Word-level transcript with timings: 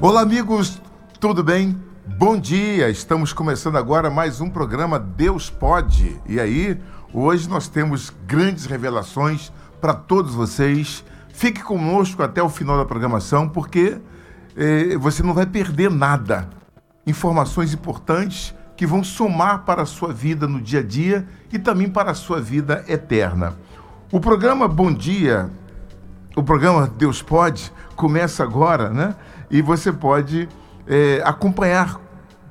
Olá, 0.00 0.20
amigos, 0.20 0.80
tudo 1.18 1.42
bem? 1.42 1.76
Bom 2.06 2.38
dia! 2.38 2.88
Estamos 2.88 3.32
começando 3.32 3.74
agora 3.74 4.08
mais 4.08 4.40
um 4.40 4.48
programa 4.48 4.96
Deus 4.96 5.50
Pode. 5.50 6.22
E 6.24 6.38
aí, 6.38 6.80
hoje 7.12 7.48
nós 7.48 7.66
temos 7.66 8.12
grandes 8.24 8.64
revelações 8.64 9.52
para 9.80 9.92
todos 9.92 10.36
vocês. 10.36 11.04
Fique 11.30 11.64
conosco 11.64 12.22
até 12.22 12.40
o 12.40 12.48
final 12.48 12.76
da 12.76 12.84
programação, 12.84 13.48
porque 13.48 13.98
eh, 14.56 14.96
você 14.98 15.20
não 15.20 15.34
vai 15.34 15.46
perder 15.46 15.90
nada. 15.90 16.48
Informações 17.04 17.74
importantes 17.74 18.54
que 18.76 18.86
vão 18.86 19.02
somar 19.02 19.64
para 19.64 19.82
a 19.82 19.86
sua 19.86 20.12
vida 20.12 20.46
no 20.46 20.60
dia 20.60 20.78
a 20.78 20.84
dia 20.84 21.26
e 21.52 21.58
também 21.58 21.90
para 21.90 22.12
a 22.12 22.14
sua 22.14 22.40
vida 22.40 22.84
eterna. 22.86 23.56
O 24.12 24.20
programa 24.20 24.68
Bom 24.68 24.92
Dia, 24.92 25.50
o 26.36 26.42
programa 26.44 26.86
Deus 26.86 27.20
Pode, 27.20 27.72
começa 27.96 28.44
agora, 28.44 28.90
né? 28.90 29.16
E 29.50 29.62
você 29.62 29.92
pode 29.92 30.48
é, 30.86 31.22
acompanhar 31.24 32.00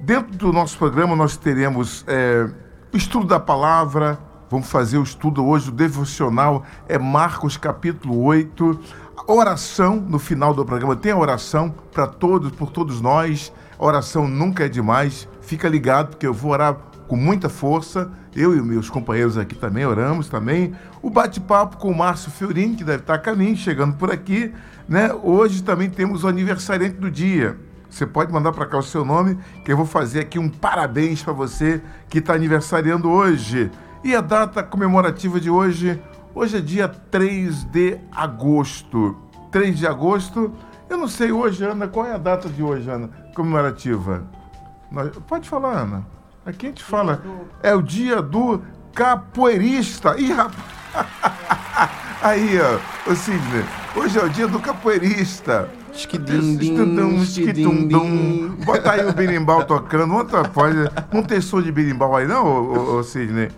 dentro 0.00 0.36
do 0.36 0.52
nosso 0.52 0.78
programa 0.78 1.16
nós 1.16 1.36
teremos 1.36 2.04
é, 2.06 2.48
estudo 2.92 3.26
da 3.26 3.40
palavra, 3.40 4.20
Vamos 4.50 4.68
fazer 4.68 4.98
o 4.98 5.04
estudo 5.04 5.46
hoje, 5.46 5.68
o 5.68 5.72
devocional 5.72 6.64
é 6.88 6.98
Marcos 6.98 7.56
capítulo 7.56 8.20
8. 8.24 8.80
Oração 9.28 9.94
no 9.94 10.18
final 10.18 10.52
do 10.52 10.64
programa. 10.64 10.96
Tem 10.96 11.12
a 11.12 11.16
oração 11.16 11.72
para 11.92 12.08
todos, 12.08 12.50
por 12.50 12.72
todos 12.72 13.00
nós. 13.00 13.52
Oração 13.78 14.26
nunca 14.26 14.64
é 14.64 14.68
demais. 14.68 15.28
Fica 15.40 15.68
ligado, 15.68 16.08
porque 16.08 16.26
eu 16.26 16.34
vou 16.34 16.50
orar 16.50 16.76
com 17.06 17.14
muita 17.14 17.48
força. 17.48 18.10
Eu 18.34 18.56
e 18.56 18.60
meus 18.60 18.90
companheiros 18.90 19.38
aqui 19.38 19.54
também 19.54 19.86
oramos 19.86 20.28
também. 20.28 20.74
O 21.00 21.08
bate-papo 21.08 21.76
com 21.76 21.88
o 21.88 21.96
Márcio 21.96 22.32
Fiorini, 22.32 22.74
que 22.74 22.82
deve 22.82 23.02
estar 23.02 23.14
a 23.14 23.18
caminho, 23.18 23.56
chegando 23.56 23.94
por 23.94 24.10
aqui. 24.10 24.52
Né? 24.88 25.14
Hoje 25.22 25.62
também 25.62 25.88
temos 25.88 26.24
o 26.24 26.28
aniversariante 26.28 26.96
do 26.96 27.08
dia. 27.08 27.56
Você 27.88 28.04
pode 28.04 28.32
mandar 28.32 28.50
para 28.50 28.66
cá 28.66 28.78
o 28.78 28.82
seu 28.82 29.04
nome, 29.04 29.38
que 29.64 29.70
eu 29.70 29.76
vou 29.76 29.86
fazer 29.86 30.20
aqui 30.20 30.40
um 30.40 30.48
parabéns 30.48 31.22
para 31.22 31.32
você 31.32 31.80
que 32.08 32.18
está 32.18 32.34
aniversariando 32.34 33.08
hoje. 33.08 33.70
E 34.02 34.14
a 34.14 34.22
data 34.22 34.62
comemorativa 34.62 35.38
de 35.38 35.50
hoje? 35.50 36.00
Hoje 36.34 36.56
é 36.56 36.60
dia 36.60 36.88
3 36.88 37.64
de 37.64 37.98
agosto. 38.10 39.14
3 39.50 39.78
de 39.78 39.86
agosto. 39.86 40.52
Eu 40.88 40.96
não 40.96 41.06
sei 41.06 41.30
hoje, 41.30 41.62
Ana, 41.62 41.86
qual 41.86 42.06
é 42.06 42.14
a 42.14 42.18
data 42.18 42.48
de 42.48 42.62
hoje, 42.62 42.88
Ana, 42.88 43.10
comemorativa? 43.34 44.24
Pode 45.28 45.48
falar, 45.48 45.80
Ana. 45.80 46.06
Aqui 46.46 46.66
a 46.66 46.68
gente 46.70 46.82
fala. 46.82 47.22
É 47.62 47.74
o 47.74 47.82
dia 47.82 48.22
do 48.22 48.62
capoeirista. 48.94 50.18
Ih, 50.18 50.32
rapaz. 50.32 50.56
Aí, 52.22 52.58
ó, 52.58 53.10
o 53.10 53.14
Sidney. 53.14 53.64
Hoje 53.94 54.18
é 54.18 54.24
o 54.24 54.30
dia 54.30 54.48
do 54.48 54.58
capoeirista. 54.60 55.68
Esquidum, 55.92 57.20
esquidum. 57.22 58.56
Bota 58.64 58.92
aí 58.92 59.06
o 59.06 59.12
berimbau 59.12 59.64
tocando. 59.64 60.14
Outra. 60.14 60.42
Não 61.12 61.22
tem 61.22 61.40
som 61.40 61.60
de 61.60 61.72
berimbau 61.72 62.14
aí, 62.16 62.26
não, 62.26 62.46
ô, 62.46 62.94
ô, 62.94 62.98
ô 62.98 63.02
Sidney? 63.02 63.50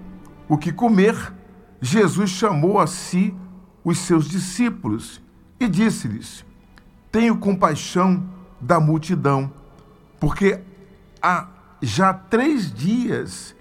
o 0.48 0.56
que 0.56 0.72
comer, 0.72 1.32
Jesus 1.80 2.30
chamou 2.30 2.78
a 2.78 2.86
si 2.86 3.34
os 3.82 3.98
seus 3.98 4.28
discípulos 4.28 5.20
e 5.58 5.66
disse-lhes: 5.66 6.44
Tenho 7.10 7.38
compaixão 7.38 8.22
da 8.60 8.78
multidão, 8.78 9.52
porque 10.20 10.60
há 11.20 11.48
já 11.82 12.12
três 12.12 12.72
dias 12.72 13.54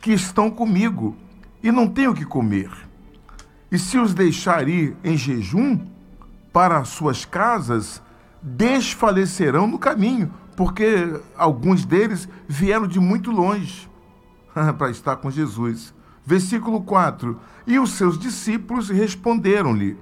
que 0.00 0.12
estão 0.12 0.50
comigo 0.50 1.16
e 1.62 1.70
não 1.70 1.88
tenho 1.88 2.10
o 2.10 2.14
que 2.14 2.24
comer. 2.24 2.70
E 3.70 3.78
se 3.78 3.98
os 3.98 4.12
deixar 4.12 4.68
ir 4.68 4.96
em 5.04 5.16
jejum 5.16 5.78
para 6.52 6.84
suas 6.84 7.24
casas, 7.24 8.02
desfalecerão 8.42 9.66
no 9.66 9.78
caminho, 9.78 10.32
porque 10.56 11.20
alguns 11.36 11.84
deles 11.84 12.28
vieram 12.46 12.86
de 12.86 13.00
muito 13.00 13.30
longe 13.30 13.88
para 14.76 14.90
estar 14.90 15.16
com 15.16 15.30
Jesus. 15.30 15.94
Versículo 16.24 16.82
4: 16.82 17.40
E 17.66 17.78
os 17.78 17.92
seus 17.92 18.18
discípulos 18.18 18.88
responderam-lhe: 18.88 19.96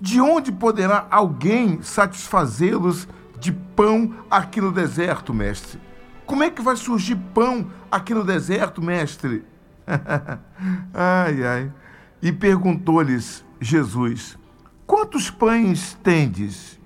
De 0.00 0.20
onde 0.20 0.52
poderá 0.52 1.06
alguém 1.10 1.80
satisfazê-los 1.82 3.08
de 3.38 3.52
pão 3.52 4.14
aqui 4.30 4.60
no 4.60 4.72
deserto, 4.72 5.32
mestre? 5.32 5.80
Como 6.26 6.42
é 6.42 6.50
que 6.50 6.62
vai 6.62 6.76
surgir 6.76 7.16
pão 7.34 7.70
aqui 7.90 8.14
no 8.14 8.24
deserto, 8.24 8.82
mestre? 8.82 9.44
ai, 10.92 11.44
ai. 11.44 11.72
E 12.20 12.32
perguntou-lhes 12.32 13.44
Jesus: 13.60 14.38
Quantos 14.86 15.30
pães 15.30 15.96
tendes? 16.02 16.78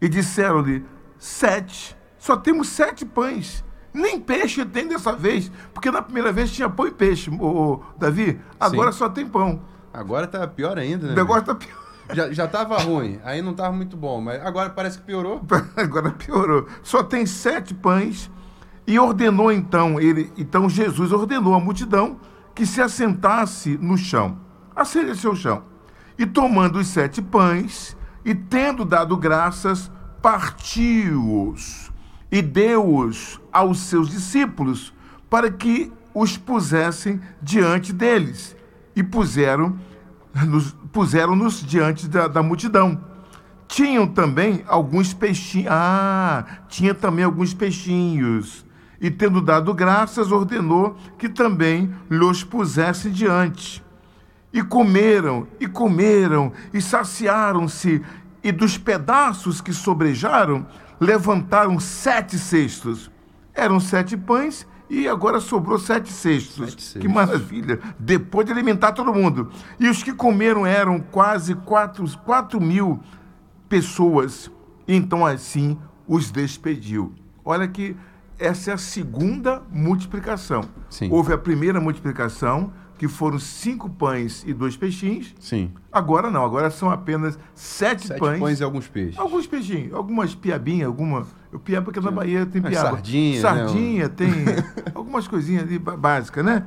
E 0.00 0.08
disseram-lhe: 0.08 0.84
Sete. 1.18 1.97
Só 2.18 2.36
temos 2.36 2.68
sete 2.68 3.04
pães. 3.04 3.64
Nem 3.92 4.20
peixe 4.20 4.64
tem 4.64 4.86
dessa 4.86 5.12
vez, 5.12 5.50
porque 5.72 5.90
na 5.90 6.02
primeira 6.02 6.30
vez 6.30 6.52
tinha 6.52 6.68
pão 6.68 6.86
e 6.86 6.90
peixe, 6.90 7.30
ô, 7.30 7.80
Davi. 7.98 8.38
Agora 8.60 8.92
Sim. 8.92 8.98
só 8.98 9.08
tem 9.08 9.26
pão. 9.26 9.62
Agora 9.92 10.26
tá 10.26 10.46
pior 10.46 10.78
ainda, 10.78 11.06
né? 11.06 11.12
O 11.14 11.16
negócio 11.16 11.44
tá 11.44 11.54
pior. 11.54 11.88
Já, 12.12 12.32
já 12.32 12.48
tava 12.48 12.78
ruim, 12.78 13.20
aí 13.22 13.42
não 13.42 13.52
tava 13.52 13.72
muito 13.72 13.96
bom, 13.96 14.20
mas 14.20 14.40
agora 14.44 14.70
parece 14.70 14.98
que 14.98 15.04
piorou. 15.04 15.42
agora 15.76 16.10
piorou. 16.10 16.66
Só 16.82 17.02
tem 17.02 17.26
sete 17.26 17.74
pães 17.74 18.30
e 18.86 18.98
ordenou 18.98 19.52
então 19.52 20.00
ele, 20.00 20.32
então 20.36 20.70
Jesus 20.70 21.12
ordenou 21.12 21.54
à 21.54 21.60
multidão 21.60 22.18
que 22.54 22.64
se 22.64 22.80
assentasse 22.80 23.76
no 23.78 23.98
chão. 23.98 24.38
Assente-se 24.74 25.26
ao 25.26 25.36
chão. 25.36 25.64
E 26.18 26.24
tomando 26.24 26.78
os 26.78 26.88
sete 26.88 27.20
pães 27.20 27.96
e 28.24 28.34
tendo 28.34 28.84
dado 28.84 29.16
graças, 29.16 29.90
partiu-os 30.22 31.88
e 32.30 32.42
deu-os 32.42 33.40
aos 33.52 33.80
seus 33.80 34.10
discípulos 34.10 34.92
para 35.30 35.50
que 35.50 35.92
os 36.14 36.36
pusessem 36.36 37.20
diante 37.40 37.92
deles. 37.92 38.56
E 38.94 39.02
puseram-nos 39.02 40.76
puseram 40.92 41.36
diante 41.48 42.08
da, 42.08 42.28
da 42.28 42.42
multidão. 42.42 43.00
Tinham 43.66 44.06
também 44.06 44.64
alguns 44.66 45.12
peixinhos. 45.12 45.68
Ah, 45.70 46.44
tinha 46.68 46.94
também 46.94 47.24
alguns 47.24 47.52
peixinhos. 47.54 48.64
E 49.00 49.10
tendo 49.10 49.40
dado 49.40 49.72
graças, 49.72 50.32
ordenou 50.32 50.96
que 51.18 51.28
também 51.28 51.94
lhes 52.10 52.42
pusessem 52.42 53.12
diante. 53.12 53.84
E 54.52 54.62
comeram, 54.62 55.46
e 55.60 55.68
comeram, 55.68 56.52
e 56.72 56.80
saciaram-se, 56.80 58.02
e 58.42 58.50
dos 58.50 58.78
pedaços 58.78 59.60
que 59.60 59.72
sobrejaram, 59.72 60.66
levantaram 61.00 61.78
sete 61.78 62.38
cestos. 62.38 63.10
Eram 63.54 63.80
sete 63.80 64.16
pães 64.16 64.66
E 64.90 65.06
agora 65.06 65.40
sobrou 65.40 65.78
sete 65.78 66.10
cestos. 66.10 66.70
Sete 66.70 66.82
cestos. 66.82 67.02
Que 67.02 67.08
maravilha! 67.08 67.78
Depois 67.98 68.46
de 68.46 68.52
alimentar 68.52 68.92
todo 68.92 69.12
mundo. 69.12 69.50
E 69.78 69.88
os 69.88 70.02
que 70.02 70.12
comeram 70.12 70.64
eram 70.64 70.98
quase 70.98 71.54
quatro, 71.54 72.04
quatro 72.20 72.60
mil 72.60 73.00
pessoas. 73.68 74.50
Então, 74.86 75.26
assim, 75.26 75.78
os 76.06 76.30
despediu. 76.30 77.12
Olha 77.44 77.68
que 77.68 77.94
essa 78.38 78.70
é 78.70 78.74
a 78.74 78.78
segunda 78.78 79.62
multiplicação. 79.70 80.62
Sim. 80.88 81.10
Houve 81.10 81.32
a 81.32 81.38
primeira 81.38 81.80
multiplicação, 81.80 82.72
que 82.98 83.06
foram 83.06 83.38
cinco 83.38 83.88
pães 83.88 84.44
e 84.44 84.52
dois 84.52 84.76
peixinhos. 84.76 85.32
Sim. 85.38 85.72
Agora 85.90 86.30
não, 86.30 86.44
agora 86.44 86.68
são 86.68 86.90
apenas 86.90 87.38
sete, 87.54 88.08
Sete 88.08 88.18
pães, 88.18 88.40
pães 88.40 88.60
e 88.60 88.64
alguns 88.64 88.88
peixes. 88.88 89.16
alguns 89.18 89.46
peixinhos, 89.46 89.94
algumas 89.94 90.34
piabinhas, 90.34 90.88
alguma. 90.88 91.24
O 91.52 91.58
piaba 91.60 91.84
porque 91.84 92.00
na 92.00 92.10
Bahia 92.10 92.44
tem 92.44 92.60
Mas 92.60 92.72
piaba. 92.72 92.90
sardinha, 92.90 93.34
né? 93.36 93.40
Sardinha, 93.40 94.08
tem 94.10 94.30
algumas 94.94 95.28
coisinhas 95.28 95.62
ali 95.62 95.78
básicas, 95.78 96.44
né? 96.44 96.66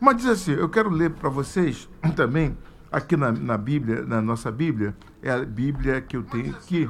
Mas 0.00 0.16
diz 0.16 0.26
assim, 0.26 0.52
eu 0.52 0.68
quero 0.68 0.88
ler 0.88 1.10
para 1.10 1.28
vocês 1.28 1.88
também, 2.16 2.56
aqui 2.90 3.16
na, 3.16 3.32
na 3.32 3.58
Bíblia, 3.58 4.02
na 4.02 4.22
nossa 4.22 4.50
Bíblia, 4.50 4.96
é 5.20 5.30
a 5.32 5.44
Bíblia 5.44 6.00
que 6.00 6.16
eu 6.16 6.22
tenho 6.22 6.50
aqui. 6.50 6.88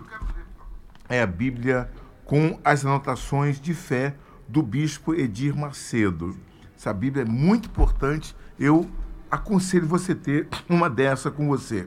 É 1.08 1.20
a 1.22 1.26
Bíblia 1.26 1.90
com 2.24 2.58
as 2.64 2.84
anotações 2.84 3.60
de 3.60 3.74
fé 3.74 4.14
do 4.46 4.62
bispo 4.62 5.14
Edir 5.14 5.56
Macedo. 5.56 6.36
Essa 6.82 6.93
Bíblia 6.93 7.23
é 7.23 7.25
muito 7.25 7.69
importante. 7.69 8.34
Eu 8.58 8.90
aconselho 9.31 9.87
você 9.87 10.17
ter 10.17 10.49
uma 10.69 10.90
dessa 10.90 11.31
com 11.31 11.46
você. 11.46 11.87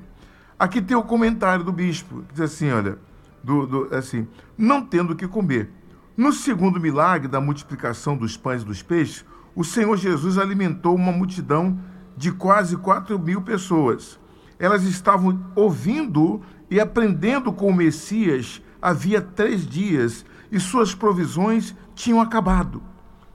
Aqui 0.57 0.81
tem 0.81 0.95
o 0.95 1.03
comentário 1.03 1.65
do 1.65 1.71
bispo, 1.73 2.21
que 2.21 2.35
diz 2.35 2.39
assim, 2.39 2.71
olha, 2.71 2.97
do, 3.43 3.67
do- 3.67 3.93
assim, 3.93 4.25
não 4.57 4.81
tendo 4.81 5.11
o 5.11 5.15
que 5.17 5.27
comer. 5.27 5.69
No 6.15 6.31
segundo 6.31 6.79
milagre 6.79 7.27
da 7.27 7.41
multiplicação 7.41 8.15
dos 8.15 8.37
pães 8.37 8.61
e 8.61 8.65
dos 8.65 8.81
peixes, 8.81 9.25
o 9.53 9.65
Senhor 9.65 9.97
Jesus 9.97 10.37
alimentou 10.37 10.95
uma 10.95 11.11
multidão 11.11 11.77
de 12.15 12.31
quase 12.31 12.77
4 12.77 13.19
mil 13.19 13.41
pessoas. 13.41 14.17
Elas 14.57 14.83
estavam 14.83 15.45
ouvindo 15.57 16.41
e 16.71 16.79
aprendendo 16.79 17.51
com 17.51 17.67
o 17.67 17.75
Messias 17.75 18.61
havia 18.81 19.19
três 19.21 19.67
dias 19.67 20.25
e 20.49 20.57
suas 20.57 20.95
provisões 20.95 21.75
tinham 21.93 22.21
acabado. 22.21 22.81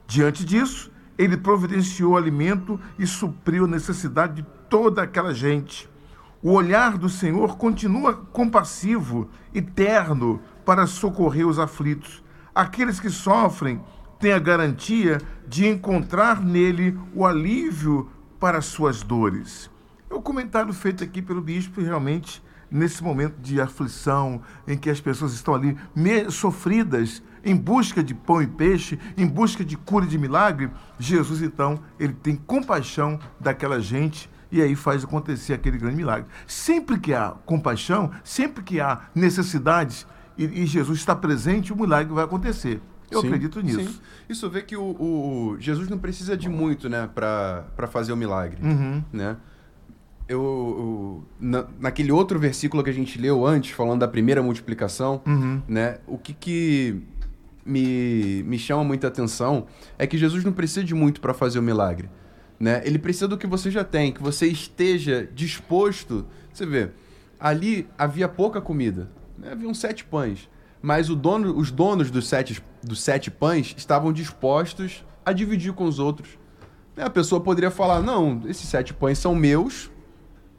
Diante 0.06 0.42
disso, 0.42 0.89
ele 1.20 1.36
providenciou 1.36 2.16
alimento 2.16 2.80
e 2.98 3.06
supriu 3.06 3.66
a 3.66 3.68
necessidade 3.68 4.36
de 4.36 4.48
toda 4.70 5.02
aquela 5.02 5.34
gente. 5.34 5.86
O 6.42 6.52
olhar 6.52 6.96
do 6.96 7.10
Senhor 7.10 7.58
continua 7.58 8.14
compassivo 8.14 9.28
e 9.52 9.60
terno 9.60 10.40
para 10.64 10.86
socorrer 10.86 11.46
os 11.46 11.58
aflitos. 11.58 12.24
Aqueles 12.54 12.98
que 12.98 13.10
sofrem 13.10 13.82
têm 14.18 14.32
a 14.32 14.38
garantia 14.38 15.20
de 15.46 15.68
encontrar 15.68 16.40
nele 16.40 16.98
o 17.14 17.26
alívio 17.26 18.08
para 18.38 18.62
suas 18.62 19.02
dores. 19.02 19.70
É 20.08 20.14
o 20.14 20.22
comentário 20.22 20.72
feito 20.72 21.04
aqui 21.04 21.20
pelo 21.20 21.42
bispo, 21.42 21.82
realmente, 21.82 22.42
nesse 22.70 23.04
momento 23.04 23.36
de 23.42 23.60
aflição, 23.60 24.40
em 24.66 24.78
que 24.78 24.88
as 24.88 25.02
pessoas 25.02 25.34
estão 25.34 25.54
ali 25.54 25.76
sofridas, 26.30 27.22
em 27.44 27.56
busca 27.56 28.02
de 28.02 28.14
pão 28.14 28.40
e 28.42 28.46
peixe, 28.46 28.98
em 29.16 29.26
busca 29.26 29.64
de 29.64 29.76
cura 29.76 30.04
e 30.04 30.08
de 30.08 30.18
milagre, 30.18 30.70
Jesus, 30.98 31.42
então, 31.42 31.78
ele 31.98 32.12
tem 32.12 32.36
compaixão 32.36 33.18
daquela 33.38 33.80
gente 33.80 34.28
e 34.52 34.60
aí 34.60 34.74
faz 34.74 35.04
acontecer 35.04 35.52
aquele 35.54 35.78
grande 35.78 35.96
milagre. 35.96 36.26
Sempre 36.46 36.98
que 36.98 37.14
há 37.14 37.30
compaixão, 37.46 38.10
sempre 38.24 38.62
que 38.64 38.80
há 38.80 39.02
necessidades 39.14 40.06
e, 40.36 40.44
e 40.62 40.66
Jesus 40.66 40.98
está 40.98 41.14
presente, 41.14 41.72
o 41.72 41.76
milagre 41.76 42.12
vai 42.12 42.24
acontecer. 42.24 42.80
Eu 43.10 43.20
Sim, 43.22 43.26
acredito 43.26 43.60
nisso. 43.60 43.80
sim. 43.92 44.00
Isso 44.28 44.48
vê 44.48 44.62
que 44.62 44.76
o, 44.76 44.82
o- 44.84 45.56
Jesus 45.58 45.88
não 45.88 45.98
precisa 45.98 46.36
de 46.36 46.48
muito, 46.48 46.88
né, 46.88 47.08
pra 47.14 47.64
fazer 47.90 48.12
o 48.12 48.16
milagre, 48.16 48.58
Uhum. 48.62 49.02
né? 49.12 49.36
Eu, 50.28 50.38
eu- 50.40 51.24
na, 51.40 51.66
naquele 51.80 52.12
outro 52.12 52.38
versículo 52.38 52.84
que 52.84 52.90
a 52.90 52.92
gente 52.92 53.18
leu 53.20 53.44
antes, 53.44 53.72
falando 53.72 53.98
da 54.00 54.06
primeira 54.08 54.40
multiplicação, 54.40 55.20
Uhum. 55.26 55.60
né? 55.66 55.98
O 56.06 56.16
que 56.16 56.32
que 56.32 57.02
me, 57.70 58.42
me 58.42 58.58
chama 58.58 58.82
muita 58.82 59.06
atenção 59.06 59.66
é 59.96 60.06
que 60.06 60.18
Jesus 60.18 60.44
não 60.44 60.52
precisa 60.52 60.84
de 60.84 60.94
muito 60.94 61.20
para 61.20 61.32
fazer 61.32 61.58
o 61.58 61.62
milagre, 61.62 62.10
né? 62.58 62.82
Ele 62.84 62.98
precisa 62.98 63.28
do 63.28 63.38
que 63.38 63.46
você 63.46 63.70
já 63.70 63.84
tem, 63.84 64.12
que 64.12 64.22
você 64.22 64.46
esteja 64.46 65.28
disposto. 65.34 66.26
Você 66.52 66.66
vê, 66.66 66.90
ali 67.38 67.88
havia 67.96 68.28
pouca 68.28 68.60
comida, 68.60 69.10
né? 69.38 69.52
haviam 69.52 69.72
sete 69.72 70.04
pães, 70.04 70.48
mas 70.82 71.08
dono, 71.08 71.56
os 71.56 71.70
donos 71.70 72.10
dos 72.10 72.28
sete, 72.28 72.62
dos 72.82 73.00
sete 73.00 73.30
pães 73.30 73.74
estavam 73.76 74.12
dispostos 74.12 75.04
a 75.24 75.32
dividir 75.32 75.72
com 75.72 75.84
os 75.84 75.98
outros. 75.98 76.38
Né? 76.96 77.04
A 77.04 77.10
pessoa 77.10 77.40
poderia 77.40 77.70
falar: 77.70 78.02
não, 78.02 78.42
esses 78.46 78.68
sete 78.68 78.92
pães 78.92 79.18
são 79.18 79.34
meus, 79.34 79.90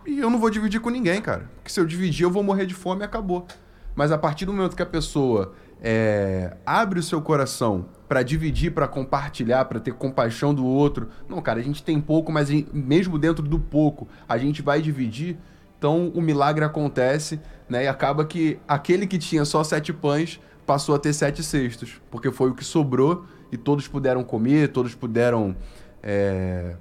e 0.05 0.19
eu 0.19 0.29
não 0.29 0.39
vou 0.39 0.49
dividir 0.49 0.79
com 0.79 0.89
ninguém, 0.89 1.21
cara. 1.21 1.49
Porque 1.55 1.69
se 1.71 1.79
eu 1.79 1.85
dividir, 1.85 2.23
eu 2.23 2.31
vou 2.31 2.41
morrer 2.41 2.65
de 2.65 2.73
fome 2.73 3.01
e 3.01 3.03
acabou. 3.03 3.45
Mas 3.93 4.11
a 4.11 4.17
partir 4.17 4.45
do 4.45 4.53
momento 4.53 4.75
que 4.75 4.81
a 4.81 4.85
pessoa 4.85 5.53
é, 5.81 6.56
abre 6.66 7.00
o 7.00 7.04
seu 7.04 7.22
coração 7.22 7.86
para 8.07 8.24
dividir, 8.24 8.72
para 8.74 8.88
compartilhar, 8.88 9.66
para 9.66 9.80
ter 9.80 9.94
compaixão 9.94 10.54
do 10.54 10.66
outro. 10.66 11.10
Não, 11.28 11.42
cara, 11.42 11.60
a 11.60 11.63
gente 11.63 11.81
tem 11.81 12.00
pouco, 12.00 12.31
mas 12.31 12.50
gente- 12.50 12.69
mesmo 12.74 13.18
dentro 13.18 13.44
do 13.44 13.57
pouco, 13.60 14.07
a 14.28 14.38
gente 14.38 14.62
vai 14.62 14.81
dividir. 14.81 15.38
Então 15.78 16.10
o 16.13 16.22
milagre 16.22 16.63
acontece, 16.63 17.39
né? 17.68 17.86
E 17.86 17.88
acaba 17.88 18.24
que 18.25 18.60
aquele 18.68 19.07
que 19.07 19.18
tinha 19.18 19.44
só 19.45 19.63
sete 19.63 19.92
pães 19.92 20.39
passou 20.66 20.94
a 20.94 21.00
ter 21.00 21.13
sete 21.13 21.42
cestos. 21.42 22.00
Porque 22.12 22.31
foi 22.31 22.51
o 22.51 22.54
que 22.54 22.63
sobrou 22.63 23.25
e 23.51 23.57
todos 23.57 23.88
puderam 23.88 24.24
comer, 24.24 24.68
todos 24.69 24.94
puderam. 24.94 25.56
é, 26.04 26.75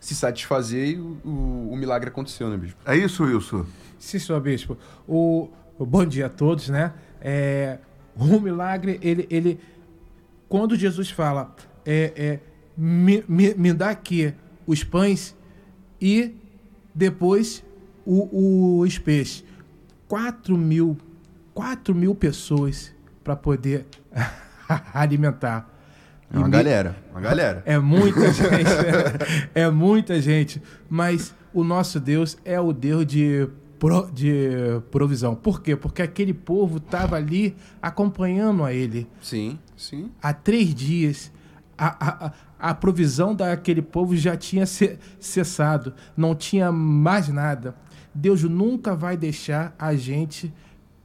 se 0.00 0.14
satisfazer 0.14 0.88
e 0.90 0.98
o, 0.98 1.16
o- 1.24 1.70
o 1.72 1.76
milagre 1.76 2.10
aconteceu, 2.10 2.50
né, 2.50 2.58
bispo? 2.58 2.78
É 2.84 2.94
isso, 2.94 3.24
Wilson? 3.24 3.64
Sim, 3.98 4.18
senhor 4.18 4.38
bispo. 4.40 4.76
O, 5.08 5.48
o 5.78 5.86
bom 5.86 6.04
dia 6.04 6.26
a 6.26 6.28
todos, 6.28 6.68
né? 6.68 6.92
É, 7.22 7.78
o 8.36 8.40
milagre, 8.40 8.98
ele, 9.02 9.26
ele 9.30 9.60
quando 10.48 10.76
Jesus 10.76 11.10
fala, 11.10 11.54
é, 11.84 12.12
é, 12.16 12.40
me, 12.76 13.24
me, 13.28 13.54
me 13.54 13.72
dá 13.72 13.90
aqui 13.90 14.32
os 14.66 14.84
pães 14.84 15.36
e 16.00 16.34
depois 16.94 17.64
o, 18.06 18.80
os 18.80 18.98
peixes. 18.98 19.44
Quatro 20.06 20.56
mil, 20.56 20.96
quatro 21.52 21.94
mil 21.94 22.14
pessoas 22.14 22.92
para 23.22 23.34
poder 23.34 23.86
alimentar. 24.92 25.70
É 26.32 26.38
uma 26.38 26.48
E 26.48 26.50
galera, 26.50 26.96
uma 27.10 27.20
galera. 27.20 27.62
é 27.66 27.78
muita 27.78 28.30
gente. 28.32 29.50
é 29.54 29.70
muita 29.70 30.20
gente. 30.20 30.62
Mas 30.88 31.34
o 31.52 31.64
nosso 31.64 31.98
Deus 31.98 32.36
é 32.44 32.60
o 32.60 32.72
Deus 32.72 33.06
de, 33.06 33.48
pro- 33.78 34.10
de 34.10 34.80
provisão. 34.90 35.34
Por 35.34 35.60
quê? 35.62 35.74
Porque 35.76 36.02
aquele 36.02 36.32
povo 36.34 36.78
estava 36.78 37.16
ali 37.16 37.56
acompanhando 37.80 38.64
a 38.64 38.72
ele 38.72 39.06
Sim, 39.20 39.58
sim. 39.76 40.10
há 40.22 40.32
três 40.32 40.74
dias. 40.74 41.32
A, 41.76 42.26
a, 42.26 42.32
a- 42.70 42.74
provisão 42.74 43.34
daquele 43.34 43.82
povo 43.82 44.16
já 44.16 44.36
tinha 44.36 44.64
ce- 44.66 44.98
cessado. 45.18 45.92
Não 46.16 46.34
tinha 46.34 46.70
mais 46.70 47.28
nada. 47.28 47.74
Deus 48.14 48.42
nunca 48.44 48.94
vai 48.94 49.16
deixar 49.16 49.74
a 49.78 49.94
gente 49.96 50.54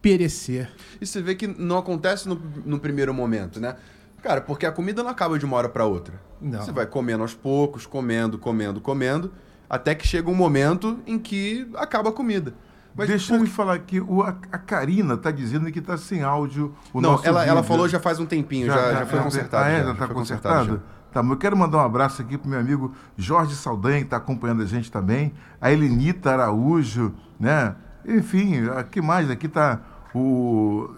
perecer. 0.01 0.69
E 1.01 1.05
você 1.05 1.21
vê 1.21 1.35
que 1.35 1.47
não 1.47 1.77
acontece 1.77 2.27
no, 2.29 2.39
no 2.65 2.79
primeiro 2.79 3.13
momento, 3.13 3.59
né? 3.59 3.75
Cara, 4.21 4.41
porque 4.41 4.65
a 4.65 4.71
comida 4.71 5.01
não 5.01 5.09
acaba 5.09 5.39
de 5.39 5.45
uma 5.45 5.57
hora 5.57 5.69
para 5.69 5.85
outra. 5.85 6.21
Não. 6.41 6.61
Você 6.61 6.71
vai 6.71 6.85
comendo 6.85 7.23
aos 7.23 7.33
poucos, 7.33 7.85
comendo, 7.85 8.37
comendo, 8.37 8.79
comendo, 8.79 9.31
até 9.69 9.93
que 9.93 10.07
chega 10.07 10.29
um 10.29 10.35
momento 10.35 10.99
em 11.05 11.19
que 11.19 11.69
acaba 11.75 12.09
a 12.09 12.11
comida. 12.11 12.53
Mas 12.95 13.07
Deixa 13.07 13.35
eu 13.35 13.39
me 13.39 13.47
falar 13.47 13.75
aqui, 13.75 14.01
o, 14.01 14.23
a, 14.23 14.29
a 14.51 14.57
Karina 14.57 15.13
está 15.13 15.31
dizendo 15.31 15.71
que 15.71 15.79
está 15.79 15.95
sem 15.97 16.23
áudio 16.23 16.75
o 16.91 16.99
não, 16.99 17.19
ela, 17.23 17.45
ela 17.45 17.61
vídeo. 17.61 17.63
falou 17.63 17.87
já 17.87 17.99
faz 17.99 18.19
um 18.19 18.25
tempinho, 18.25 18.65
já, 18.65 18.93
já, 18.93 19.05
foi 19.05 19.19
consertado. 19.19 19.63
Ah, 19.63 19.69
é? 19.69 19.71
já, 19.71 19.79
Já 19.79 19.85
já 19.85 19.91
está 19.93 20.07
consertado? 20.07 20.81
já. 21.13 21.21
Tá, 21.21 21.27
eu 21.27 21.37
quero 21.37 21.55
mandar 21.57 21.77
um 21.77 21.85
abraço 21.85 22.21
aqui 22.21 22.37
pro 22.37 22.49
meu 22.49 22.59
amigo 22.59 22.93
Jorge 23.17 23.55
Saldanha, 23.55 23.99
que 23.99 24.05
está 24.05 24.17
acompanhando 24.17 24.61
a 24.61 24.65
gente 24.65 24.91
também, 24.91 25.33
a 25.59 25.71
Elenita 25.71 26.31
Araújo, 26.31 27.13
né? 27.39 27.75
Enfim, 28.05 28.67
aqui 28.75 29.01
mais? 29.01 29.29
Aqui 29.29 29.47
está 29.47 29.81
o 30.13 30.89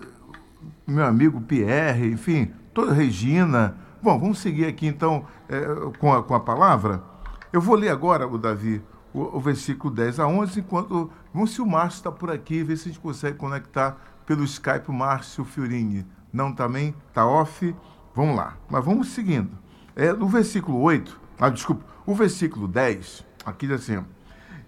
meu 0.88 1.06
amigo 1.06 1.40
Pierre, 1.42 2.12
enfim, 2.12 2.52
toda 2.74 2.94
Regina. 2.94 3.76
Bom, 4.02 4.20
vamos 4.20 4.40
seguir 4.40 4.66
aqui 4.66 4.88
então 4.88 5.26
é, 5.48 5.62
com, 6.00 6.12
a, 6.12 6.24
com 6.24 6.34
a 6.34 6.40
palavra. 6.40 7.11
Eu 7.52 7.60
vou 7.60 7.76
ler 7.76 7.90
agora, 7.90 8.26
o 8.26 8.38
Davi, 8.38 8.82
o, 9.14 9.38
o 9.38 9.40
versículo 9.40 9.94
10 9.94 10.20
a 10.20 10.28
11, 10.28 10.60
enquanto. 10.62 11.12
Vamos 11.34 11.52
se 11.52 11.62
o 11.62 11.66
Márcio 11.66 11.98
está 11.98 12.12
por 12.12 12.32
aqui, 12.32 12.64
ver 12.64 12.78
se 12.78 12.88
a 12.88 12.92
gente 12.92 13.02
consegue 13.02 13.38
conectar 13.38 13.98
pelo 14.26 14.44
Skype 14.44 14.90
o 14.90 14.94
Márcio 14.94 15.44
Fiorini. 15.44 16.06
Não 16.32 16.54
também? 16.54 16.96
Está 17.10 17.26
off? 17.26 17.76
Vamos 18.16 18.38
lá. 18.38 18.56
Mas 18.70 18.86
vamos 18.86 19.10
seguindo. 19.10 19.52
É, 19.96 20.14
no 20.14 20.28
versículo 20.28 20.80
8, 20.80 21.20
ah, 21.40 21.50
desculpa, 21.50 21.84
o 22.06 22.16
versículo 22.16 22.68
10, 22.68 23.26
aqui 23.46 23.68
diz 23.68 23.82
assim: 23.82 24.06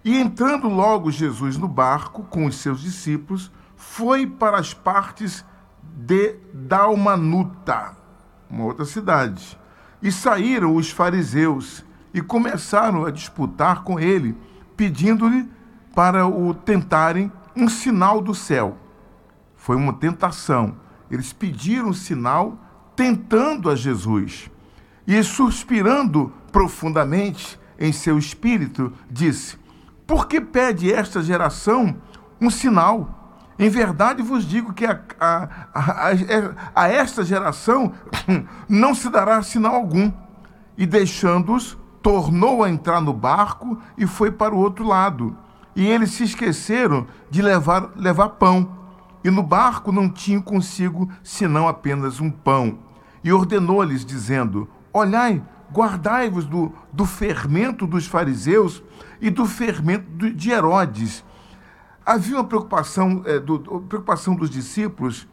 E 0.04 0.18
entrando 0.18 0.68
logo 0.68 1.10
Jesus 1.10 1.56
no 1.56 1.68
barco 1.68 2.24
com 2.24 2.44
os 2.44 2.56
seus 2.56 2.80
discípulos, 2.80 3.50
foi 3.76 4.26
para 4.26 4.58
as 4.58 4.74
partes 4.74 5.42
de 5.82 6.36
Dalmanuta, 6.52 7.96
uma 8.50 8.64
outra 8.64 8.84
cidade. 8.84 9.58
E 10.02 10.12
saíram 10.12 10.74
os 10.76 10.90
fariseus 10.90 11.82
e 12.14 12.22
começaram 12.22 13.04
a 13.04 13.10
disputar 13.10 13.82
com 13.82 13.98
ele, 13.98 14.36
pedindo-lhe 14.76 15.50
para 15.92 16.26
o 16.28 16.54
tentarem 16.54 17.30
um 17.56 17.68
sinal 17.68 18.20
do 18.20 18.34
céu. 18.34 18.78
Foi 19.56 19.76
uma 19.76 19.92
tentação. 19.92 20.76
Eles 21.10 21.32
pediram 21.32 21.88
um 21.88 21.92
sinal 21.92 22.56
tentando 22.94 23.68
a 23.68 23.74
Jesus. 23.74 24.48
E 25.06 25.22
suspirando 25.22 26.32
profundamente 26.52 27.58
em 27.78 27.92
seu 27.92 28.16
espírito, 28.16 28.92
disse: 29.10 29.58
Por 30.06 30.28
que 30.28 30.40
pede 30.40 30.92
esta 30.92 31.20
geração 31.20 31.96
um 32.40 32.48
sinal? 32.48 33.22
Em 33.58 33.68
verdade 33.68 34.22
vos 34.22 34.44
digo 34.46 34.72
que 34.72 34.84
a, 34.84 35.00
a, 35.20 35.48
a, 35.74 36.10
a 36.74 36.88
esta 36.88 37.24
geração 37.24 37.92
não 38.68 38.94
se 38.94 39.10
dará 39.10 39.42
sinal 39.42 39.74
algum. 39.74 40.12
E 40.76 40.86
deixando-os, 40.86 41.76
tornou 42.04 42.62
a 42.62 42.68
entrar 42.68 43.00
no 43.00 43.14
barco 43.14 43.78
e 43.96 44.06
foi 44.06 44.30
para 44.30 44.54
o 44.54 44.58
outro 44.58 44.86
lado. 44.86 45.34
E 45.74 45.86
eles 45.86 46.10
se 46.10 46.22
esqueceram 46.22 47.06
de 47.30 47.40
levar, 47.40 47.92
levar 47.96 48.28
pão. 48.28 48.68
E 49.24 49.30
no 49.30 49.42
barco 49.42 49.90
não 49.90 50.10
tinham 50.10 50.42
consigo 50.42 51.08
senão 51.22 51.66
apenas 51.66 52.20
um 52.20 52.30
pão. 52.30 52.78
E 53.24 53.32
ordenou-lhes, 53.32 54.04
dizendo: 54.04 54.68
Olhai, 54.92 55.42
guardai-vos 55.72 56.44
do, 56.44 56.70
do 56.92 57.06
fermento 57.06 57.86
dos 57.86 58.06
fariseus 58.06 58.82
e 59.18 59.30
do 59.30 59.46
fermento 59.46 60.30
de 60.30 60.50
Herodes 60.50 61.24
havia 62.04 62.36
uma 62.36 62.44
preocupação, 62.44 63.22
é, 63.24 63.38
do, 63.38 63.58
preocupação 63.88 64.34
dos 64.34 64.50
discípulos 64.50 65.26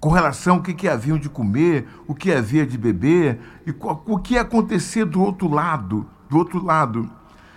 com 0.00 0.10
relação 0.10 0.56
ao 0.56 0.62
que, 0.62 0.74
que 0.74 0.88
haviam 0.88 1.18
de 1.18 1.28
comer, 1.28 1.86
o 2.06 2.14
que 2.14 2.32
havia 2.32 2.66
de 2.66 2.76
beber 2.76 3.38
e 3.66 3.74
o 3.80 4.18
que 4.18 4.34
ia 4.34 4.40
acontecer 4.40 5.04
do 5.04 5.22
outro 5.22 5.48
lado, 5.48 6.08
do 6.28 6.38
outro 6.38 6.64
lado. 6.64 7.10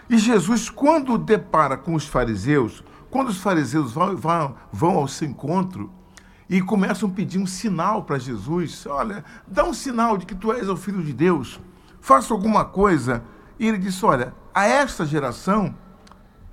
E 0.10 0.18
Jesus, 0.18 0.70
quando 0.70 1.18
depara 1.18 1.78
com 1.78 1.96
os 1.96 2.08
fariseus, 2.08 2.84
quando 3.10 3.30
os 3.30 3.38
fariseus 3.38 3.94
vão, 3.94 4.16
vão, 4.16 4.56
vão 4.72 4.98
ao 4.98 5.08
seu 5.08 5.28
encontro 5.28 5.90
e 6.50 6.62
começam 6.62 7.10
a 7.10 7.12
pedir 7.12 7.40
um 7.40 7.48
sinal 7.48 8.04
para 8.04 8.20
Jesus, 8.20 8.86
olha, 8.86 9.24
dá 9.48 9.64
um 9.64 9.74
sinal 9.74 10.18
de 10.18 10.26
que 10.26 10.36
tu 10.36 10.52
és 10.52 10.70
o 10.70 10.78
filho 10.78 11.02
de 11.02 11.14
Deus, 11.14 11.60
faça 12.00 12.34
alguma 12.34 12.66
coisa. 12.66 13.24
E 13.58 13.68
ele 13.68 13.78
disse, 13.78 14.06
olha, 14.06 14.34
a 14.54 14.66
esta 14.66 15.06
geração 15.06 15.74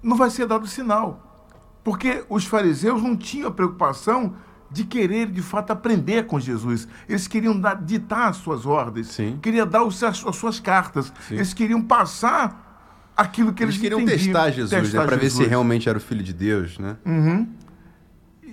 não 0.03 0.17
vai 0.17 0.31
ser 0.31 0.47
dado 0.47 0.67
sinal. 0.67 1.49
Porque 1.85 2.25
os 2.29 2.47
fariseus 2.47 3.03
não 3.03 3.17
tinham 3.17 3.49
a 3.49 3.53
preocupação 3.53 4.35
de 4.73 4.85
querer, 4.85 5.31
de 5.31 5.43
fato, 5.43 5.71
aprender 5.71 6.26
com 6.26 6.41
Jesus. 6.41 6.88
Eles 7.09 7.26
queriam 7.26 7.59
dar, 7.59 7.75
ditar 7.75 8.31
as 8.31 8.37
suas 8.37 8.64
ordens, 8.64 9.09
Sim. 9.09 9.38
queriam 9.43 9.67
dar 9.67 9.85
os, 9.85 10.02
as, 10.02 10.25
as 10.26 10.37
suas 10.37 10.59
cartas, 10.59 11.12
Sim. 11.29 11.35
eles 11.35 11.52
queriam 11.52 11.83
passar 11.83 13.12
aquilo 13.17 13.52
que 13.52 13.62
eles, 13.62 13.75
Eles 13.75 13.83
queriam 13.83 14.00
entendiam. 14.00 14.33
testar 14.33 14.50
Jesus, 14.50 14.71
testar 14.71 15.00
né? 15.00 15.07
Para 15.07 15.17
ver 15.17 15.31
se 15.31 15.45
realmente 15.45 15.88
era 15.88 15.99
o 15.99 16.00
filho 16.00 16.23
de 16.23 16.33
Deus, 16.33 16.79
né? 16.79 16.97
Uhum. 17.05 17.49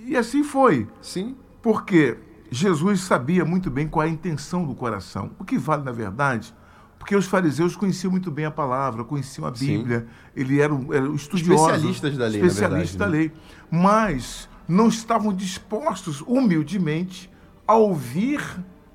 E 0.06 0.16
assim 0.16 0.42
foi. 0.44 0.86
Sim. 1.00 1.36
Porque 1.62 2.16
Jesus 2.50 3.00
sabia 3.00 3.44
muito 3.44 3.70
bem 3.70 3.88
qual 3.88 4.04
é 4.04 4.08
a 4.08 4.12
intenção 4.12 4.64
do 4.66 4.74
coração. 4.74 5.30
O 5.38 5.44
que 5.44 5.56
vale, 5.56 5.84
na 5.84 5.92
verdade, 5.92 6.54
porque 6.98 7.16
os 7.16 7.26
fariseus 7.26 7.74
conheciam 7.76 8.10
muito 8.10 8.30
bem 8.30 8.44
a 8.44 8.50
palavra, 8.50 9.04
conheciam 9.04 9.46
a 9.46 9.54
Sim. 9.54 9.78
Bíblia, 9.78 10.06
ele 10.36 10.60
era 10.60 10.74
um, 10.74 10.92
era 10.92 11.08
um 11.08 11.14
estudioso. 11.14 11.64
Especialistas 11.64 12.18
da 12.18 12.26
lei, 12.26 12.40
na 12.40 12.46
Especialistas 12.46 12.96
da 12.96 13.06
verdade, 13.06 13.32
lei. 13.34 13.80
Mas 13.80 14.49
não 14.70 14.86
estavam 14.86 15.34
dispostos, 15.34 16.22
humildemente, 16.22 17.28
a 17.66 17.74
ouvir 17.74 18.40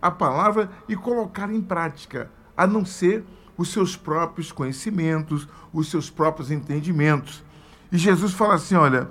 a 0.02 0.10
palavra 0.10 0.70
e 0.88 0.96
colocar 0.96 1.54
em 1.54 1.62
prática, 1.62 2.32
a 2.56 2.66
não 2.66 2.86
ser 2.86 3.26
os 3.58 3.70
seus 3.70 3.96
próprios 3.96 4.52
conhecimentos, 4.52 5.48
os 5.74 5.90
seus 5.90 6.10
próprios 6.10 6.50
entendimentos. 6.50 7.44
E 7.92 7.98
Jesus 7.98 8.34
fala 8.34 8.56
assim: 8.56 8.76
olha, 8.76 9.10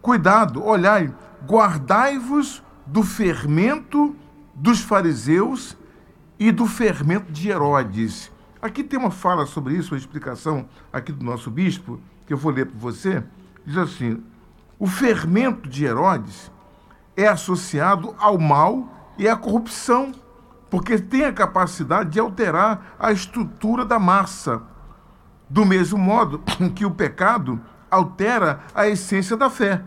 cuidado, 0.00 0.64
olhai, 0.64 1.14
guardai-vos 1.46 2.62
do 2.86 3.02
fermento 3.02 4.16
dos 4.54 4.80
fariseus 4.80 5.76
e 6.38 6.50
do 6.50 6.66
fermento 6.66 7.30
de 7.30 7.50
Herodes. 7.50 8.32
Aqui 8.62 8.82
tem 8.82 8.98
uma 8.98 9.10
fala 9.10 9.44
sobre 9.44 9.74
isso, 9.74 9.92
uma 9.92 9.98
explicação 9.98 10.66
aqui 10.90 11.12
do 11.12 11.24
nosso 11.24 11.50
bispo, 11.50 12.00
que 12.26 12.32
eu 12.32 12.38
vou 12.38 12.50
ler 12.50 12.66
para 12.66 12.78
você. 12.78 13.22
Diz 13.66 13.76
assim: 13.76 14.22
o 14.78 14.86
fermento 14.86 15.68
de 15.68 15.84
Herodes 15.84 16.50
é 17.16 17.26
associado 17.26 18.14
ao 18.18 18.38
mal 18.38 19.14
e 19.16 19.26
à 19.26 19.34
corrupção, 19.34 20.12
porque 20.68 20.98
tem 20.98 21.24
a 21.24 21.32
capacidade 21.32 22.10
de 22.10 22.20
alterar 22.20 22.94
a 22.98 23.10
estrutura 23.10 23.84
da 23.84 23.98
massa. 23.98 24.62
Do 25.48 25.64
mesmo 25.64 25.98
modo 25.98 26.40
que 26.74 26.84
o 26.84 26.90
pecado 26.90 27.60
altera 27.90 28.60
a 28.74 28.86
essência 28.86 29.36
da 29.36 29.48
fé. 29.48 29.82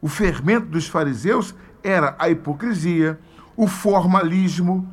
O 0.00 0.08
fermento 0.08 0.66
dos 0.66 0.88
fariseus 0.88 1.54
era 1.82 2.14
a 2.18 2.28
hipocrisia, 2.28 3.18
o 3.56 3.66
formalismo 3.66 4.86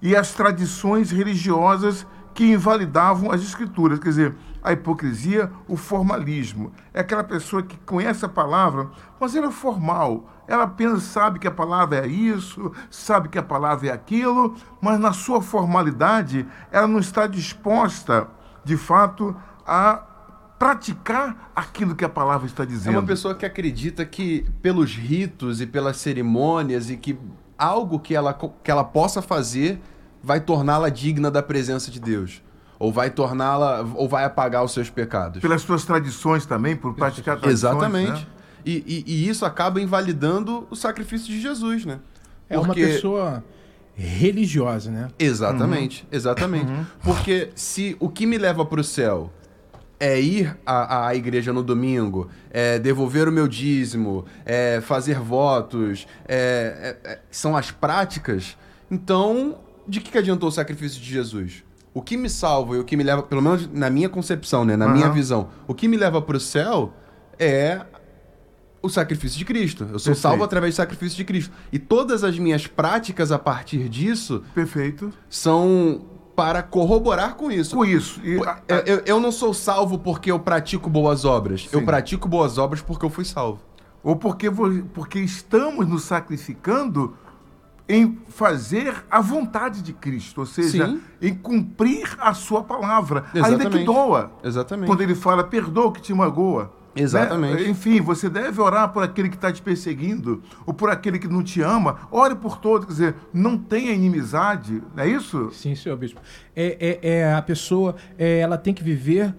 e 0.00 0.14
as 0.14 0.32
tradições 0.32 1.10
religiosas 1.10 2.06
que 2.34 2.44
invalidavam 2.52 3.30
as 3.30 3.42
escrituras. 3.42 3.98
Quer 3.98 4.08
dizer, 4.08 4.34
a 4.62 4.72
hipocrisia, 4.72 5.50
o 5.66 5.76
formalismo. 5.76 6.72
É 6.92 7.00
aquela 7.00 7.24
pessoa 7.24 7.62
que 7.62 7.76
conhece 7.78 8.24
a 8.24 8.28
palavra, 8.28 8.90
mas 9.18 9.34
ela 9.34 9.48
é 9.48 9.50
formal. 9.50 10.28
Ela 10.46 10.64
apenas 10.64 11.02
sabe 11.04 11.38
que 11.38 11.46
a 11.46 11.50
palavra 11.50 11.98
é 11.98 12.06
isso, 12.06 12.72
sabe 12.90 13.28
que 13.28 13.38
a 13.38 13.42
palavra 13.42 13.88
é 13.88 13.92
aquilo, 13.92 14.54
mas 14.80 14.98
na 14.98 15.12
sua 15.12 15.40
formalidade, 15.40 16.46
ela 16.72 16.86
não 16.88 16.98
está 16.98 17.26
disposta, 17.26 18.26
de 18.64 18.76
fato, 18.76 19.34
a 19.66 20.02
praticar 20.58 21.50
aquilo 21.56 21.94
que 21.94 22.04
a 22.04 22.08
palavra 22.08 22.46
está 22.46 22.64
É 22.64 22.66
dizendo. 22.66 22.98
uma 22.98 23.02
pessoa 23.06 23.34
que 23.34 23.46
acredita 23.46 24.04
que 24.04 24.44
pelos 24.60 24.94
ritos 24.94 25.60
e 25.60 25.66
pelas 25.66 25.96
cerimônias 25.96 26.90
e 26.90 26.96
que 26.96 27.18
algo 27.56 27.98
que 27.98 28.14
ela, 28.14 28.34
que 28.34 28.70
ela 28.70 28.84
possa 28.84 29.22
fazer 29.22 29.80
vai 30.22 30.40
torná-la 30.40 30.88
digna 30.88 31.30
da 31.30 31.42
presença 31.42 31.90
de 31.90 31.98
Deus. 32.00 32.42
Ou 32.78 32.90
vai 32.92 33.10
torná-la, 33.10 33.82
ou 33.94 34.08
vai 34.08 34.24
apagar 34.24 34.64
os 34.64 34.72
seus 34.72 34.88
pecados. 34.88 35.40
Pelas 35.42 35.60
suas 35.62 35.84
tradições 35.84 36.46
também, 36.46 36.74
por 36.74 36.94
praticar 36.94 37.38
tradições. 37.38 37.72
Exatamente. 37.74 38.20
né? 38.22 38.26
E, 38.64 38.84
e- 38.86 39.04
e 39.06 39.28
isso 39.28 39.44
acaba 39.44 39.80
invalidando 39.80 40.66
o 40.70 40.76
sacrifício 40.76 41.26
de 41.28 41.40
Jesus, 41.40 41.84
né? 41.84 41.98
É 42.48 42.58
uma 42.58 42.74
pessoa 42.94 43.44
religiosa, 43.94 44.90
né? 44.90 45.08
Exatamente, 45.18 46.06
exatamente. 46.10 46.66
Porque 47.02 47.50
se 47.54 47.96
o 48.00 48.08
que 48.08 48.26
me 48.26 48.38
leva 48.38 48.64
para 48.64 48.80
o 48.80 48.84
céu 48.84 49.30
é 49.98 50.18
ir 50.20 50.56
à, 50.64 51.08
à 51.08 51.14
igreja 51.14 51.52
no 51.52 51.62
domingo, 51.62 52.28
é 52.50 52.78
devolver 52.78 53.28
o 53.28 53.32
meu 53.32 53.46
dízimo, 53.46 54.24
é 54.46 54.80
fazer 54.80 55.18
votos, 55.20 56.06
é- 56.26 56.96
é- 57.04 57.10
é- 57.12 57.18
são 57.30 57.54
as 57.56 57.70
práticas, 57.70 58.56
então 58.90 59.58
de 59.90 60.00
que, 60.00 60.10
que 60.10 60.18
adiantou 60.18 60.48
o 60.48 60.52
sacrifício 60.52 61.00
de 61.00 61.08
Jesus? 61.10 61.64
O 61.92 62.00
que 62.00 62.16
me 62.16 62.30
salva 62.30 62.76
e 62.76 62.78
o 62.78 62.84
que 62.84 62.96
me 62.96 63.02
leva, 63.02 63.22
pelo 63.22 63.42
menos 63.42 63.68
na 63.72 63.90
minha 63.90 64.08
concepção, 64.08 64.64
né, 64.64 64.76
na 64.76 64.86
minha 64.88 65.06
Aham. 65.06 65.14
visão, 65.14 65.48
o 65.66 65.74
que 65.74 65.88
me 65.88 65.96
leva 65.96 66.22
para 66.22 66.36
o 66.36 66.40
céu 66.40 66.92
é 67.38 67.80
o 68.82 68.88
sacrifício 68.88 69.36
de 69.38 69.44
Cristo. 69.44 69.82
Eu 69.82 69.88
sou 69.98 70.12
Perfeito. 70.12 70.18
salvo 70.20 70.44
através 70.44 70.74
do 70.74 70.76
sacrifício 70.76 71.16
de 71.16 71.24
Cristo. 71.24 71.52
E 71.72 71.78
todas 71.78 72.22
as 72.24 72.38
minhas 72.38 72.66
práticas 72.66 73.30
a 73.32 73.38
partir 73.38 73.88
disso 73.88 74.42
Perfeito. 74.54 75.12
são 75.28 76.02
para 76.36 76.62
corroborar 76.62 77.34
com 77.34 77.50
isso. 77.50 77.76
Com 77.76 77.84
isso. 77.84 78.20
E, 78.24 78.36
Eu, 78.36 78.76
eu- 78.86 79.02
eu 79.04 79.20
não 79.20 79.30
sou 79.32 79.52
salvo 79.52 79.98
porque 79.98 80.30
eu 80.30 80.38
pratico 80.38 80.88
boas 80.88 81.24
obras. 81.26 81.68
Eu 81.72 81.80
Sim. 81.80 81.84
pratico 81.84 82.26
boas 82.28 82.56
obras 82.56 82.80
porque 82.80 83.04
eu 83.04 83.10
fui 83.10 83.24
salvo. 83.24 83.60
ou 84.02 84.16
porque, 84.16 84.48
porque 84.94 85.18
estamos 85.20 85.86
nos 85.86 86.04
sacrificando 86.04 87.14
em 87.90 88.18
fazer 88.28 89.04
a 89.10 89.20
vontade 89.20 89.82
de 89.82 89.92
Cristo, 89.92 90.38
ou 90.38 90.46
seja, 90.46 90.86
Sim. 90.86 91.00
em 91.20 91.34
cumprir 91.34 92.16
a 92.20 92.32
sua 92.32 92.62
palavra, 92.62 93.24
ainda 93.34 93.48
que 93.48 93.54
Exatamente. 93.54 93.84
doa. 93.84 94.32
Exatamente. 94.44 94.86
Quando 94.86 95.00
ele 95.00 95.14
fala, 95.16 95.42
perdoa 95.42 95.86
o 95.86 95.92
que 95.92 96.00
te 96.00 96.14
magoa. 96.14 96.72
Exatamente. 96.94 97.64
Né? 97.64 97.68
Enfim, 97.68 98.00
você 98.00 98.28
deve 98.28 98.60
orar 98.60 98.92
por 98.92 99.02
aquele 99.02 99.28
que 99.28 99.34
está 99.34 99.52
te 99.52 99.60
perseguindo, 99.60 100.40
ou 100.64 100.72
por 100.72 100.88
aquele 100.88 101.18
que 101.18 101.26
não 101.26 101.42
te 101.42 101.60
ama. 101.60 102.08
Ore 102.12 102.36
por 102.36 102.58
todos, 102.58 102.86
quer 102.86 102.92
dizer, 102.92 103.14
não 103.32 103.58
tenha 103.58 103.92
inimizade, 103.92 104.80
não 104.94 105.02
é 105.02 105.08
isso? 105.08 105.50
Sim, 105.52 105.74
senhor 105.74 105.96
bispo. 105.96 106.20
É, 106.54 106.98
é, 107.02 107.08
é 107.18 107.34
a 107.34 107.42
pessoa, 107.42 107.96
é, 108.16 108.38
ela 108.38 108.56
tem 108.56 108.72
que 108.72 108.84
viver 108.84 109.34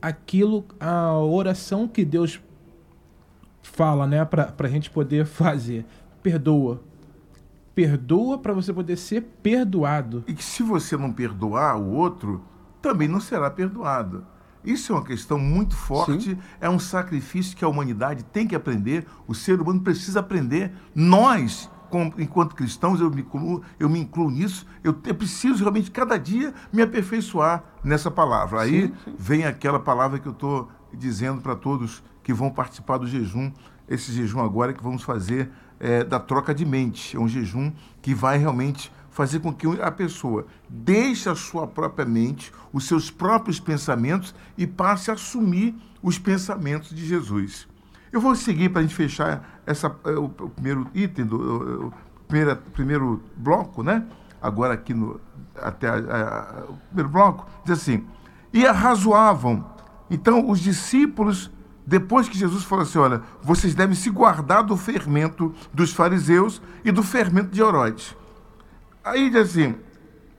aquilo, 0.00 0.64
a 0.80 1.16
oração 1.18 1.86
que 1.86 2.04
Deus 2.04 2.40
fala, 3.62 4.08
né, 4.08 4.24
para 4.24 4.52
a 4.58 4.68
gente 4.68 4.90
poder 4.90 5.24
fazer. 5.26 5.84
Perdoa. 6.20 6.80
Perdoa 7.74 8.38
para 8.38 8.52
você 8.52 8.72
poder 8.72 8.96
ser 8.96 9.22
perdoado. 9.42 10.24
E 10.26 10.34
que 10.34 10.44
se 10.44 10.62
você 10.62 10.96
não 10.96 11.12
perdoar 11.12 11.76
o 11.78 11.90
outro, 11.90 12.42
também 12.80 13.08
não 13.08 13.20
será 13.20 13.50
perdoado. 13.50 14.26
Isso 14.64 14.92
é 14.92 14.96
uma 14.96 15.04
questão 15.04 15.38
muito 15.38 15.74
forte, 15.74 16.38
é 16.60 16.68
um 16.70 16.78
sacrifício 16.78 17.56
que 17.56 17.64
a 17.64 17.68
humanidade 17.68 18.22
tem 18.24 18.46
que 18.46 18.54
aprender, 18.54 19.06
o 19.26 19.34
ser 19.34 19.60
humano 19.60 19.80
precisa 19.80 20.20
aprender. 20.20 20.72
Nós, 20.94 21.68
como- 21.90 22.14
enquanto 22.18 22.54
cristãos, 22.54 23.00
eu 23.00 23.10
me 23.10 23.22
incluo, 23.22 23.62
eu 23.80 23.88
me 23.88 23.98
incluo 24.00 24.30
nisso, 24.30 24.64
eu, 24.84 24.92
te- 24.92 25.12
preciso 25.12 25.60
realmente 25.64 25.90
cada 25.90 26.16
dia 26.16 26.54
me 26.72 26.80
aperfeiçoar 26.80 27.64
nessa 27.82 28.08
palavra. 28.10 28.60
Aí 28.60 28.92
vem 29.18 29.44
aquela 29.44 29.80
palavra 29.80 30.18
que 30.20 30.28
eu 30.28 30.32
estou 30.32 30.68
dizendo 30.92 31.40
para 31.40 31.56
todos 31.56 32.02
que 32.22 32.32
vão 32.32 32.50
participar 32.50 32.98
do 32.98 33.06
jejum, 33.06 33.50
esse 33.88 34.12
jejum 34.12 34.40
agora 34.40 34.72
que 34.72 34.82
vamos 34.82 35.02
fazer 35.02 35.50
é, 35.82 36.02
da 36.04 36.18
troca 36.20 36.54
de 36.54 36.64
mente. 36.64 37.16
É 37.16 37.20
um 37.20 37.28
jejum 37.28 37.72
que 38.00 38.14
vai 38.14 38.38
realmente 38.38 38.90
fazer 39.10 39.40
com 39.40 39.52
que 39.52 39.66
a 39.82 39.90
pessoa 39.90 40.46
deixe 40.68 41.28
a 41.28 41.34
sua 41.34 41.66
própria 41.66 42.06
mente, 42.06 42.50
os 42.72 42.86
seus 42.86 43.10
próprios 43.10 43.60
pensamentos 43.60 44.34
e 44.56 44.66
passe 44.66 45.10
a 45.10 45.14
assumir 45.14 45.74
os 46.02 46.18
pensamentos 46.18 46.88
de 46.94 47.04
Jesus. 47.04 47.68
Eu 48.10 48.20
vou 48.20 48.34
seguir 48.34 48.68
para 48.70 48.80
a 48.80 48.82
gente 48.82 48.94
fechar 48.94 49.60
essa, 49.66 49.94
eh, 50.04 50.10
o, 50.12 50.24
o 50.24 50.50
primeiro 50.50 50.86
item, 50.94 51.26
do 51.26 51.88
o 51.88 51.92
primeira- 52.28 52.56
primeiro 52.56 53.22
bloco, 53.36 53.82
né? 53.82 54.06
Agora 54.40 54.74
aqui 54.74 54.94
no 54.94 55.20
até 55.60 55.88
a- 55.88 55.94
a- 55.96 56.64
o 56.70 56.76
primeiro 56.88 57.08
bloco, 57.10 57.46
diz 57.64 57.78
assim: 57.78 58.06
e 58.52 58.66
arrazoavam. 58.66 59.64
Então 60.10 60.48
os 60.48 60.60
discípulos, 60.60 61.50
depois 61.86 62.28
que 62.28 62.38
Jesus 62.38 62.64
falou 62.64 62.84
assim: 62.84 62.98
olha, 62.98 63.22
vocês 63.42 63.74
devem 63.74 63.94
se 63.94 64.10
guardar 64.10 64.62
do 64.62 64.76
fermento 64.76 65.54
dos 65.72 65.92
fariseus 65.92 66.62
e 66.84 66.92
do 66.92 67.02
fermento 67.02 67.50
de 67.50 67.60
Herodes. 67.60 68.16
Aí 69.04 69.30
diz 69.30 69.50
assim, 69.50 69.74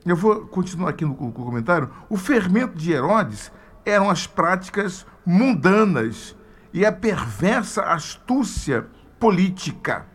eu 0.05 0.15
vou 0.15 0.47
continuar 0.47 0.89
aqui 0.89 1.05
no, 1.05 1.15
comentário. 1.15 1.89
O 2.09 2.17
fermento 2.17 2.77
de 2.77 2.91
Herodes 2.91 3.51
eram 3.85 4.09
as 4.09 4.25
práticas 4.25 5.05
mundanas 5.25 6.35
e 6.73 6.85
a 6.85 6.91
perversa 6.91 7.83
astúcia 7.83 8.87
política. 9.19 10.05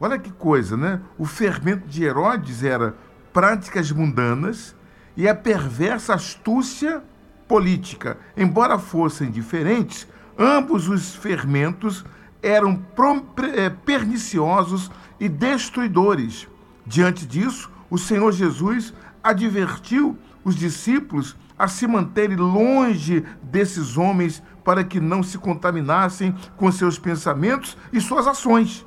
Olha 0.00 0.18
que 0.18 0.30
coisa, 0.30 0.76
né? 0.76 1.00
O 1.16 1.24
fermento 1.24 1.88
de 1.88 2.04
Herodes 2.04 2.62
era 2.62 2.94
práticas 3.32 3.90
mundanas 3.90 4.76
e 5.16 5.28
a 5.28 5.34
perversa 5.34 6.14
astúcia 6.14 7.02
política. 7.48 8.18
Embora 8.36 8.78
fossem 8.78 9.30
diferentes, 9.30 10.06
ambos 10.38 10.88
os 10.88 11.14
fermentos 11.14 12.04
eram 12.40 12.80
eh, 13.54 13.70
perniciosos 13.84 14.90
e 15.18 15.28
destruidores. 15.28 16.46
Diante 16.86 17.26
disso, 17.26 17.70
o 17.90 17.98
Senhor 17.98 18.32
Jesus 18.32 18.94
advertiu 19.22 20.16
os 20.44 20.54
discípulos 20.54 21.36
a 21.58 21.66
se 21.66 21.86
manterem 21.86 22.36
longe 22.36 23.24
desses 23.42 23.98
homens 23.98 24.42
para 24.64 24.84
que 24.84 25.00
não 25.00 25.22
se 25.22 25.36
contaminassem 25.36 26.34
com 26.56 26.70
seus 26.70 26.98
pensamentos 26.98 27.76
e 27.92 28.00
suas 28.00 28.26
ações. 28.26 28.86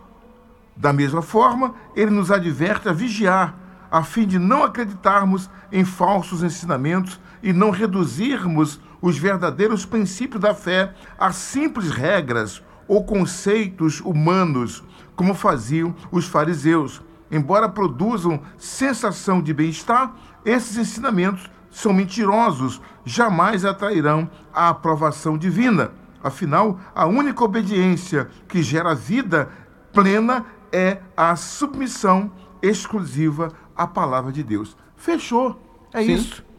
Da 0.75 0.93
mesma 0.93 1.21
forma, 1.21 1.75
ele 1.95 2.11
nos 2.11 2.31
adverte 2.31 2.87
a 2.87 2.93
vigiar, 2.93 3.55
a 3.91 4.03
fim 4.03 4.25
de 4.25 4.39
não 4.39 4.63
acreditarmos 4.63 5.49
em 5.71 5.83
falsos 5.83 6.43
ensinamentos 6.43 7.19
e 7.43 7.51
não 7.51 7.71
reduzirmos 7.71 8.79
os 9.01 9.17
verdadeiros 9.17 9.85
princípios 9.85 10.41
da 10.41 10.53
fé 10.53 10.93
a 11.17 11.31
simples 11.31 11.89
regras 11.89 12.61
ou 12.87 13.03
conceitos 13.03 13.99
humanos, 14.01 14.83
como 15.15 15.33
faziam 15.33 15.95
os 16.11 16.27
fariseus. 16.27 17.01
Embora 17.31 17.69
produzam 17.69 18.41
sensação 18.57 19.41
de 19.41 19.53
bem-estar, 19.53 20.13
esses 20.43 20.77
ensinamentos 20.77 21.49
são 21.69 21.93
mentirosos, 21.93 22.81
jamais 23.05 23.63
atrairão 23.63 24.29
a 24.53 24.69
aprovação 24.69 25.37
divina. 25.37 25.91
Afinal, 26.21 26.79
a 26.93 27.05
única 27.05 27.43
obediência 27.43 28.29
que 28.47 28.61
gera 28.61 28.93
vida 28.93 29.49
plena 29.93 30.45
é 30.71 30.99
a 31.15 31.35
submissão 31.35 32.31
exclusiva 32.61 33.51
à 33.75 33.87
palavra 33.87 34.31
de 34.31 34.43
Deus. 34.43 34.75
Fechou. 34.95 35.59
É 35.93 36.03
Sim. 36.03 36.13
isso. 36.13 36.50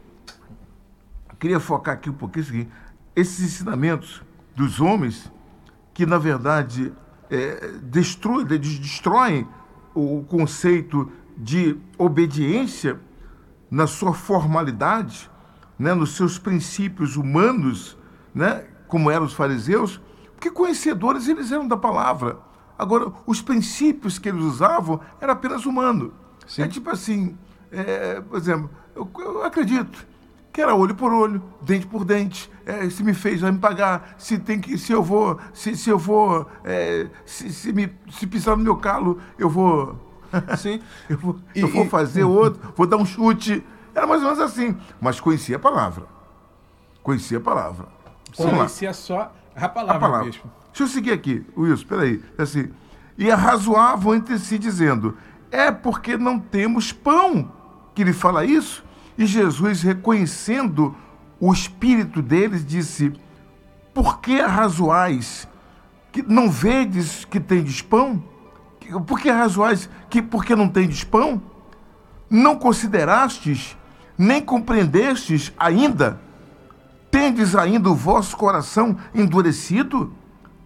Queria 1.43 1.59
focar 1.59 1.95
aqui 1.95 2.09
um 2.09 2.13
pouquinho 2.13 2.45
o 2.45 2.47
seguinte: 2.47 2.71
esses 3.13 3.41
ensinamentos 3.41 4.23
dos 4.55 4.79
homens, 4.79 5.29
que 5.93 6.05
na 6.05 6.17
verdade 6.17 6.93
é, 7.29 7.67
destrui- 7.83 8.45
de- 8.45 8.79
destroem 8.79 9.45
o 9.93 10.23
conceito 10.23 11.11
de 11.37 11.77
obediência 11.97 12.97
na 13.69 13.87
sua 13.87 14.13
formalidade, 14.13 15.29
né, 15.77 15.93
nos 15.93 16.15
seus 16.15 16.39
princípios 16.39 17.17
humanos, 17.17 17.97
né, 18.33 18.63
como 18.87 19.11
eram 19.11 19.25
os 19.25 19.33
fariseus, 19.33 19.99
porque 20.35 20.49
conhecedores 20.49 21.27
eles 21.27 21.51
eram 21.51 21.67
da 21.67 21.75
palavra. 21.75 22.37
Agora, 22.79 23.11
os 23.27 23.41
princípios 23.41 24.17
que 24.17 24.29
eles 24.29 24.43
usavam 24.43 25.01
era 25.19 25.33
apenas 25.33 25.65
humano. 25.65 26.13
Sim. 26.47 26.61
É 26.61 26.67
tipo 26.69 26.89
assim, 26.89 27.37
é, 27.69 28.21
por 28.21 28.37
exemplo, 28.37 28.69
eu, 28.95 29.11
eu 29.19 29.43
acredito 29.43 30.12
que 30.53 30.61
era 30.61 30.75
olho 30.75 30.93
por 30.93 31.11
olho, 31.11 31.41
dente 31.61 31.87
por 31.87 32.05
dente. 32.05 32.49
É, 32.65 32.87
se 32.89 33.03
me 33.03 33.13
fez, 33.13 33.41
vai 33.41 33.51
me 33.51 33.57
pagar. 33.59 34.13
Se 34.17 34.37
tem 34.37 34.59
que, 34.59 34.77
se 34.77 34.93
eu 34.93 35.01
vou, 35.03 35.37
se, 35.53 35.75
se 35.75 35.89
eu 35.89 35.97
vou, 35.97 36.47
é, 36.63 37.07
se, 37.25 37.51
se 37.51 37.73
me, 37.73 37.91
se 38.11 38.27
pisar 38.27 38.55
no 38.55 38.63
meu 38.63 38.77
calo, 38.77 39.19
eu 39.37 39.49
vou, 39.49 39.99
Sim. 40.57 40.79
eu 41.09 41.17
vou, 41.17 41.35
E- 41.55 41.61
eu 41.61 41.67
vou 41.67 41.85
e- 41.85 41.89
fazer 41.89 42.23
outro, 42.23 42.71
vou 42.75 42.85
dar 42.87 42.97
um 42.97 43.05
chute. 43.05 43.65
Era 43.95 44.05
mais 44.07 44.21
ou 44.21 44.27
menos 44.29 44.39
assim, 44.43 44.77
mas 45.01 45.19
conhecia 45.19 45.55
a 45.55 45.59
palavra. 45.59 46.05
Conhecia 47.01 47.37
a 47.37 47.41
palavra. 47.41 47.87
Vamos 48.37 48.51
lá. 48.53 48.57
Conhecia 48.59 48.93
só 48.93 49.33
a 49.55 49.69
palavra, 49.69 49.95
A 49.97 49.99
palavra. 49.99 50.25
bispo. 50.27 50.47
Deixa 50.69 50.83
eu 50.83 50.87
seguir 50.87 51.11
aqui, 51.11 51.45
Wilson, 51.57 51.85
peraí. 51.87 52.23
Assim, 52.37 52.69
e 53.17 53.29
arrazoavam 53.29 54.15
entre 54.15 54.39
si, 54.39 54.57
dizendo: 54.57 55.17
É 55.51 55.71
porque 55.71 56.17
não 56.17 56.39
temos 56.39 56.91
pão 56.91 57.51
que 57.93 58.01
ele 58.01 58.13
fala 58.13 58.43
isso? 58.45 58.83
E 59.17 59.25
Jesus, 59.25 59.81
reconhecendo 59.81 60.95
o 61.39 61.51
espírito 61.51 62.21
deles, 62.21 62.65
disse: 62.65 63.13
Por 63.93 64.19
que 64.19 64.39
arrazoais? 64.39 65.47
Que 66.11 66.21
não 66.21 66.49
vedes 66.49 67.25
que 67.25 67.39
tendes 67.39 67.81
pão? 67.81 68.23
Por 69.07 69.19
que 69.19 69.29
arrazoais 69.29 69.89
que 70.09 70.21
porque 70.21 70.55
não 70.55 70.67
tendes 70.67 71.03
pão? 71.03 71.41
Não 72.29 72.55
considerastes, 72.55 73.77
nem 74.17 74.41
compreendestes 74.41 75.53
ainda? 75.57 76.19
Tendes 77.09 77.55
ainda 77.55 77.89
o 77.89 77.95
vosso 77.95 78.35
coração 78.35 78.97
endurecido? 79.13 80.13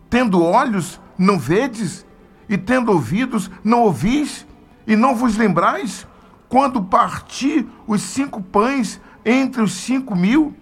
Tendo 0.10 0.42
olhos, 0.42 1.00
não 1.18 1.38
vedes? 1.38 2.06
E 2.48 2.58
tendo 2.58 2.92
ouvidos, 2.92 3.52
não 3.64 3.82
ouvis? 3.82 4.46
E 4.86 4.96
não 4.96 5.16
vos 5.16 5.36
lembrais? 5.36 6.08
Quando 6.50 6.84
parti 6.84 7.68
os 7.86 8.02
cinco 8.02 8.42
pães 8.42 9.02
entre 9.26 9.62
os 9.62 9.74
cinco 9.74 10.16
mil? 10.16 10.56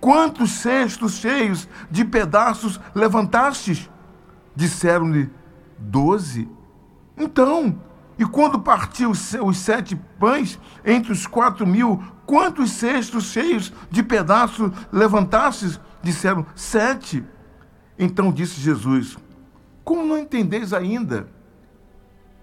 Quantos 0.00 0.50
cestos 0.52 1.14
cheios 1.14 1.68
de 1.90 2.04
pedaços 2.04 2.80
levantastes? 2.94 3.90
Disseram-lhe, 4.54 5.30
doze. 5.78 6.48
Então, 7.16 7.80
e 8.18 8.24
quando 8.24 8.60
partiu 8.60 9.10
os 9.10 9.18
se- 9.18 9.40
os 9.40 9.58
sete 9.58 9.96
pães 10.18 10.58
entre 10.84 11.12
os 11.12 11.26
quatro 11.26 11.66
mil, 11.66 12.02
quantos 12.26 12.72
cestos 12.72 13.24
cheios 13.26 13.72
de 13.90 14.02
pedaços 14.02 14.70
levantastes? 14.92 15.80
Disseram, 16.02 16.46
sete. 16.54 17.24
Então 17.98 18.32
disse 18.32 18.60
Jesus, 18.60 19.16
como 19.84 20.04
não 20.04 20.18
entendeis 20.18 20.72
ainda? 20.72 21.28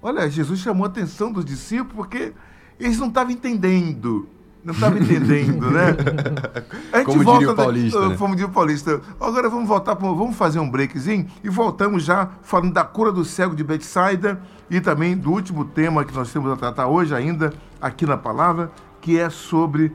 Olha, 0.01 0.29
Jesus 0.29 0.59
chamou 0.59 0.85
a 0.85 0.89
atenção 0.89 1.31
dos 1.31 1.45
discípulos 1.45 1.95
porque 1.95 2.33
eles 2.79 2.97
não 2.99 3.07
estavam 3.07 3.31
entendendo. 3.31 4.27
Não 4.63 4.73
estavam 4.73 4.97
entendendo, 4.97 5.69
né? 5.69 5.95
A 6.91 6.97
gente 6.97 7.05
Como 7.05 7.23
volta 7.23 7.39
diria 7.39 7.53
o 7.53 7.55
paulista, 7.55 8.09
né? 8.09 8.17
Como 8.17 8.35
diria 8.35 8.49
o 8.49 8.51
paulista. 8.51 9.01
Agora 9.21 9.47
vamos 9.47 9.67
voltar, 9.67 9.95
pro- 9.95 10.15
vamos 10.15 10.35
fazer 10.35 10.59
um 10.59 10.67
breakzinho 10.69 11.27
e 11.43 11.49
voltamos 11.49 12.03
já 12.03 12.29
falando 12.41 12.73
da 12.73 12.83
cura 12.83 13.11
do 13.11 13.23
cego 13.23 13.55
de 13.55 13.63
Betsaida 13.63 14.41
e 14.69 14.81
também 14.81 15.15
do 15.15 15.31
último 15.31 15.65
tema 15.65 16.03
que 16.03 16.13
nós 16.15 16.33
temos 16.33 16.51
a 16.51 16.55
tratar 16.55 16.87
hoje 16.87 17.13
ainda 17.13 17.53
aqui 17.79 18.07
na 18.07 18.17
palavra, 18.17 18.71
que 19.01 19.19
é 19.19 19.29
sobre 19.29 19.91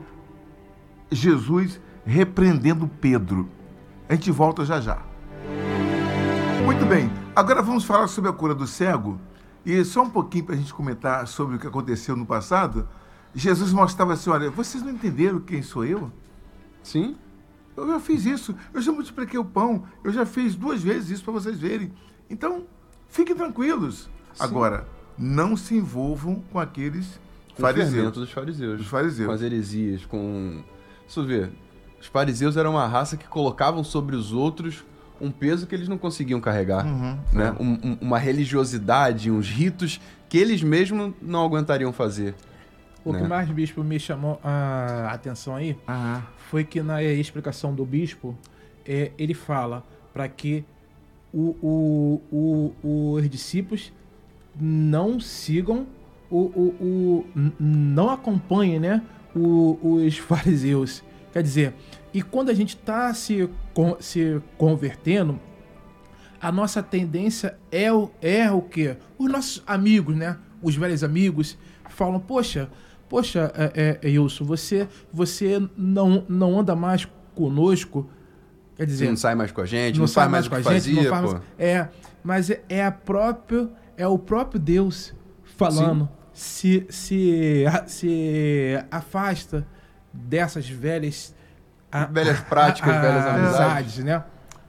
Jesus 1.11 1.79
repreendendo 2.05 2.87
Pedro. 3.01 3.49
A 4.07 4.13
gente 4.15 4.31
volta 4.31 4.63
já 4.63 4.79
já. 4.79 4.99
Muito 6.63 6.85
bem, 6.85 7.11
agora 7.35 7.61
vamos 7.61 7.83
falar 7.83 8.07
sobre 8.07 8.29
a 8.29 8.33
cura 8.33 8.55
do 8.55 8.65
cego. 8.65 9.19
E 9.65 9.83
só 9.85 10.03
um 10.03 10.09
pouquinho 10.09 10.45
para 10.45 10.55
a 10.55 10.57
gente 10.57 10.73
comentar 10.73 11.27
sobre 11.27 11.55
o 11.55 11.59
que 11.59 11.67
aconteceu 11.67 12.15
no 12.15 12.25
passado. 12.25 12.87
Jesus 13.33 13.71
mostrava 13.71 14.13
assim: 14.13 14.29
olha, 14.29 14.49
vocês 14.49 14.83
não 14.83 14.91
entenderam 14.91 15.39
quem 15.39 15.61
sou 15.61 15.85
eu? 15.85 16.11
Sim. 16.83 17.15
Eu 17.75 17.87
já 17.87 17.99
fiz 17.99 18.25
isso, 18.25 18.53
eu 18.73 18.81
já 18.81 18.91
multipliquei 18.91 19.39
o 19.39 19.45
pão, 19.45 19.85
eu 20.03 20.11
já 20.11 20.25
fiz 20.25 20.55
duas 20.55 20.83
vezes 20.83 21.11
isso 21.11 21.23
para 21.23 21.33
vocês 21.33 21.57
verem. 21.57 21.93
Então, 22.29 22.65
fiquem 23.07 23.35
tranquilos. 23.35 24.09
Agora, 24.39 24.87
não 25.17 25.55
se 25.55 25.75
envolvam 25.75 26.43
com 26.51 26.59
aqueles 26.59 27.19
Com 27.55 27.61
fariseus. 27.61 28.11
dos 28.11 28.31
fariseus. 28.31 28.77
Dos 28.77 28.87
fariseus. 28.87 29.27
Com 29.27 29.33
as 29.33 29.41
heresias, 29.41 30.05
com... 30.05 30.63
Isso 31.07 31.23
ver. 31.25 31.51
Os 31.99 32.07
fariseus 32.07 32.57
eram 32.57 32.71
uma 32.71 32.87
raça 32.87 33.15
que 33.15 33.27
colocavam 33.27 33.83
sobre 33.83 34.15
os 34.15 34.33
outros 34.33 34.83
um 35.21 35.31
peso 35.31 35.67
que 35.67 35.75
eles 35.75 35.87
não 35.87 35.97
conseguiam 35.97 36.39
carregar. 36.41 36.85
né? 37.31 37.55
Um- 37.59 37.79
um- 37.91 37.97
uma 38.01 38.17
religiosidade, 38.17 39.29
uns 39.31 39.49
ritos 39.49 39.99
que 40.27 40.37
eles 40.37 40.61
mesmos 40.63 41.13
não 41.21 41.43
aguentariam 41.45 41.91
fazer. 41.93 42.33
O 43.03 43.13
que 43.13 43.21
né? 43.21 43.27
mais, 43.27 43.49
bispo, 43.49 43.83
me 43.83 43.99
chamou 43.99 44.39
a 44.43 45.09
atenção 45.11 45.55
aí 45.55 45.75
Aham. 45.87 46.23
foi 46.49 46.63
que 46.63 46.81
na 46.83 47.01
explicação 47.03 47.73
do 47.73 47.83
bispo, 47.85 48.35
é, 48.85 49.11
ele 49.17 49.33
fala 49.33 49.83
para 50.13 50.27
que 50.27 50.63
o, 51.33 51.55
o, 52.31 52.73
o- 52.83 53.13
os 53.13 53.29
discípulos 53.29 53.91
não 54.59 55.19
sigam, 55.19 55.87
o, 56.29 56.37
o, 56.37 56.75
o- 56.81 57.51
não 57.59 58.09
acompanhem 58.09 58.79
né, 58.79 59.01
os 59.33 60.17
fariseus. 60.17 61.03
Quer 61.33 61.41
dizer, 61.41 61.73
e 62.13 62.21
quando 62.21 62.49
a 62.49 62.53
gente 62.53 62.75
está 62.75 63.13
se, 63.13 63.49
se 63.99 64.41
convertendo, 64.57 65.39
a 66.41 66.51
nossa 66.51 66.81
tendência 66.81 67.57
é 67.71 67.91
o, 67.93 68.09
é 68.21 68.51
o 68.51 68.61
quê? 68.61 68.97
Os 69.17 69.31
nossos 69.31 69.63
amigos, 69.67 70.15
né? 70.15 70.37
Os 70.61 70.75
velhos 70.75 71.03
amigos 71.03 71.57
falam, 71.89 72.19
poxa, 72.19 72.69
poxa, 73.07 73.51
é, 73.75 73.99
é, 74.01 74.07
Wilson, 74.19 74.43
você, 74.45 74.87
você 75.13 75.61
não, 75.77 76.25
não 76.27 76.59
anda 76.59 76.75
mais 76.75 77.07
conosco. 77.35 78.09
Quer 78.75 78.85
dizer, 78.85 79.07
não 79.09 79.15
sai 79.17 79.35
mais 79.35 79.51
com 79.51 79.61
a 79.61 79.65
gente, 79.65 79.99
não, 79.99 80.07
faz 80.07 80.31
mais 80.31 80.47
o 80.47 80.49
que 80.49 80.63
fazia, 80.63 81.03
não 81.03 81.09
faz 81.09 81.25
pô. 81.25 81.31
mais- 81.33 81.43
É, 81.59 81.89
mas 82.23 82.49
é, 82.49 82.63
é 82.69 82.85
a 82.85 82.91
próprio, 82.91 83.71
é 83.95 84.07
o 84.07 84.17
próprio 84.17 84.59
Deus 84.59 85.13
falando. 85.43 86.09
Se, 86.33 86.85
se, 86.89 87.65
a- 87.67 87.85
se 87.87 88.83
afasta 88.89 89.67
dessas 90.11 90.67
velhas... 90.67 91.35
a- 91.91 92.05
Velhas 92.05 92.39
práticas, 92.41 92.93
velhas 93.01 93.25
amizades. 93.25 93.97
né? 94.03 94.23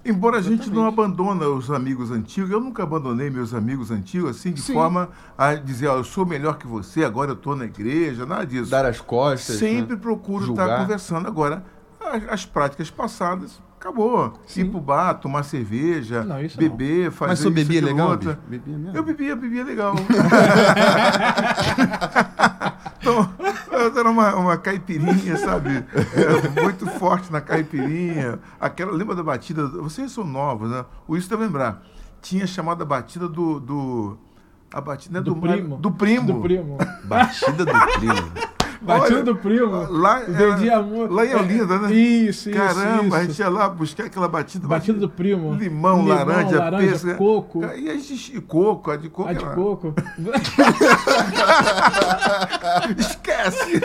Embora 0.04 0.38
a 0.38 0.42
gente 0.42 0.68
não 0.68 0.85
abandona 0.85 1.46
os 1.46 1.70
amigos 1.70 2.11
antigos, 2.11 2.50
eu 2.50 2.58
nunca 2.58 2.82
abandonei 2.82 3.30
meus 3.30 3.54
amigos 3.54 3.92
antigos, 3.92 4.30
assim, 4.30 4.50
de 4.50 4.61
Sim. 4.61 4.72
forma 4.72 5.11
a 5.38 5.54
dizer, 5.54 5.87
ó, 5.87 5.94
eu 5.96 6.02
sou 6.02 6.26
melhor 6.26 6.58
que 6.58 6.66
você, 6.66 7.04
agora 7.04 7.30
eu 7.30 7.35
estou 7.35 7.54
na 7.54 7.66
igreja, 7.66 8.26
nada 8.26 8.44
disso. 8.44 8.68
Dar 8.68 8.85
as 8.85 9.00
costas. 9.00 9.58
Sempre 9.58 9.94
né? 9.94 10.00
procuro 10.02 10.44
Julgar. 10.46 10.64
estar 10.66 10.78
conversando. 10.80 11.28
Agora, 11.28 11.64
as, 12.04 12.28
as 12.28 12.44
práticas 12.44 12.90
passadas, 12.90 13.62
acabou. 13.78 14.32
Ir 14.56 14.64
pro 14.64 14.80
bar, 14.80 15.14
tomar 15.14 15.44
cerveja, 15.44 16.24
Não, 16.24 16.42
isso 16.42 16.58
beber, 16.58 17.12
fazer 17.12 17.30
Mas 17.30 17.38
isso, 17.38 17.50
bebia 17.52 17.80
legal, 17.85 18.16
bicho? 18.16 18.37
Bebia 18.48 18.76
mesmo? 18.78 18.96
Eu 18.96 19.04
bebia, 19.04 19.37
bebia 19.37 19.62
legal. 19.64 19.94
então, 23.00 23.30
era 23.85 24.11
uma, 24.11 24.35
uma 24.35 24.57
caipirinha, 24.57 25.37
sabe? 25.37 25.85
Muito 26.62 26.87
forte 26.99 27.33
na 27.33 27.40
caipirinha. 27.40 28.38
Aquela, 28.61 28.92
lembra 28.92 29.14
da 29.14 29.23
batida? 29.23 29.66
Vocês 29.68 30.12
são 30.12 30.25
novos, 30.25 30.71
né? 30.71 30.85
O 31.07 31.16
isso 31.16 31.29
deve 31.29 31.45
lembrar. 31.45 31.83
Tinha 32.21 32.47
chamada 32.47 32.85
batida 32.85 33.29
do. 33.29 33.61
do 33.61 34.18
a 34.73 34.81
batida 34.81 35.18
né, 35.18 35.25
Do 35.25 35.37
primo. 35.37 35.77
Do 35.77 35.90
primo. 35.90 36.33
Do 36.33 36.40
primo. 36.40 36.79
Batida 37.05 37.64
do 37.64 37.73
primo. 37.99 38.33
Batida 38.83 39.23
do 39.23 39.37
primo. 39.37 39.87
Lá, 39.90 40.21
Vendia 40.27 40.73
era- 40.73 40.83
muito. 40.83 41.12
lá 41.14 41.25
em 41.25 41.35
Olinda, 41.37 41.79
né? 41.79 41.92
Isso, 41.92 42.51
isso. 42.51 42.59
Caramba, 42.59 43.16
a 43.16 43.21
isso. 43.21 43.29
gente 43.31 43.38
ia 43.38 43.49
lá 43.49 43.68
buscar 43.68 44.05
aquela 44.07 44.27
batida. 44.29 44.66
Batida 44.66 44.99
do 44.99 45.09
primo. 45.09 45.55
Limão, 45.55 46.05
laranja, 46.07 46.59
laranja 46.59 46.90
pêssego. 46.92 47.16
coco. 47.18 47.64
E 47.77 47.88
a 47.88 47.95
gente, 47.95 48.37
e 48.37 48.40
coco, 48.40 48.90
a 48.90 48.97
de 48.97 49.09
coco. 49.09 49.29
A 49.29 49.33
de 49.33 49.45
era- 49.45 49.55
coco. 49.55 49.95
Esquece! 52.99 53.81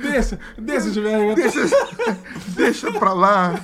Deixa, 0.00 0.38
deixa, 0.58 0.90
Juliano. 0.92 1.34
deixa, 1.34 1.60
deixa 2.56 2.92
pra 2.92 3.12
lá. 3.12 3.54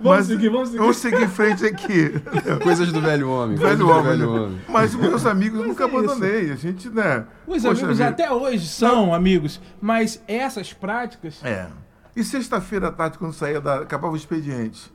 Vamos 0.00 0.26
seguir, 0.26 0.48
vamos 0.48 0.68
seguir. 0.68 0.78
Vamos 0.80 0.96
seguir 0.96 1.22
em 1.22 1.28
frente 1.28 1.64
aqui. 1.66 2.14
Coisas 2.62 2.92
do 2.92 3.00
velho 3.00 3.28
homem. 3.30 3.56
Velho 3.56 3.76
do 3.76 3.88
homem. 3.90 4.02
velho 4.04 4.32
né? 4.32 4.40
homem. 4.40 4.60
Mas 4.68 4.94
os 4.94 5.00
meus 5.00 5.26
amigos 5.26 5.60
eu 5.60 5.66
nunca 5.66 5.84
é 5.84 5.86
isso. 5.86 5.96
abandonei. 5.98 6.50
A 6.52 6.56
gente, 6.56 6.88
né? 6.88 7.24
Os 7.56 7.62
poxa 7.62 7.68
amigos 7.80 7.98
vida. 7.98 8.10
até 8.10 8.30
hoje 8.30 8.66
são 8.68 9.14
amigos, 9.14 9.60
mas 9.80 10.22
essas 10.28 10.72
práticas. 10.72 11.42
É. 11.44 11.66
E 12.14 12.22
sexta-feira 12.24 12.88
à 12.88 12.92
tarde, 12.92 13.18
quando 13.18 13.32
saía 13.32 13.60
da. 13.60 13.76
acabava 13.80 14.12
o 14.12 14.16
expediente. 14.16 14.92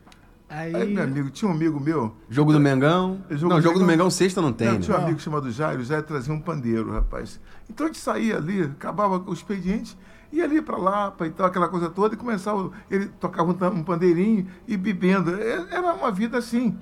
Aí, 0.50 0.76
Aí, 0.76 0.94
meu 0.94 1.04
amigo, 1.04 1.30
tinha 1.32 1.50
um 1.50 1.54
amigo 1.54 1.80
meu. 1.80 2.16
Jogo 2.30 2.54
do 2.54 2.60
Mengão. 2.60 3.22
Jogo 3.32 3.50
não, 3.54 3.60
do 3.60 3.64
jogo 3.64 3.80
do 3.80 3.86
Mengão- 3.86 3.88
Mengão 4.06 4.10
sexta 4.12 4.40
não 4.42 4.54
tem, 4.54 4.68
Não, 4.68 4.74
né? 4.76 4.80
tinha 4.82 4.96
um 4.96 5.00
Não. 5.00 5.06
amigo 5.08 5.20
chamado 5.20 5.50
Jairo, 5.50 5.82
o 5.82 5.84
Jairo 5.86 6.04
trazia 6.06 6.34
um 6.34 6.40
pandeiro, 6.40 6.92
rapaz. 6.92 7.40
Então 7.70 7.86
a 7.86 7.90
gente 7.90 8.00
saía 8.00 8.38
ali, 8.38 8.62
acabava 8.62 9.18
o 9.26 9.34
expediente, 9.34 9.98
ia 10.32 10.44
ali 10.44 10.62
pra 10.62 10.78
Lapa 10.78 11.26
e 11.26 11.32
tal, 11.32 11.48
aquela 11.48 11.68
coisa 11.70 11.90
toda, 11.90 12.14
e 12.14 12.18
começava, 12.18 12.70
ele 12.92 13.08
tocava 13.20 13.52
um, 13.52 13.80
um 13.80 13.84
pandeirinho 13.84 14.46
e 14.68 14.78
bebendo. 14.78 15.34
É- 15.42 15.66
Era 15.72 15.94
uma 15.94 16.12
vida 16.12 16.38
assim. 16.38 16.78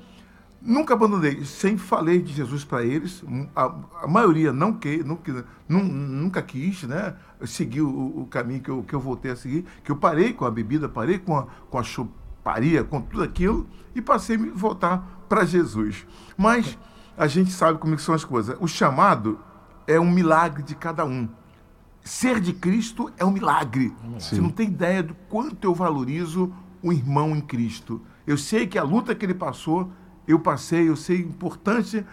Nunca 0.62 0.94
abandonei, 0.94 1.44
sempre 1.44 1.80
falei 1.80 2.22
de 2.22 2.34
Jesus 2.34 2.64
para 2.64 2.84
eles. 2.86 3.24
A, 3.56 3.74
a 4.04 4.08
maioria 4.08 4.54
não 4.54 4.74
que, 4.74 5.04
nunca, 5.04 5.44
nun- 5.68 5.84
nunca 5.84 6.40
quis, 6.42 6.84
né? 6.84 7.16
Seguir 7.46 7.82
o, 7.82 8.22
o 8.22 8.28
caminho 8.28 8.62
que 8.62 8.70
eu, 8.70 8.84
que 8.84 8.94
eu 8.94 9.00
voltei 9.00 9.32
a 9.32 9.36
seguir, 9.36 9.66
que 9.84 9.92
eu 9.92 9.96
parei 9.96 10.34
com 10.34 10.46
a 10.46 10.52
bebida, 10.52 10.88
parei 10.88 11.18
com 11.18 11.36
a, 11.36 11.48
com 11.70 11.80
a 11.80 11.84
chuparia, 11.84 12.84
com 12.84 13.02
tudo 13.02 13.24
aquilo, 13.24 13.68
e 13.96 14.02
passei 14.02 14.36
a 14.36 14.40
me 14.40 14.50
voltar 14.50 15.26
para 15.28 15.44
Jesus. 15.46 16.06
Mas 16.38 16.78
a 17.18 17.26
gente 17.26 17.52
sabe 17.52 17.80
como 17.80 17.96
é 17.96 17.98
são 17.98 18.14
as 18.14 18.24
coisas. 18.24 18.56
O 18.60 18.68
chamado 18.68 19.40
é 19.88 20.00
um 20.00 20.12
milagre 20.12 20.62
de 20.62 20.76
cada 20.76 21.04
um. 21.06 21.28
Ser 22.04 22.40
de 22.40 22.54
Cristo 22.54 23.12
é 23.18 23.26
um 23.26 23.32
milagre. 23.32 23.94
Você 24.14 24.40
não 24.40 24.50
tem 24.50 24.68
ideia 24.68 25.02
do 25.02 25.16
quanto 25.28 25.64
eu 25.66 25.74
valorizo 25.74 26.54
o 26.84 26.94
irmão 26.94 27.36
em 27.36 27.42
Cristo. 27.42 28.02
Eu 28.26 28.38
sei 28.38 28.68
que 28.68 28.78
a 28.78 28.84
luta 28.84 29.14
que 29.16 29.26
ele 29.26 29.34
passou, 29.34 29.92
eu 30.28 30.40
passei, 30.40 30.88
eu 30.88 30.96
sei 30.96 31.18
a 31.18 31.20
importância 31.20 32.06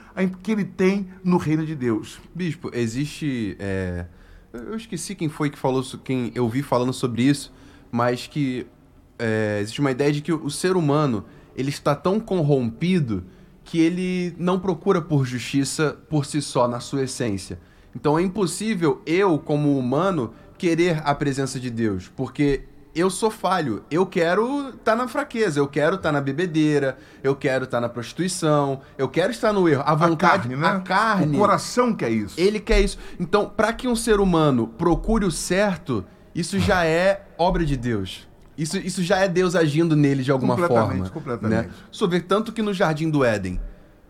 que 0.43 0.53
ele 0.53 0.65
tem 0.65 1.09
no 1.23 1.37
reino 1.37 1.65
de 1.65 1.75
Deus. 1.75 2.21
Bispo, 2.35 2.71
existe. 2.73 3.57
é, 3.59 4.07
Eu 4.53 4.77
esqueci 4.77 5.15
quem 5.15 5.29
foi 5.29 5.51
que 5.51 5.59
falou, 5.59 5.83
quem 6.03 6.33
eu 6.35 6.49
vi 6.49 6.63
falando 6.63 6.93
sobre 6.93 7.23
isso, 7.23 7.53
mas 7.91 8.27
que 8.27 8.67
é, 9.19 9.59
existe 9.61 9.81
uma 9.81 9.91
ideia 9.91 10.13
de 10.13 10.21
que 10.21 10.33
o 10.33 10.51
ser 10.51 10.77
humano 10.77 11.25
ele 11.57 11.71
está 11.71 11.95
tão 11.95 12.21
corrompido 12.21 13.25
que 13.65 13.81
ele 13.81 14.35
não 14.39 14.59
procura 14.59 15.03
por 15.03 15.27
justiça 15.27 15.99
por 16.09 16.25
si 16.25 16.41
só, 16.41 16.67
na 16.67 16.81
sua 16.81 17.03
essência. 17.03 17.59
Então 17.95 18.19
é 18.19 18.23
impossível 18.23 19.03
eu, 19.05 19.39
como 19.39 19.79
humano, 19.79 20.33
querer 20.57 21.03
a 21.05 21.15
presença 21.15 21.61
de 21.61 21.69
Deus, 21.69 22.11
porque 22.17 22.63
eu 22.95 23.11
sou 23.11 23.31
falho. 23.31 23.85
Eu 23.91 24.05
quero 24.07 24.71
estar 24.71 24.97
na 24.97 25.07
fraqueza, 25.09 25.61
eu 25.61 25.69
quero 25.69 25.97
estar 25.97 26.11
na 26.13 26.21
bebedeira, 26.21 26.97
eu 27.23 27.37
quero 27.37 27.65
estar 27.65 27.81
na 27.81 27.89
prostituição, 27.89 28.81
eu 28.97 29.09
quero 29.09 29.31
estar 29.31 29.53
no 29.53 29.69
erro. 29.69 29.83
A 29.87 29.93
A 29.93 29.95
vontade, 29.95 30.49
carne, 30.49 30.57
né? 30.57 30.67
a 30.69 30.81
carne. 30.81 31.37
O 31.37 31.39
coração 31.41 31.95
quer 31.95 32.11
isso. 32.11 32.39
Ele 32.41 32.59
quer 32.61 32.81
isso. 32.81 32.99
Então, 33.21 33.49
para 33.49 33.73
que 33.73 33.87
um 33.87 33.95
ser 33.97 34.21
humano 34.21 34.67
procure 34.67 35.25
o 35.25 35.31
certo, 35.31 36.05
isso 36.35 36.59
já 36.59 36.85
é 36.85 37.27
obra 37.39 37.65
de 37.65 37.77
Deus. 37.77 38.27
Isso, 38.57 38.77
isso 38.79 39.05
já 39.05 39.19
é 39.19 39.29
Deus 39.29 39.55
agindo 39.55 39.95
nele 39.95 40.25
de 40.25 40.33
alguma 40.33 40.57
Completamente, 40.57 40.97
forma. 40.97 41.11
completamente. 41.11 41.67
Né? 41.69 42.09
Ver 42.09 42.23
tanto 42.23 42.53
que 42.53 42.61
no 42.61 42.75
Jardim 42.75 43.09
do 43.09 43.25
Éden, 43.25 43.61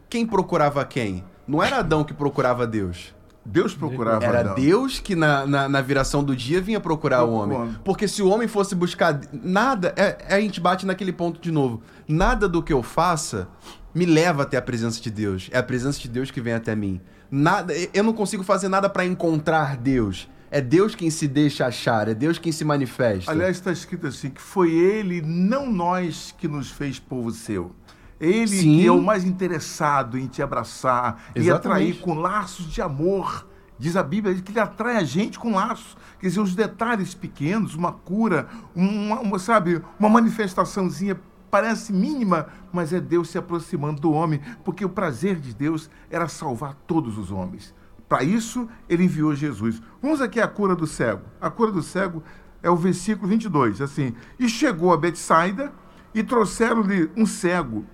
quem 0.09 0.27
procurava 0.27 0.83
quem? 0.87 1.23
Não 1.47 1.63
era 1.63 1.79
Adão 1.79 2.03
que 2.03 2.15
procurava 2.15 2.67
Deus. 2.67 3.15
Deus 3.49 3.75
procurava 3.75 4.25
Era 4.25 4.41
Adão. 4.41 4.55
Deus 4.55 5.01
que 5.01 5.17
na, 5.17 5.47
na, 5.47 5.69
na 5.69 5.81
viração 5.81 6.23
do 6.23 6.37
dia 6.37 6.61
vinha 6.61 6.79
procurar 6.79 7.25
o 7.25 7.33
homem. 7.33 7.57
homem. 7.57 7.77
Porque 7.83 8.07
se 8.07 8.23
o 8.23 8.29
homem 8.29 8.47
fosse 8.47 8.75
buscar 8.75 9.19
nada, 9.33 9.95
é, 9.97 10.35
a 10.35 10.41
gente 10.41 10.61
bate 10.61 10.85
naquele 10.85 11.13
ponto 11.13 11.41
de 11.41 11.51
novo. 11.51 11.83
Nada 12.07 12.47
do 12.47 12.63
que 12.63 12.73
eu 12.73 12.83
faça 12.83 13.49
me 13.95 14.05
leva 14.05 14.43
até 14.43 14.59
a 14.59 14.63
presença 14.63 15.01
de 15.01 15.11
Deus. 15.11 15.49
É 15.51 15.59
a 15.59 15.63
presença 15.63 15.99
de 15.99 16.09
Deus 16.09 16.31
que 16.31 16.41
vem 16.41 16.53
até 16.53 16.77
mim. 16.77 17.01
Nada, 17.31 17.73
eu 17.95 18.05
não 18.05 18.13
consigo 18.13 18.43
fazer 18.43 18.69
nada 18.69 18.89
para 18.89 19.05
encontrar 19.05 19.77
Deus. 19.77 20.29
É 20.51 20.61
Deus 20.61 20.95
quem 20.95 21.11
se 21.11 21.29
deixa 21.29 21.67
achar, 21.67 22.09
é 22.09 22.15
Deus 22.15 22.39
quem 22.39 22.53
se 22.53 22.65
manifesta. 22.65 23.31
Aliás, 23.31 23.57
está 23.57 23.71
escrito 23.71 24.07
assim, 24.07 24.31
que 24.31 24.41
foi 24.41 24.73
ele, 24.73 25.21
não 25.21 25.71
nós, 25.71 26.35
que 26.39 26.49
nos 26.49 26.71
fez 26.71 26.99
povo 26.99 27.31
seu. 27.31 27.73
Ele 28.21 28.49
Sim. 28.49 28.79
que 28.79 28.87
é 28.87 28.91
o 28.91 29.01
mais 29.01 29.25
interessado 29.25 30.19
em 30.19 30.27
te 30.27 30.43
abraçar 30.43 31.31
e 31.37 31.51
atrair 31.51 32.01
com 32.01 32.15
laços 32.15 32.67
de 32.67 32.83
amor. 32.83 33.47
Diz 33.79 33.97
a 33.97 34.03
Bíblia 34.03 34.35
que 34.35 34.51
ele 34.51 34.59
atrai 34.59 34.97
a 34.97 35.05
gente 35.05 35.39
com 35.39 35.55
laços. 35.55 35.97
Quer 36.19 36.27
dizer, 36.27 36.41
os 36.41 36.55
detalhes 36.55 37.15
pequenos, 37.15 37.77
uma 37.77 37.93
cura, 37.93 38.49
uma, 38.75 39.21
uma, 39.21 39.39
sabe, 39.39 39.81
uma 40.01 40.09
manifestaçãozinha 40.09 41.21
parece 41.49 41.93
mínima, 41.93 42.49
mas 42.73 42.93
é 42.93 43.01
Deus 43.01 43.31
se 43.31 43.39
aproximando 43.39 44.01
do 44.01 44.13
homem, 44.13 44.41
porque 44.65 44.85
o 44.85 44.89
prazer 44.89 45.37
de 45.37 45.55
Deus 45.55 45.89
era 46.11 46.29
salvar 46.29 46.75
todos 46.87 47.17
os 47.17 47.31
homens. 47.31 47.75
Para 48.09 48.25
isso, 48.25 48.69
ele 48.89 49.05
enviou 49.05 49.35
Jesus. 49.35 49.81
Vamos 50.03 50.21
aqui 50.21 50.41
à 50.41 50.49
cura 50.49 50.75
do 50.75 50.87
cego. 50.87 51.23
A 51.41 51.49
cura 51.49 51.71
do 51.71 51.83
cego 51.83 52.23
é 52.63 52.71
o 52.71 52.77
versículo 52.77 53.29
22, 53.29 53.81
assim. 53.81 54.15
E 54.39 54.49
chegou 54.49 54.93
a 54.93 54.97
Betsaida 54.97 55.73
e 56.15 56.23
trouxeram-lhe 56.23 57.11
um 57.17 57.27
cego 57.27 57.85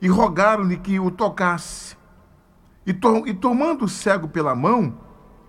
e 0.00 0.08
rogaram-lhe 0.08 0.76
que 0.76 0.98
o 1.00 1.10
tocasse. 1.10 1.96
E, 2.86 2.92
to- 2.92 3.24
e 3.26 3.34
tomando 3.34 3.84
o 3.84 3.88
cego 3.88 4.28
pela 4.28 4.54
mão, 4.54 4.94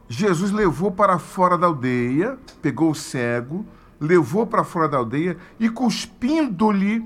Jesus 0.07 0.51
levou 0.51 0.91
para 0.91 1.17
fora 1.19 1.57
da 1.57 1.67
aldeia, 1.67 2.37
pegou 2.61 2.91
o 2.91 2.95
cego, 2.95 3.65
levou 3.99 4.45
para 4.47 4.63
fora 4.63 4.87
da 4.89 4.97
aldeia 4.97 5.37
e 5.59 5.69
cuspindo-lhe 5.69 7.05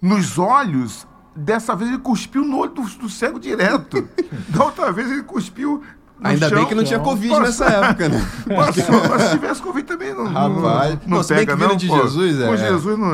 nos 0.00 0.38
olhos, 0.38 1.06
dessa 1.34 1.74
vez 1.74 1.90
ele 1.90 2.00
cuspiu 2.00 2.44
no 2.44 2.58
olho 2.58 2.72
do, 2.72 2.82
do 2.82 3.08
cego 3.08 3.40
direto. 3.40 4.06
da 4.50 4.64
outra 4.64 4.92
vez 4.92 5.10
ele 5.10 5.22
cuspiu 5.22 5.82
no 6.20 6.28
Ainda 6.28 6.48
chão. 6.48 6.58
bem 6.58 6.66
que 6.68 6.74
não 6.74 6.84
tinha 6.84 7.00
Covid 7.00 7.40
nessa 7.40 7.64
época, 7.66 8.08
né? 8.08 8.20
Passou, 8.54 9.08
mas 9.08 9.22
se 9.22 9.30
tivesse 9.30 9.62
Covid 9.62 9.86
também 9.86 10.14
não, 10.14 10.24
não- 10.30 10.32
Rapaz, 10.62 10.98
não, 11.06 11.18
não, 11.18 11.24
bem 11.26 11.38
pega, 11.38 11.56
não, 11.56 11.76
de 11.76 11.88
pô. 11.88 11.96
Jesus, 12.02 12.40
é. 12.40 12.46
Com 12.46 12.56
Jesus 12.56 12.98
não, 12.98 13.10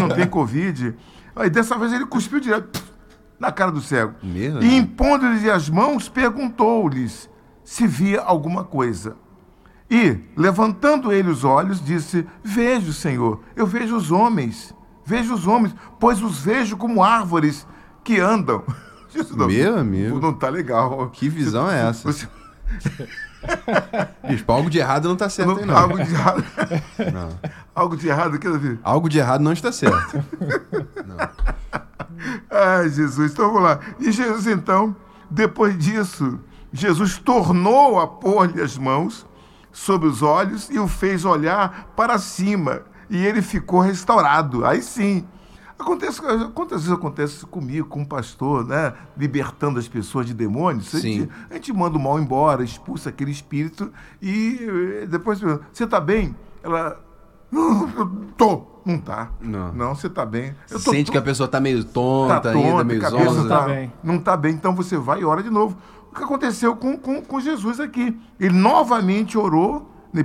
não 0.00 0.08
tem 0.14 0.26
Covid. 0.26 0.94
Aí 1.36 1.50
dessa 1.50 1.76
vez 1.76 1.92
ele 1.92 2.06
cuspiu 2.06 2.40
direto 2.40 2.82
na 3.38 3.52
cara 3.52 3.70
do 3.70 3.80
cego. 3.80 4.14
Mesmo? 4.22 4.62
E 4.62 4.76
impondo-lhe 4.76 5.50
as 5.50 5.68
mãos, 5.68 6.08
perguntou-lhes 6.08 7.28
se 7.64 7.86
via 7.86 8.20
alguma 8.22 8.64
coisa. 8.64 9.16
E, 9.90 10.18
levantando 10.36 11.12
ele 11.12 11.30
os 11.30 11.44
olhos, 11.44 11.82
disse: 11.84 12.26
Vejo, 12.42 12.92
Senhor, 12.92 13.40
eu 13.56 13.66
vejo 13.66 13.96
os 13.96 14.10
homens, 14.10 14.74
vejo 15.04 15.32
os 15.34 15.46
homens, 15.46 15.74
pois 15.98 16.22
os 16.22 16.40
vejo 16.40 16.76
como 16.76 17.02
árvores 17.02 17.66
que 18.04 18.18
andam. 18.20 18.62
Isso 19.14 19.36
não- 19.36 19.46
Meu 19.46 19.78
amigo. 19.78 20.20
Não 20.20 20.34
tá 20.34 20.50
legal. 20.50 21.08
Que 21.10 21.28
visão 21.28 21.70
é 21.70 21.88
essa? 21.88 22.10
Você, 22.12 22.28
Bispo, 24.28 24.52
algo 24.52 24.68
de 24.68 24.78
errado 24.78 25.08
não 25.08 25.16
tá 25.16 25.28
certo 25.28 25.48
não, 25.52 25.58
aí, 25.58 25.64
não. 25.64 25.76
algo 25.76 25.96
de 26.04 26.12
errado. 26.12 26.44
Não. 27.12 27.28
algo 27.74 27.96
de 27.96 28.08
errado, 28.08 28.38
quer 28.38 28.58
ver? 28.58 28.78
Algo 28.82 29.08
de 29.08 29.18
errado 29.18 29.40
não 29.42 29.52
está 29.52 29.72
certo. 29.72 30.22
Ai, 32.50 32.88
Jesus, 32.88 33.32
então 33.32 33.46
vamos 33.52 33.62
lá. 33.62 33.80
E 33.98 34.10
Jesus, 34.12 34.46
então, 34.46 34.94
depois 35.30 35.76
disso, 35.78 36.38
Jesus 36.72 37.18
tornou 37.18 37.98
a 37.98 38.06
pôr-lhe 38.06 38.60
as 38.60 38.76
mãos 38.76 39.26
sobre 39.72 40.08
os 40.08 40.22
olhos 40.22 40.68
e 40.70 40.78
o 40.78 40.88
fez 40.88 41.24
olhar 41.24 41.92
para 41.96 42.18
cima. 42.18 42.82
E 43.10 43.24
ele 43.24 43.40
ficou 43.42 43.80
restaurado. 43.80 44.64
Aí 44.66 44.82
sim. 44.82 45.26
Acontece, 45.78 46.20
quantas 46.54 46.82
vezes 46.82 46.92
acontece 46.92 47.36
isso 47.36 47.46
comigo, 47.46 47.86
com 47.86 48.00
um 48.00 48.04
pastor, 48.04 48.66
né? 48.66 48.92
Libertando 49.16 49.78
as 49.78 49.86
pessoas 49.86 50.26
de 50.26 50.34
demônios. 50.34 50.92
A 50.92 50.98
Sim. 50.98 51.12
gente, 51.20 51.32
a 51.48 51.54
gente 51.54 51.72
manda 51.72 51.96
o 51.96 52.00
mal 52.00 52.18
embora, 52.18 52.64
expulsa 52.64 53.10
aquele 53.10 53.30
espírito 53.30 53.92
e 54.20 55.06
depois 55.08 55.38
você 55.40 55.84
está 55.84 56.00
bem? 56.00 56.34
Ela. 56.64 57.00
"Não, 57.50 57.88
eu 57.96 58.06
tô. 58.36 58.66
Não 58.88 58.96
tá. 58.96 59.28
Não. 59.38 59.70
Não, 59.74 59.94
você 59.94 60.06
está 60.06 60.24
bem. 60.24 60.54
Eu 60.70 60.82
tô 60.82 60.90
Sente 60.90 61.10
que 61.10 61.18
a 61.18 61.22
pessoa 61.22 61.46
tá 61.46 61.60
meio 61.60 61.84
tonta, 61.84 62.40
tá 62.40 62.48
ainda, 62.52 62.70
tonta, 62.70 62.84
meio 62.84 63.00
cabeça 63.02 63.24
zonza. 63.26 63.42
Não 63.42 63.48
tá 63.48 63.58
tá- 63.58 63.66
bem. 63.66 63.92
Não 64.02 64.18
tá 64.18 64.36
bem, 64.36 64.52
então 64.54 64.74
você 64.74 64.96
vai 64.96 65.20
e 65.20 65.24
ora 65.26 65.42
de 65.42 65.50
novo. 65.50 65.76
O 66.10 66.14
que 66.14 66.24
aconteceu 66.24 66.74
com, 66.74 66.96
com, 66.96 67.20
com 67.20 67.38
Jesus 67.38 67.80
aqui? 67.80 68.18
Ele 68.40 68.54
novamente 68.54 69.36
orou, 69.36 69.90
né, 70.10 70.24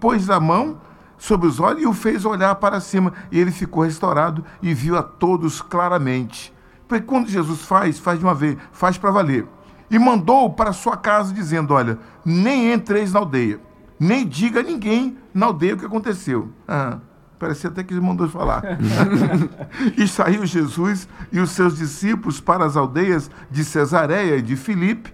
pôs 0.00 0.28
a 0.28 0.40
mão 0.40 0.80
sobre 1.16 1.46
os 1.46 1.60
olhos 1.60 1.82
e 1.84 1.86
o 1.86 1.92
fez 1.92 2.24
olhar 2.24 2.56
para 2.56 2.80
cima. 2.80 3.12
E 3.30 3.38
ele 3.38 3.52
ficou 3.52 3.84
restaurado 3.84 4.44
e 4.60 4.74
viu 4.74 4.98
a 4.98 5.02
todos 5.02 5.62
claramente. 5.62 6.52
Porque 6.88 7.04
quando 7.04 7.28
Jesus 7.28 7.62
faz, 7.62 8.00
faz 8.00 8.18
de 8.18 8.24
uma 8.24 8.34
vez, 8.34 8.56
faz 8.72 8.98
para 8.98 9.12
valer. 9.12 9.46
E 9.88 9.96
mandou 10.00 10.50
para 10.50 10.72
sua 10.72 10.96
casa, 10.96 11.32
dizendo: 11.32 11.72
Olha, 11.72 11.96
nem 12.24 12.72
entreis 12.72 13.12
na 13.12 13.20
aldeia, 13.20 13.60
nem 14.00 14.26
diga 14.26 14.58
a 14.58 14.62
ninguém 14.64 15.16
na 15.32 15.46
aldeia 15.46 15.74
o 15.74 15.78
que 15.78 15.86
aconteceu. 15.86 16.48
Ah, 16.66 16.98
parecia 17.44 17.68
até 17.68 17.84
que 17.84 17.92
ele 17.92 18.00
mandou 18.00 18.26
falar. 18.26 18.62
e 19.98 20.08
saiu 20.08 20.46
Jesus 20.46 21.06
e 21.30 21.38
os 21.38 21.50
seus 21.50 21.76
discípulos 21.76 22.40
para 22.40 22.64
as 22.64 22.74
aldeias 22.74 23.30
de 23.50 23.62
Cesareia 23.62 24.36
e 24.36 24.42
de 24.42 24.56
Filipe, 24.56 25.12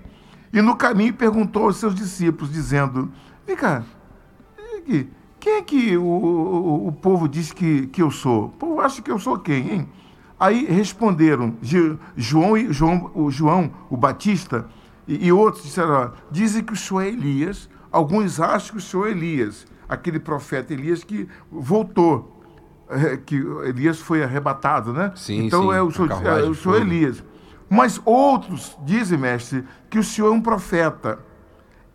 e 0.52 0.62
no 0.62 0.76
caminho 0.76 1.12
perguntou 1.12 1.64
aos 1.64 1.76
seus 1.76 1.94
discípulos, 1.94 2.52
dizendo: 2.52 3.10
Vem 3.44 3.56
cá, 3.56 3.82
aqui, 4.78 5.10
quem 5.40 5.54
é 5.54 5.62
que 5.62 5.96
o, 5.96 6.02
o, 6.02 6.88
o 6.88 6.92
povo 6.92 7.28
diz 7.28 7.52
que, 7.52 7.88
que 7.88 8.00
eu 8.00 8.10
sou? 8.10 8.46
O 8.46 8.50
povo 8.50 8.80
acha 8.80 9.02
que 9.02 9.10
eu 9.10 9.18
sou 9.18 9.38
quem, 9.38 9.72
hein? 9.72 9.88
Aí 10.38 10.66
responderam 10.66 11.56
João, 12.16 12.56
e, 12.56 12.72
João, 12.72 13.10
o 13.14 13.30
João, 13.30 13.70
o 13.90 13.96
Batista, 13.96 14.66
e, 15.06 15.26
e 15.26 15.32
outros 15.32 15.64
disseram: 15.64 15.90
ó, 15.90 16.10
dizem 16.30 16.62
que 16.62 16.72
o 16.72 16.76
senhor 16.76 17.02
é 17.02 17.08
Elias, 17.08 17.68
alguns 17.90 18.38
acham 18.38 18.72
que 18.72 18.78
o 18.78 18.80
senhor 18.80 19.08
é 19.08 19.10
Elias, 19.10 19.66
aquele 19.90 20.20
profeta 20.20 20.72
Elias 20.72 21.03
que 21.03 21.29
voltou, 21.50 22.40
eh, 22.88 23.16
que 23.16 23.37
Elias 23.64 23.98
foi 23.98 24.22
arrebatado, 24.22 24.92
né? 24.92 25.12
Sim, 25.16 25.46
então 25.46 25.64
sim, 25.64 25.76
é 25.76 25.83
o 25.83 25.90
senhor, 25.90 26.12
é 26.12 26.14
senhor 26.14 26.55
fogo. 26.55 26.76
Elias. 26.76 27.24
Mas 27.68 28.00
outros 28.05 28.79
dizem, 28.85 29.18
mestre, 29.18 29.64
que 29.90 29.98
o 29.98 30.05
senhor 30.05 30.29
é 30.29 30.31
um 30.31 30.40
profeta. 30.40 31.18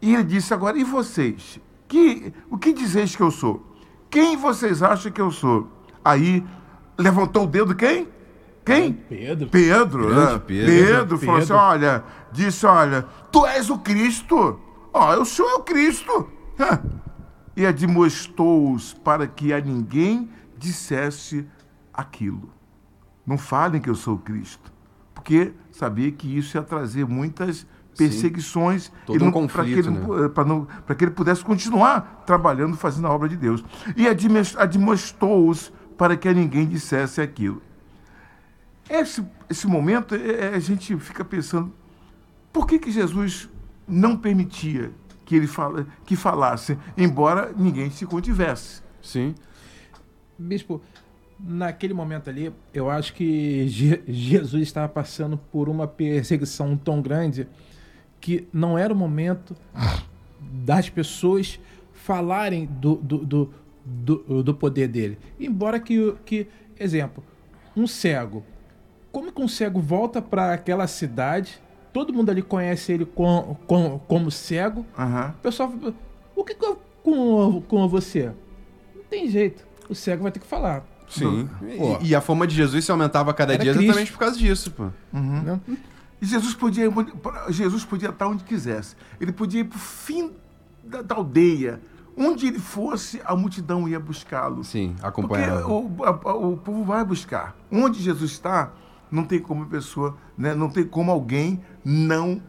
E 0.02 0.14
ele 0.14 0.24
disse 0.24 0.54
agora, 0.54 0.78
e 0.78 0.84
vocês? 0.84 1.60
Que, 1.88 2.34
o 2.50 2.58
que 2.58 2.74
dizeis 2.74 3.16
que 3.16 3.24
eu 3.24 3.32
sou? 3.32 3.66
Quem 4.10 4.36
vocês 4.36 4.84
acham 4.84 5.12
que 5.12 5.22
eu 5.22 5.32
sou? 5.32 5.70
Aí 6.04 6.46
levantou 6.98 7.46
o 7.46 7.48
dedo 7.48 7.74
quem? 7.76 8.08
Quem? 8.66 8.94
Pedro. 8.94 9.50
Pedro, 9.50 10.10
né? 10.14 10.42
Pedro. 10.46 10.66
Pedro 10.66 11.18
falou 11.20 11.36
assim: 11.36 11.48
Pedro. 11.48 11.64
olha, 11.64 12.04
disse: 12.32 12.66
olha, 12.66 13.06
tu 13.32 13.46
és 13.46 13.70
o 13.70 13.78
Cristo. 13.78 14.60
Ó, 14.94 15.22
o 15.22 15.26
senhor 15.26 15.50
é 15.50 15.56
o 15.56 15.60
Cristo. 15.60 16.30
E 17.56 17.66
admoestou-os 17.66 18.94
para 18.94 19.28
que 19.28 19.54
a 19.54 19.60
ninguém 19.62 20.30
dissesse 20.58 21.46
aquilo. 21.94 22.50
Não 23.26 23.38
falem 23.38 23.82
que 23.82 23.90
eu 23.90 23.96
sou 23.96 24.18
Cristo. 24.18 24.72
Porque 25.14 25.54
sabia 25.72 26.12
que 26.12 26.38
isso 26.38 26.58
ia 26.58 26.64
trazer 26.64 27.06
muitas 27.06 27.66
perseguições 27.98 28.92
e 29.08 29.18
um 29.24 29.32
para 29.48 29.64
que, 29.64 29.82
né? 29.90 30.96
que 30.98 31.04
ele 31.06 31.12
pudesse 31.12 31.44
continuar 31.44 32.24
trabalhando, 32.26 32.76
fazendo 32.76 33.08
a 33.08 33.12
obra 33.12 33.30
de 33.30 33.38
Deus. 33.38 33.64
E 33.96 34.06
admoestou-os 34.08 35.72
para 35.98 36.18
que 36.18 36.28
a 36.28 36.34
ninguém 36.34 36.68
dissesse 36.68 37.22
aquilo. 37.22 37.62
Esse, 38.90 39.26
esse 39.50 39.66
momento, 39.66 40.14
é- 40.14 40.52
é- 40.52 40.56
a 40.56 40.60
gente 40.60 40.96
fica 40.98 41.24
pensando, 41.26 41.74
por 42.54 42.68
que, 42.68 42.78
que 42.78 42.92
Jesus 42.92 43.50
não 43.88 44.16
permitia 44.16 44.92
que 45.26 45.36
ele 45.36 45.48
fala, 45.48 45.86
que 46.06 46.16
falasse, 46.16 46.78
embora 46.98 47.52
ninguém 47.58 47.90
se 47.90 48.06
contivesse? 48.06 48.82
Sim. 49.02 49.34
Bispo, 50.38 50.82
naquele 51.40 51.94
momento 51.94 52.30
ali, 52.30 52.54
eu 52.74 52.90
acho 52.90 53.14
que 53.14 53.68
Je- 53.68 54.02
Jesus 54.08 54.64
estava 54.64 54.88
passando 54.88 55.38
por 55.38 55.68
uma 55.70 55.88
perseguição 55.88 56.78
tão 56.78 57.02
grande 57.02 57.48
que 58.22 58.48
não 58.54 58.78
era 58.78 58.94
o 58.94 58.96
momento 58.96 59.56
das 60.40 60.90
pessoas 60.90 61.60
falarem 61.94 62.66
do, 62.66 62.96
do, 62.96 63.18
do, 63.26 63.54
do, 63.86 64.44
do 64.44 64.54
poder 64.54 64.88
dele. 64.88 65.18
Embora 65.40 65.80
que, 65.80 66.16
que, 66.26 66.48
exemplo, 66.80 67.24
um 67.76 67.88
cego. 67.88 68.44
Como 69.12 69.32
que 69.32 69.42
um 69.42 69.48
cego 69.48 69.80
volta 69.80 70.22
para 70.22 70.54
aquela 70.54 70.88
cidade, 70.88 71.62
todo 71.96 72.12
mundo 72.12 72.30
ali 72.30 72.42
conhece 72.42 72.92
ele 72.92 73.06
com, 73.06 73.56
com, 73.66 73.98
como 74.00 74.30
cego, 74.30 74.86
Aham. 75.00 75.34
o 75.40 75.42
pessoal 75.42 75.72
fala, 75.72 75.94
o 76.36 76.44
que 76.44 76.54
que 76.54 76.66
eu- 76.66 76.78
com, 77.02 77.62
com 77.62 77.88
você? 77.88 78.34
Não 78.94 79.04
tem 79.10 79.30
jeito. 79.30 79.66
O 79.90 79.96
cego 79.96 80.24
vai 80.24 80.32
ter 80.34 80.42
que 80.42 80.46
falar. 80.46 80.84
Sim. 81.08 81.48
E, 82.02 82.10
e 82.10 82.16
a 82.16 82.20
fama 82.20 82.46
de 82.46 82.54
Jesus 82.54 82.84
se 82.84 82.92
aumentava 82.92 83.32
a 83.32 83.34
cada 83.34 83.54
Era 83.54 83.64
dia 83.64 83.72
Cristo. 83.72 83.86
exatamente 83.86 84.12
por 84.12 84.18
causa 84.20 84.38
disso, 84.38 84.72
pô. 84.72 84.90
né? 85.14 85.58
E 86.22 86.26
Jesus 86.26 86.54
podia, 86.54 86.92
Jesus 87.50 87.86
podia 87.86 88.10
estar 88.10 88.28
onde 88.28 88.44
quisesse. 88.44 88.98
Ele 89.22 89.32
podia 89.32 89.62
ir 89.62 89.66
para 89.66 89.78
o 89.78 89.80
fim 89.80 90.32
da, 90.84 91.02
da 91.02 91.16
aldeia. 91.16 91.80
Onde 92.18 92.48
ele 92.48 92.60
fosse, 92.60 93.22
a 93.24 93.36
multidão 93.38 93.88
ia 93.88 94.00
buscá-lo. 94.02 94.64
Sim, 94.66 94.90
Porque 94.96 95.06
acompanhava. 95.08 95.68
o, 95.68 96.04
a- 96.04 96.10
a- 96.10 96.36
o 96.36 96.58
povo 96.58 96.84
vai 96.84 97.06
buscar. 97.06 97.56
Onde 97.72 98.02
Jesus 98.02 98.32
está, 98.32 98.72
não 99.12 99.24
tem 99.24 99.40
como 99.40 99.64
a 99.64 99.68
pessoa, 99.68 100.18
né, 100.38 100.54
não 100.54 100.70
tem 100.70 100.84
como 100.84 101.12
alguém 101.12 101.62
não 101.84 102.42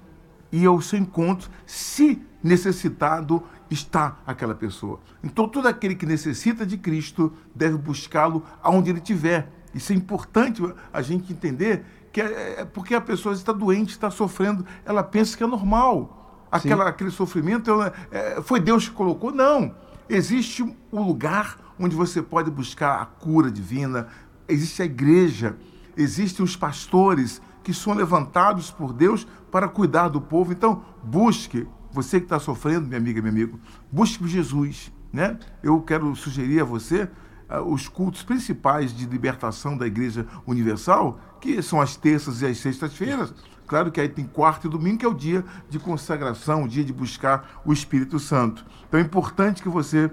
ir 0.51 0.67
ao 0.67 0.81
seu 0.81 0.99
encontro 0.99 1.51
se 1.67 2.23
necessitado 2.43 3.43
está 3.71 4.19
aquela 4.27 4.55
pessoa. 4.55 5.01
Então, 5.23 5.49
todo 5.49 5.67
aquele 5.67 5.95
que 5.95 6.07
necessita 6.07 6.65
de 6.65 6.79
Cristo 6.79 7.33
deve 7.55 7.77
buscá-lo 7.77 8.43
aonde 8.63 8.91
ele 8.91 8.99
estiver. 8.99 9.51
Isso 9.75 9.93
é 9.93 9.97
importante 9.97 10.63
a 10.93 11.03
gente 11.03 11.33
entender 11.33 11.85
que 12.13 12.21
é, 12.21 12.61
é 12.61 12.65
porque 12.65 12.95
a 12.95 13.01
pessoa 13.01 13.35
está 13.35 13.53
doente, 13.53 13.91
está 13.91 14.11
sofrendo, 14.11 14.65
ela 14.85 15.03
pensa 15.03 15.37
que 15.37 15.43
é 15.43 15.47
normal. 15.47 16.47
Aquela, 16.51 16.89
aquele 16.89 17.11
sofrimento 17.11 17.71
ela, 17.71 17.93
é, 18.11 18.41
foi 18.41 18.61
Deus 18.61 18.89
que 18.89 18.95
colocou? 18.95 19.33
Não. 19.33 19.75
Existe 20.09 20.63
um 20.63 21.03
lugar 21.03 21.59
onde 21.79 21.95
você 21.95 22.23
pode 22.23 22.51
buscar 22.51 23.03
a 23.03 23.05
cura 23.05 23.51
divina, 23.51 24.07
existe 24.49 24.81
a 24.81 24.85
igreja, 24.85 25.57
existem 25.97 26.45
os 26.45 26.57
pastores 26.57 27.41
que 27.63 27.75
são 27.75 27.95
levantados 27.95 28.71
por 28.71 28.93
Deus 28.93 29.27
para 29.51 29.69
cuidar 29.69 30.09
do 30.09 30.21
povo. 30.21 30.53
Então, 30.53 30.83
busque, 31.03 31.67
você 31.91 32.21
que 32.21 32.27
está 32.27 32.39
sofrendo, 32.39 32.87
minha 32.87 32.99
amiga, 32.99 33.21
meu 33.21 33.31
amigo, 33.31 33.59
busque 33.91 34.27
Jesus. 34.29 34.93
Né? 35.13 35.39
Eu 35.63 35.81
quero 35.81 36.15
sugerir 36.15 36.61
a 36.61 36.65
você 36.65 37.09
ah, 37.49 37.63
os 37.63 37.89
cultos 37.89 38.23
principais 38.23 38.95
de 38.95 39.07
libertação 39.07 39.77
da 39.77 39.87
Igreja 39.87 40.27
Universal, 40.47 41.19
que 41.41 41.63
são 41.63 41.81
as 41.81 41.97
terças 41.97 42.43
e 42.43 42.47
as 42.47 42.59
sextas-feiras. 42.59 43.33
Claro 43.67 43.91
que 43.91 44.01
aí 44.01 44.09
tem 44.09 44.25
quarto 44.25 44.67
e 44.67 44.71
domingo, 44.71 44.99
que 44.99 45.05
é 45.05 45.09
o 45.09 45.15
dia 45.15 45.45
de 45.69 45.79
consagração, 45.79 46.65
o 46.65 46.69
dia 46.69 46.85
de 46.85 46.93
buscar 46.93 47.61
o 47.65 47.73
Espírito 47.73 48.19
Santo. 48.19 48.65
Então 48.87 49.01
é 49.01 49.03
importante 49.03 49.63
que 49.63 49.69
você 49.69 50.11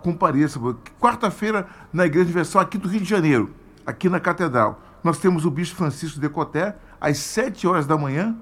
compareça. 0.00 0.58
Quarta-feira, 0.98 1.68
na 1.92 2.06
Igreja 2.06 2.24
Universal 2.24 2.62
aqui 2.62 2.78
do 2.78 2.88
Rio 2.88 3.00
de 3.00 3.08
Janeiro, 3.08 3.54
aqui 3.88 4.06
na 4.10 4.20
Catedral. 4.20 4.82
Nós 5.02 5.18
temos 5.18 5.46
o 5.46 5.50
Bispo 5.50 5.76
Francisco 5.76 6.20
de 6.20 6.28
Coté, 6.28 6.76
às 7.00 7.16
7 7.16 7.66
horas 7.66 7.86
da 7.86 7.96
manhã, 7.96 8.36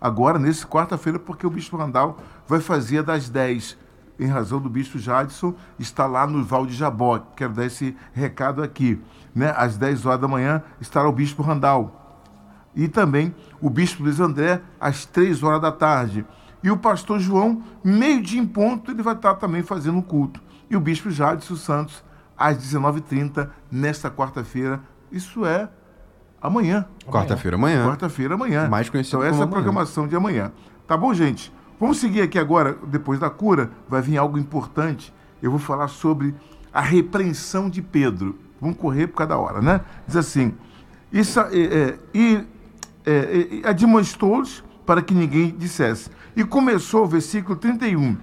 agora, 0.00 0.38
nesse 0.38 0.66
quarta-feira, 0.66 1.18
porque 1.18 1.46
o 1.46 1.50
Bispo 1.50 1.76
Randal 1.76 2.16
vai 2.48 2.60
fazer 2.60 3.02
das 3.02 3.28
10, 3.28 3.76
em 4.18 4.26
razão 4.26 4.58
do 4.58 4.70
Bispo 4.70 4.98
Jadson, 4.98 5.54
está 5.78 6.06
lá 6.06 6.26
no 6.26 6.42
Val 6.42 6.64
de 6.64 6.72
Jabó. 6.72 7.18
Quero 7.36 7.52
dar 7.52 7.66
esse 7.66 7.94
recado 8.14 8.62
aqui. 8.62 8.98
Né? 9.34 9.52
Às 9.54 9.76
10 9.76 10.06
horas 10.06 10.20
da 10.22 10.26
manhã 10.26 10.62
estará 10.80 11.06
o 11.06 11.12
Bispo 11.12 11.42
Randal. 11.42 12.24
E 12.74 12.88
também 12.88 13.34
o 13.60 13.68
Bispo 13.68 14.02
Luiz 14.02 14.18
André, 14.18 14.62
às 14.80 15.04
3 15.04 15.42
horas 15.42 15.60
da 15.60 15.72
tarde. 15.72 16.24
E 16.62 16.70
o 16.70 16.78
pastor 16.78 17.20
João, 17.20 17.62
meio 17.84 18.22
dia 18.22 18.40
em 18.40 18.46
ponto, 18.46 18.90
ele 18.90 19.02
vai 19.02 19.14
estar 19.14 19.34
também 19.34 19.62
fazendo 19.62 19.98
um 19.98 20.02
culto. 20.02 20.42
E 20.70 20.74
o 20.74 20.80
Bispo 20.80 21.10
Jadson 21.10 21.56
Santos, 21.56 22.02
às 22.36 22.56
19h30, 22.58 23.48
nesta 23.70 24.10
quarta-feira. 24.10 24.80
Isso 25.10 25.44
é 25.46 25.68
amanhã. 26.40 26.86
Quarta-feira 27.06 27.56
amanhã. 27.56 27.86
Quarta-feira 27.86 28.34
amanhã. 28.34 28.68
Mais 28.68 28.88
conhecido 28.88 29.18
Então 29.18 29.28
essa 29.28 29.38
é 29.38 29.40
a 29.40 29.44
amanhã. 29.44 29.52
programação 29.52 30.06
de 30.06 30.16
amanhã. 30.16 30.52
Tá 30.86 30.96
bom, 30.96 31.12
gente? 31.14 31.52
Vamos 31.78 31.98
seguir 31.98 32.22
aqui 32.22 32.38
agora, 32.38 32.76
depois 32.86 33.18
da 33.20 33.28
cura, 33.28 33.70
vai 33.88 34.00
vir 34.00 34.16
algo 34.16 34.38
importante. 34.38 35.12
Eu 35.42 35.50
vou 35.50 35.60
falar 35.60 35.88
sobre 35.88 36.34
a 36.72 36.80
repreensão 36.80 37.68
de 37.68 37.82
Pedro. 37.82 38.38
Vamos 38.60 38.76
correr 38.78 39.06
por 39.08 39.16
cada 39.16 39.36
hora, 39.36 39.60
né? 39.60 39.82
Diz 40.06 40.16
assim: 40.16 40.54
isso, 41.12 41.38
é, 41.40 41.44
é, 41.52 41.98
e 42.14 42.44
é, 43.04 43.60
é, 43.64 43.68
admoestou-os 43.68 44.64
para 44.84 45.02
que 45.02 45.14
ninguém 45.14 45.54
dissesse. 45.56 46.10
E 46.34 46.44
começou 46.44 47.04
o 47.04 47.06
versículo 47.06 47.56
31 47.56 48.16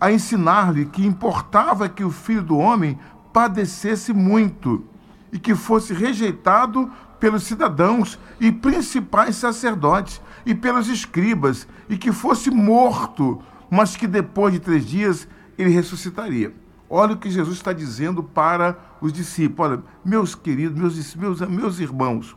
a 0.00 0.12
ensinar-lhe 0.12 0.84
que 0.84 1.04
importava 1.04 1.88
que 1.88 2.04
o 2.04 2.10
filho 2.10 2.42
do 2.42 2.56
homem 2.56 2.98
padecesse 3.32 4.12
muito 4.12 4.84
e 5.32 5.38
que 5.38 5.54
fosse 5.54 5.92
rejeitado 5.92 6.90
pelos 7.20 7.44
cidadãos 7.44 8.18
e 8.40 8.50
principais 8.50 9.36
sacerdotes 9.36 10.20
e 10.46 10.54
pelos 10.54 10.88
escribas 10.88 11.66
e 11.88 11.96
que 11.96 12.12
fosse 12.12 12.50
morto, 12.50 13.42
mas 13.70 13.96
que 13.96 14.06
depois 14.06 14.52
de 14.52 14.60
três 14.60 14.86
dias 14.86 15.28
ele 15.58 15.70
ressuscitaria. 15.70 16.54
Olha 16.88 17.12
o 17.12 17.18
que 17.18 17.30
Jesus 17.30 17.56
está 17.56 17.72
dizendo 17.72 18.22
para 18.22 18.78
os 19.00 19.12
discípulos. 19.12 19.72
Olha, 19.72 19.82
meus 20.04 20.34
queridos, 20.34 20.78
meus, 20.78 21.14
meus, 21.14 21.40
meus 21.40 21.78
irmãos, 21.80 22.36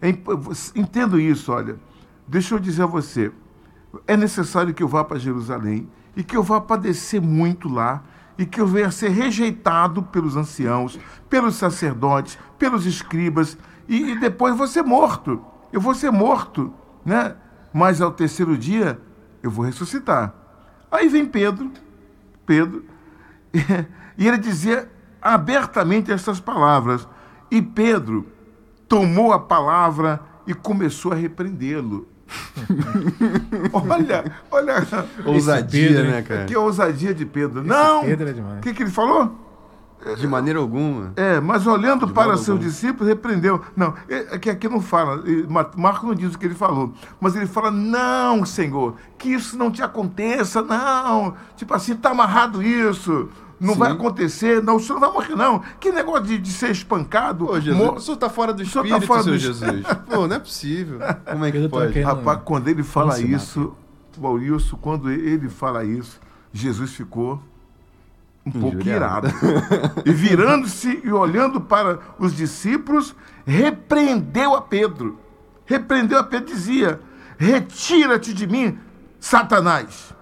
é 0.00 0.08
entendo 0.76 1.18
isso, 1.18 1.52
olha. 1.52 1.76
Deixa 2.26 2.54
eu 2.54 2.58
dizer 2.58 2.82
a 2.82 2.86
você. 2.86 3.32
É 4.06 4.16
necessário 4.16 4.72
que 4.74 4.82
eu 4.82 4.88
vá 4.88 5.02
para 5.02 5.18
Jerusalém 5.18 5.88
e 6.14 6.22
que 6.22 6.36
eu 6.36 6.42
vá 6.42 6.60
padecer 6.60 7.20
muito 7.20 7.68
lá 7.68 8.04
e 8.38 8.46
que 8.46 8.60
eu 8.60 8.66
venha 8.66 8.90
ser 8.90 9.08
rejeitado 9.08 10.02
pelos 10.04 10.36
anciãos, 10.36 10.98
pelos 11.28 11.56
sacerdotes, 11.56 12.38
pelos 12.56 12.86
escribas 12.86 13.58
e, 13.88 14.12
e 14.12 14.20
depois 14.20 14.56
vou 14.56 14.68
ser 14.68 14.82
morto. 14.82 15.44
Eu 15.72 15.80
vou 15.80 15.94
ser 15.94 16.12
morto, 16.12 16.72
né? 17.04 17.34
Mas 17.72 18.00
ao 18.00 18.12
terceiro 18.12 18.56
dia 18.56 18.98
eu 19.42 19.50
vou 19.50 19.64
ressuscitar. 19.64 20.32
Aí 20.90 21.08
vem 21.08 21.26
Pedro, 21.26 21.70
Pedro, 22.46 22.84
e 24.16 24.26
ele 24.26 24.38
dizia 24.38 24.90
abertamente 25.20 26.12
essas 26.12 26.40
palavras. 26.40 27.06
E 27.50 27.60
Pedro 27.60 28.26
tomou 28.88 29.32
a 29.32 29.38
palavra 29.40 30.20
e 30.46 30.54
começou 30.54 31.12
a 31.12 31.16
repreendê-lo. 31.16 32.08
olha, 33.72 34.24
olha. 34.50 34.86
Ousadia, 35.24 35.88
Pedro, 35.88 36.10
né, 36.10 36.22
cara? 36.22 36.44
Que 36.44 36.56
ousadia 36.56 37.14
de 37.14 37.24
Pedro. 37.26 37.62
Não! 37.64 38.02
Pedro 38.04 38.28
é 38.28 38.32
demais. 38.32 38.58
O 38.58 38.60
que, 38.60 38.74
que 38.74 38.82
ele 38.82 38.90
falou? 38.90 39.34
De 40.16 40.28
maneira 40.28 40.60
alguma. 40.60 41.12
É, 41.16 41.40
mas 41.40 41.66
olhando 41.66 42.06
para 42.08 42.26
modo 42.28 42.38
seus 42.38 42.60
discípulos, 42.60 43.08
repreendeu. 43.08 43.60
Não, 43.76 43.94
é 44.08 44.36
é 44.36 44.38
que 44.38 44.48
aqui 44.48 44.68
não 44.68 44.80
fala, 44.80 45.20
Ma- 45.48 45.68
Marco 45.76 46.06
não 46.06 46.14
diz 46.14 46.34
o 46.34 46.38
que 46.38 46.46
ele 46.46 46.54
falou, 46.54 46.92
mas 47.20 47.34
ele 47.34 47.46
fala: 47.46 47.70
não, 47.70 48.46
Senhor, 48.46 48.94
que 49.18 49.28
isso 49.30 49.58
não 49.58 49.72
te 49.72 49.82
aconteça, 49.82 50.62
não. 50.62 51.34
Tipo 51.56 51.74
assim, 51.74 51.92
está 51.94 52.10
amarrado 52.10 52.62
isso. 52.62 53.28
Não 53.60 53.72
Sim. 53.74 53.80
vai 53.80 53.92
acontecer, 53.92 54.62
não, 54.62 54.76
o 54.76 54.80
senhor 54.80 55.00
não 55.00 55.12
vai 55.12 55.12
morrer, 55.12 55.34
não. 55.36 55.60
Que 55.80 55.90
negócio 55.90 56.24
de, 56.26 56.38
de 56.38 56.52
ser 56.52 56.70
espancado. 56.70 57.46
Pô, 57.46 57.60
Jesus, 57.60 57.76
mo- 57.76 57.94
o 57.94 58.00
senhor 58.00 58.16
tá 58.16 58.28
fora 58.30 58.52
do 58.52 58.62
O 58.62 58.66
tá 58.66 58.80
espírito, 58.80 59.06
fora 59.06 59.22
seu 59.24 59.32
do- 59.32 59.38
Jesus. 59.38 59.84
Pô, 60.08 60.28
não 60.28 60.36
é 60.36 60.38
possível. 60.38 61.00
Como 61.28 61.44
é 61.44 61.50
que 61.50 61.58
Pedro 61.58 61.68
tá 61.68 61.76
pode? 61.78 61.92
querendo- 61.92 62.06
Rapaz, 62.08 62.40
quando 62.44 62.68
ele 62.68 62.82
fala 62.84 63.20
isso, 63.20 63.74
Maurício, 64.16 64.76
quando 64.78 65.10
ele 65.10 65.48
fala 65.48 65.84
isso, 65.84 66.20
Jesus 66.52 66.92
ficou 66.92 67.42
um 68.46 68.50
pouco 68.52 68.88
irado. 68.88 69.28
e 70.06 70.12
virando-se 70.12 71.00
e 71.04 71.10
olhando 71.12 71.60
para 71.60 71.98
os 72.18 72.34
discípulos, 72.36 73.14
repreendeu 73.44 74.54
a 74.54 74.62
Pedro. 74.62 75.18
Repreendeu 75.66 76.18
a 76.20 76.24
Pedro 76.24 76.50
e 76.50 76.54
dizia: 76.54 77.00
Retira-te 77.36 78.32
de 78.32 78.46
mim, 78.46 78.78
Satanás, 79.20 80.14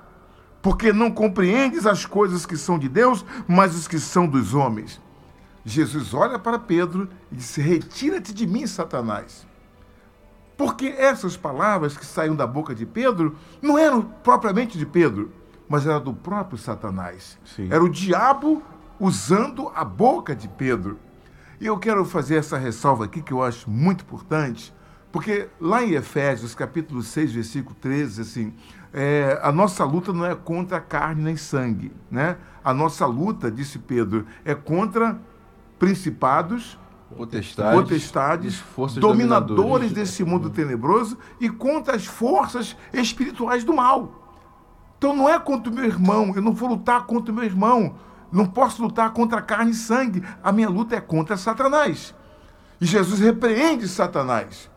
porque 0.67 0.93
não 0.93 1.13
compreendes 1.13 1.87
as 1.87 2.05
coisas 2.05 2.45
que 2.45 2.57
são 2.57 2.77
de 2.77 2.89
Deus, 2.89 3.25
mas 3.47 3.77
os 3.77 3.87
que 3.87 4.01
são 4.01 4.27
dos 4.27 4.53
homens. 4.53 5.01
Jesus 5.65 6.13
olha 6.13 6.41
para 6.41 6.59
Pedro 6.59 7.09
e 7.31 7.37
disse: 7.37 7.61
Retira-te 7.61 8.35
de 8.35 8.49
mim, 8.49 8.67
Satanás. 8.67 9.47
Porque 10.57 10.87
essas 10.87 11.37
palavras 11.37 11.97
que 11.97 12.05
saíam 12.05 12.35
da 12.35 12.49
boca 12.49 12.75
de 12.75 12.85
Pedro 12.85 13.37
não 13.63 13.79
eram 13.79 14.03
propriamente 14.03 14.77
de 14.77 14.85
Pedro, 14.85 15.31
mas 15.69 15.87
era 15.87 16.01
do 16.01 16.13
próprio 16.13 16.59
Satanás. 16.59 17.39
Sim. 17.45 17.69
Era 17.71 17.85
o 17.85 17.89
diabo 17.89 18.61
usando 18.99 19.71
a 19.73 19.85
boca 19.85 20.35
de 20.35 20.49
Pedro. 20.49 20.99
E 21.61 21.67
eu 21.67 21.79
quero 21.79 22.05
fazer 22.05 22.39
essa 22.39 22.59
ressalva 22.59 23.05
aqui 23.05 23.23
que 23.23 23.33
eu 23.33 23.41
acho 23.41 23.71
muito 23.71 24.03
importante, 24.03 24.75
porque 25.13 25.49
lá 25.61 25.85
em 25.85 25.93
Efésios, 25.93 26.57
capítulo 26.57 27.05
6, 27.05 27.35
versículo 27.35 27.77
13, 27.81 28.21
assim, 28.21 28.53
é, 28.99 29.39
a 29.43 29.53
nossa 29.53 29.85
luta 29.85 30.11
não 30.11 30.25
é 30.25 30.35
contra 30.35 30.81
carne 30.81 31.23
nem 31.23 31.37
sangue, 31.37 31.93
né? 32.11 32.39
A 32.65 32.73
nossa 32.73 33.05
luta, 33.05 33.51
disse 33.51 33.79
Pedro, 33.79 34.25
é 34.43 34.55
contra 34.55 35.21
principados, 35.79 36.79
Potestades, 37.15 37.81
potestades, 37.81 38.65
dominadores 38.99 39.57
dominadoras. 39.57 39.93
desse 39.93 40.25
mundo 40.25 40.49
tenebroso 40.49 41.19
e 41.39 41.49
contra 41.49 41.95
as 41.95 42.07
forças 42.07 42.75
espirituais 42.91 43.65
do 43.65 43.75
mal. 43.75 44.33
Então 44.97 45.15
não 45.15 45.29
é 45.29 45.39
contra 45.39 45.71
o 45.71 45.75
meu 45.75 45.85
irmão, 45.85 46.33
eu 46.35 46.41
não 46.41 46.55
vou 46.55 46.71
lutar 46.71 47.05
contra 47.05 47.31
o 47.31 47.35
meu 47.35 47.45
irmão, 47.45 47.97
não 48.33 48.47
posso 48.47 48.83
lutar 48.83 49.13
contra 49.13 49.43
carne 49.43 49.73
e 49.73 49.75
sangue, 49.75 50.25
a 50.43 50.51
minha 50.51 50.71
luta 50.71 50.97
é 50.97 51.01
contra 51.03 51.37
Satanás. 51.37 52.15
E 52.81 52.87
Jesus 52.87 53.21
repreende 53.21 53.87
Satanás. 53.87 54.71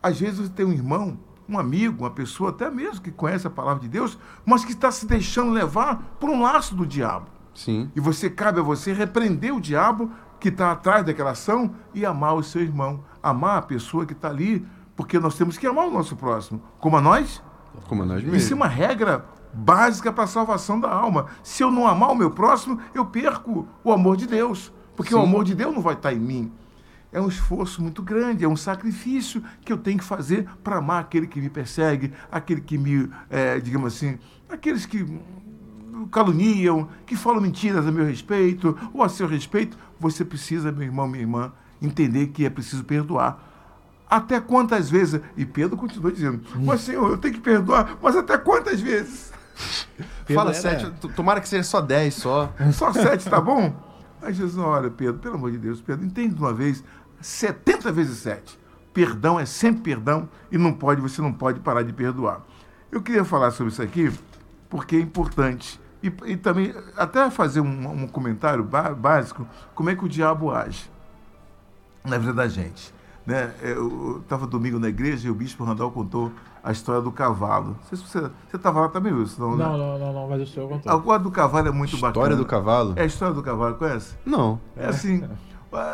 Às 0.00 0.20
vezes 0.20 0.38
você 0.38 0.50
tem 0.50 0.64
um 0.64 0.72
irmão, 0.72 1.18
um 1.48 1.58
amigo, 1.58 2.04
uma 2.04 2.10
pessoa 2.10 2.50
até 2.50 2.70
mesmo 2.70 3.02
que 3.02 3.10
conhece 3.10 3.46
a 3.46 3.50
palavra 3.50 3.82
de 3.82 3.88
Deus, 3.88 4.18
mas 4.44 4.64
que 4.64 4.72
está 4.72 4.90
se 4.90 5.06
deixando 5.06 5.52
levar 5.52 6.16
por 6.18 6.30
um 6.30 6.42
laço 6.42 6.74
do 6.74 6.86
diabo. 6.86 7.26
Sim. 7.54 7.90
E 7.94 8.00
você 8.00 8.28
cabe 8.28 8.60
a 8.60 8.62
você 8.62 8.92
repreender 8.92 9.54
o 9.54 9.60
diabo 9.60 10.10
que 10.40 10.48
está 10.48 10.72
atrás 10.72 11.04
daquela 11.04 11.30
ação 11.30 11.74
e 11.94 12.04
amar 12.04 12.34
o 12.34 12.42
seu 12.42 12.60
irmão, 12.60 13.04
amar 13.22 13.58
a 13.58 13.62
pessoa 13.62 14.04
que 14.04 14.12
está 14.12 14.28
ali, 14.28 14.66
porque 14.96 15.18
nós 15.18 15.36
temos 15.36 15.56
que 15.56 15.66
amar 15.66 15.86
o 15.86 15.90
nosso 15.90 16.16
próximo, 16.16 16.62
como 16.78 16.96
a 16.96 17.00
nós. 17.00 17.42
Como 17.88 18.04
nós 18.04 18.18
Isso 18.20 18.28
é 18.28 18.32
mesmos. 18.32 18.52
uma 18.52 18.66
regra 18.66 19.24
básica 19.52 20.12
para 20.12 20.24
a 20.24 20.28
salvação 20.28 20.80
da 20.80 20.90
alma. 20.90 21.26
Se 21.42 21.62
eu 21.62 21.70
não 21.70 21.86
amar 21.86 22.10
o 22.10 22.14
meu 22.14 22.30
próximo, 22.30 22.78
eu 22.94 23.06
perco 23.06 23.66
o 23.82 23.92
amor 23.92 24.16
de 24.16 24.26
Deus, 24.26 24.72
porque 24.96 25.14
o 25.14 25.18
Sim. 25.18 25.24
amor 25.24 25.44
de 25.44 25.54
Deus 25.54 25.74
não 25.74 25.80
vai 25.82 25.94
estar 25.94 26.12
em 26.12 26.18
mim. 26.18 26.52
É 27.14 27.20
um 27.20 27.28
esforço 27.28 27.80
muito 27.80 28.02
grande, 28.02 28.44
é 28.44 28.48
um 28.48 28.56
sacrifício 28.56 29.40
que 29.64 29.72
eu 29.72 29.78
tenho 29.78 29.98
que 29.98 30.04
fazer 30.04 30.48
para 30.64 30.78
amar 30.78 31.00
aquele 31.00 31.28
que 31.28 31.40
me 31.40 31.48
persegue, 31.48 32.12
aquele 32.30 32.60
que 32.60 32.76
me, 32.76 33.08
eh, 33.30 33.60
digamos 33.60 33.94
assim, 33.94 34.18
aqueles 34.50 34.84
que 34.84 35.06
caluniam, 36.10 36.88
que 37.06 37.16
falam 37.16 37.40
mentiras 37.40 37.86
a 37.86 37.92
meu 37.92 38.04
respeito 38.04 38.76
ou 38.92 39.02
a 39.02 39.08
seu 39.08 39.26
respeito. 39.26 39.78
Você 40.00 40.24
precisa, 40.24 40.72
meu 40.72 40.82
irmão, 40.82 41.06
minha 41.06 41.22
irmã, 41.22 41.52
entender 41.80 42.26
que 42.28 42.44
é 42.44 42.50
preciso 42.50 42.84
perdoar. 42.84 43.52
Até 44.10 44.40
quantas 44.40 44.90
vezes? 44.90 45.20
E 45.36 45.46
Pedro 45.46 45.76
continuou 45.76 46.10
dizendo: 46.10 46.42
Mas 46.56 46.82
Senhor, 46.82 47.08
eu 47.10 47.16
tenho 47.16 47.34
que 47.34 47.40
perdoar, 47.40 47.96
mas 48.02 48.16
até 48.16 48.36
quantas 48.36 48.80
vezes? 48.80 49.32
Pedro 50.26 50.34
Fala 50.34 50.50
era- 50.50 50.60
sete, 50.60 50.90
tomara 51.14 51.40
que 51.40 51.48
seja 51.48 51.62
só 51.62 51.80
dez 51.80 52.14
só. 52.14 52.52
Só 52.72 52.92
sete, 52.92 53.28
tá 53.30 53.40
bom? 53.40 53.72
Aí 54.20 54.32
Jesus, 54.32 54.56
olha, 54.56 54.90
Pedro, 54.90 55.20
pelo 55.20 55.34
amor 55.34 55.50
de 55.50 55.58
Deus, 55.58 55.80
Pedro, 55.82 56.04
entende 56.04 56.34
de 56.34 56.40
uma 56.40 56.52
vez, 56.52 56.82
70 57.24 57.90
vezes 57.90 58.18
sete. 58.18 58.58
Perdão 58.92 59.40
é 59.40 59.46
sempre 59.46 59.80
perdão 59.82 60.28
e 60.52 60.58
não 60.58 60.74
pode, 60.74 61.00
você 61.00 61.22
não 61.22 61.32
pode 61.32 61.58
parar 61.58 61.82
de 61.82 61.92
perdoar. 61.92 62.42
Eu 62.92 63.00
queria 63.00 63.24
falar 63.24 63.50
sobre 63.50 63.72
isso 63.72 63.82
aqui 63.82 64.12
porque 64.68 64.96
é 64.96 65.00
importante. 65.00 65.80
E, 66.02 66.12
e 66.26 66.36
também, 66.36 66.74
até 66.96 67.30
fazer 67.30 67.60
um, 67.60 68.02
um 68.02 68.06
comentário 68.06 68.62
básico, 68.62 69.46
como 69.74 69.88
é 69.88 69.96
que 69.96 70.04
o 70.04 70.08
diabo 70.08 70.50
age 70.50 70.90
na 72.04 72.18
vida 72.18 72.34
da 72.34 72.46
gente. 72.46 72.92
Né? 73.26 73.54
Eu 73.62 74.20
estava 74.22 74.46
domingo 74.46 74.78
na 74.78 74.90
igreja 74.90 75.26
e 75.26 75.30
o 75.30 75.34
bispo 75.34 75.64
Randall 75.64 75.90
contou 75.90 76.30
a 76.62 76.72
história 76.72 77.00
do 77.00 77.10
cavalo. 77.10 77.68
Não 77.68 77.88
sei 77.88 77.96
se 77.96 78.04
você 78.04 78.30
estava 78.52 78.82
lá 78.82 78.88
também, 78.90 79.14
Wilson. 79.14 79.42
Não, 79.42 79.56
né? 79.56 79.64
Não, 79.64 79.78
não, 79.78 79.98
não, 79.98 80.12
não, 80.12 80.28
mas 80.28 80.42
o 80.42 80.46
senhor 80.46 80.68
contou. 80.68 80.92
A 80.92 80.96
história 80.98 81.24
do 81.24 81.30
cavalo 81.30 81.68
é 81.68 81.72
muito 81.72 81.96
bacana. 81.96 82.10
História 82.10 82.36
do 82.36 82.44
cavalo? 82.44 82.92
É 82.96 83.02
a 83.02 83.06
história 83.06 83.34
do 83.34 83.42
cavalo, 83.42 83.76
conhece? 83.76 84.14
Não. 84.26 84.60
É 84.76 84.86
assim, 84.88 85.26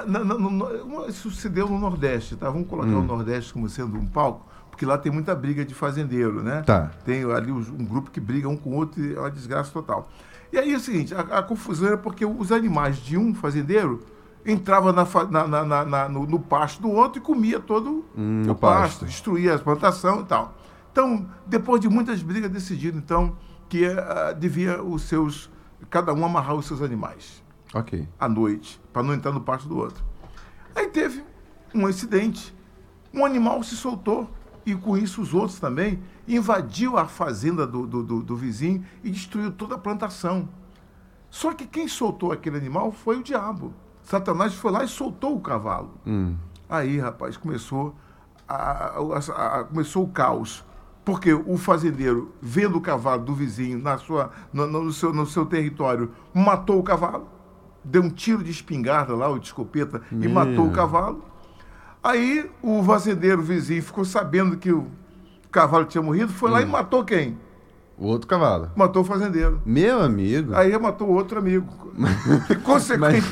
Na- 0.07 0.23
no- 0.25 0.39
no- 0.51 1.07
isso 1.09 1.31
se 1.31 1.49
deu 1.49 1.69
no 1.69 1.79
Nordeste, 1.79 2.37
tá? 2.37 2.51
Vamos 2.51 2.69
colocar 2.69 2.89
Hum. 2.91 3.01
o 3.01 3.05
Nordeste 3.05 3.53
como 3.53 3.69
sendo 3.69 3.97
um 3.97 4.07
palco, 4.07 4.47
porque 4.71 4.85
lá 4.85 4.99
tem 4.99 5.11
muita 5.11 5.35
briga 5.35 5.65
de 5.65 5.75
fazendeiro, 5.75 6.43
né? 6.43 6.63
Tá. 6.63 6.91
Tem 7.05 7.25
ali 7.31 7.51
um 7.53 7.85
grupo 7.85 8.11
que 8.11 8.21
briga 8.21 8.49
um 8.49 8.57
com 8.57 8.71
o 8.71 8.75
outro 8.75 9.03
e 9.03 9.15
é 9.15 9.19
uma 9.21 9.31
desgraça 9.31 9.71
total. 9.73 10.09
E 10.53 10.59
aí 10.59 10.73
é 10.73 10.77
o 10.77 10.81
seguinte, 10.81 11.15
a, 11.15 11.21
a 11.21 11.43
confusão 11.43 11.89
era 11.89 11.97
porque 11.97 12.25
os 12.27 12.51
animais 12.53 12.97
de 12.99 13.17
um 13.17 13.33
fazendeiro 13.35 14.03
entravam 14.45 14.93
na 14.93 15.07
na- 15.47 15.65
na- 15.65 15.85
na- 15.85 16.09
no, 16.09 16.27
no 16.27 16.41
pasto 16.41 16.81
do 16.83 16.91
outro 16.91 17.21
e 17.21 17.25
comia 17.25 17.61
todo 17.61 18.05
Hum, 18.17 18.43
o 18.49 18.55
pasto. 18.55 19.01
pasto, 19.01 19.05
destruía 19.05 19.55
a 19.55 19.59
plantação 19.59 20.21
e 20.23 20.25
tal. 20.25 20.55
Então, 20.93 21.27
depois 21.47 21.81
de 21.81 21.89
muitas 21.89 22.21
brigas, 22.23 22.51
decidiram 22.51 22.99
então 22.99 23.37
que 23.69 23.87
ah, 23.87 24.33
devia 24.37 24.83
os 24.83 25.03
seus 25.03 25.49
cada 25.89 26.13
um 26.13 26.25
amarrar 26.25 26.55
os 26.57 26.67
seus 26.67 26.83
animais 26.83 27.43
Ok. 27.75 28.09
à 28.19 28.29
noite, 28.29 28.81
para 28.93 29.03
não 29.03 29.15
entrar 29.15 29.33
no 29.33 29.41
pasto 29.41 29.69
do 29.69 29.79
outro. 29.79 30.03
Aí 30.75 30.89
teve 30.89 31.25
um 31.75 31.89
incidente. 31.89 32.55
Um 33.15 33.25
animal 33.25 33.63
se 33.63 33.77
soltou 33.77 34.29
e 34.67 34.75
com 34.75 34.97
isso 34.97 35.21
os 35.23 35.33
outros 35.35 35.59
também 35.61 36.01
invadiu 36.29 36.97
a 36.97 37.07
fazenda 37.07 37.67
do, 37.67 37.87
do, 37.87 38.03
do- 38.03 38.23
do 38.23 38.37
vizinho 38.37 38.85
e 39.03 39.11
destruiu 39.11 39.51
toda 39.53 39.75
a 39.75 39.79
plantação. 39.79 40.49
Só 41.29 41.53
que 41.53 41.67
quem 41.67 41.87
soltou 41.89 42.33
aquele 42.33 42.57
animal 42.57 42.91
foi 42.93 43.19
o 43.19 43.23
diabo. 43.23 43.73
Satanás 44.03 44.55
foi 44.55 44.73
lá 44.73 44.83
e 44.85 44.89
soltou 44.89 45.37
o 45.37 45.41
cavalo. 45.41 45.95
Hum. 46.07 46.37
Aí, 46.69 46.99
rapaz, 46.99 47.37
começou, 47.37 47.95
a- 48.49 48.95
a- 48.99 49.61
a- 49.61 49.65
começou 49.65 50.05
o 50.05 50.09
caos. 50.09 50.65
Porque 51.05 51.33
o 51.33 51.57
fazendeiro, 51.57 52.33
vendo 52.43 52.77
o 52.77 52.81
cavalo 52.81 53.25
do 53.25 53.35
vizinho 53.35 53.79
na 53.79 53.97
sua, 53.99 54.31
no, 54.53 54.67
no- 54.67 54.85
no 54.85 54.93
seu, 54.93 55.13
no 55.13 55.25
seu 55.27 55.47
território, 55.47 56.13
matou 56.35 56.79
o 56.79 56.83
cavalo, 56.83 57.27
deu 57.85 58.03
um 58.03 58.11
tiro 58.11 58.43
de 58.45 58.51
espingarda 58.51 59.15
lá, 59.15 59.29
ou 59.29 59.39
de 59.39 59.47
escopeta, 59.47 60.03
e 60.13 60.29
matou 60.29 60.67
o 60.67 60.71
cavalo. 60.71 61.25
Aí 62.03 62.51
o 62.63 62.83
fazendeiro 62.83 63.43
vizinho 63.43 63.83
ficou 63.83 64.05
sabendo 64.05 64.57
que 64.57 64.73
o 64.73 64.87
cavalo 65.51 65.85
tinha 65.85 66.03
morrido, 66.03 66.33
foi 66.33 66.51
lá 66.51 66.63
e 66.63 66.67
matou 66.67 67.05
quem? 67.05 67.37
O 67.99 68.07
outro 68.07 68.27
cavalo. 68.27 68.71
Matou 68.75 69.03
o 69.03 69.05
fazendeiro. 69.05 69.61
Meu 69.67 70.01
amigo. 70.01 70.55
Aí 70.55 70.77
matou 70.79 71.09
outro 71.09 71.39
amigo. 71.39 71.67
E, 72.51 72.55
consequentemente, 72.57 73.27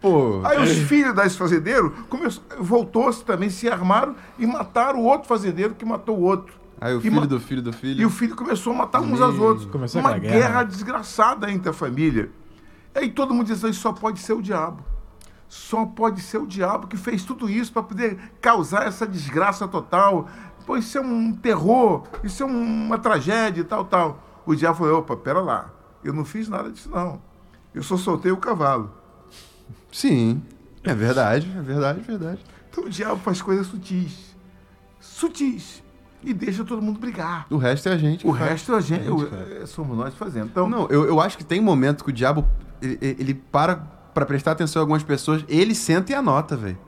Pô. 0.00 0.40
Aí 0.44 0.62
os 0.62 0.70
filhos 0.88 1.12
desse 1.12 1.36
fazendeiro 1.36 1.90
começou- 2.08 2.42
voltou-se 2.60 3.22
também, 3.24 3.50
se 3.50 3.68
armaram 3.68 4.14
e 4.38 4.46
mataram 4.46 5.00
o 5.00 5.04
outro 5.04 5.26
fazendeiro 5.28 5.74
que 5.74 5.84
matou 5.84 6.16
o 6.16 6.22
outro. 6.22 6.54
Aí 6.80 6.94
o 6.94 6.98
E 6.98 7.02
filho 7.02 7.16
ma- 7.16 7.26
do 7.26 7.40
filho 7.40 7.60
do 7.60 7.72
filho. 7.72 8.00
E 8.00 8.06
o 8.06 8.10
filho 8.10 8.36
começou 8.36 8.72
a 8.72 8.76
matar 8.76 9.00
uns 9.00 9.20
aos 9.20 9.36
outros. 9.40 9.66
Começou 9.66 10.00
Uma 10.00 10.16
guerra. 10.16 10.38
guerra. 10.38 10.62
desgraçada 10.62 11.50
entre 11.50 11.68
a 11.68 11.72
família. 11.72 12.30
Aí 12.98 13.10
todo 13.10 13.32
mundo 13.34 13.46
diz, 13.46 13.62
isso 13.62 13.80
só 13.80 13.92
pode 13.92 14.18
ser 14.20 14.32
o 14.32 14.42
diabo. 14.42 14.82
Só 15.48 15.86
pode 15.86 16.20
ser 16.20 16.38
o 16.38 16.46
diabo 16.46 16.86
que 16.88 16.96
fez 16.96 17.22
tudo 17.24 17.48
isso 17.48 17.72
para 17.72 17.82
poder 17.82 18.18
causar 18.40 18.86
essa 18.86 19.06
desgraça 19.06 19.66
total. 19.68 20.28
Pô, 20.66 20.76
isso 20.76 20.98
é 20.98 21.00
um 21.00 21.32
terror, 21.32 22.02
isso 22.24 22.42
é 22.42 22.46
uma 22.46 22.98
tragédia 22.98 23.60
e 23.62 23.64
tal, 23.64 23.84
tal. 23.84 24.22
O 24.44 24.54
diabo 24.54 24.78
falou, 24.78 24.98
opa, 24.98 25.16
pera 25.16 25.40
lá, 25.40 25.70
eu 26.04 26.12
não 26.12 26.24
fiz 26.24 26.48
nada 26.48 26.70
disso 26.70 26.90
não. 26.90 27.20
Eu 27.74 27.82
só 27.82 27.96
soltei 27.96 28.32
o 28.32 28.36
cavalo. 28.36 28.90
Sim. 29.92 30.42
É 30.84 30.94
verdade, 30.94 31.50
é 31.56 31.62
verdade, 31.62 32.00
é 32.00 32.02
verdade. 32.02 32.44
Então 32.70 32.84
o 32.84 32.90
diabo 32.90 33.16
faz 33.20 33.40
coisas 33.40 33.66
sutis. 33.66 34.34
Sutis. 35.00 35.82
E 36.22 36.34
deixa 36.34 36.64
todo 36.64 36.82
mundo 36.82 36.98
brigar. 36.98 37.46
O 37.48 37.56
resto 37.56 37.88
é 37.88 37.92
a 37.92 37.96
gente. 37.96 38.26
O 38.26 38.30
resto 38.32 38.74
a 38.74 38.80
gente, 38.80 39.04
gente 39.04 39.12
o- 39.12 39.26
faz. 39.28 39.50
é, 39.52 39.66
somos 39.66 39.96
nós 39.96 40.14
fazendo. 40.14 40.46
Então, 40.46 40.68
Não, 40.68 40.86
eu, 40.88 41.04
eu 41.04 41.20
acho 41.20 41.38
que 41.38 41.44
tem 41.44 41.60
momento 41.60 42.02
que 42.04 42.10
o 42.10 42.12
diabo 42.12 42.44
ele, 42.82 42.98
ele 43.00 43.34
para 43.34 43.76
pra 44.14 44.26
prestar 44.26 44.52
atenção 44.52 44.80
em 44.80 44.82
algumas 44.82 45.02
pessoas, 45.04 45.44
ele 45.48 45.74
senta 45.74 46.10
e 46.12 46.14
anota, 46.14 46.56
velho. 46.56 46.78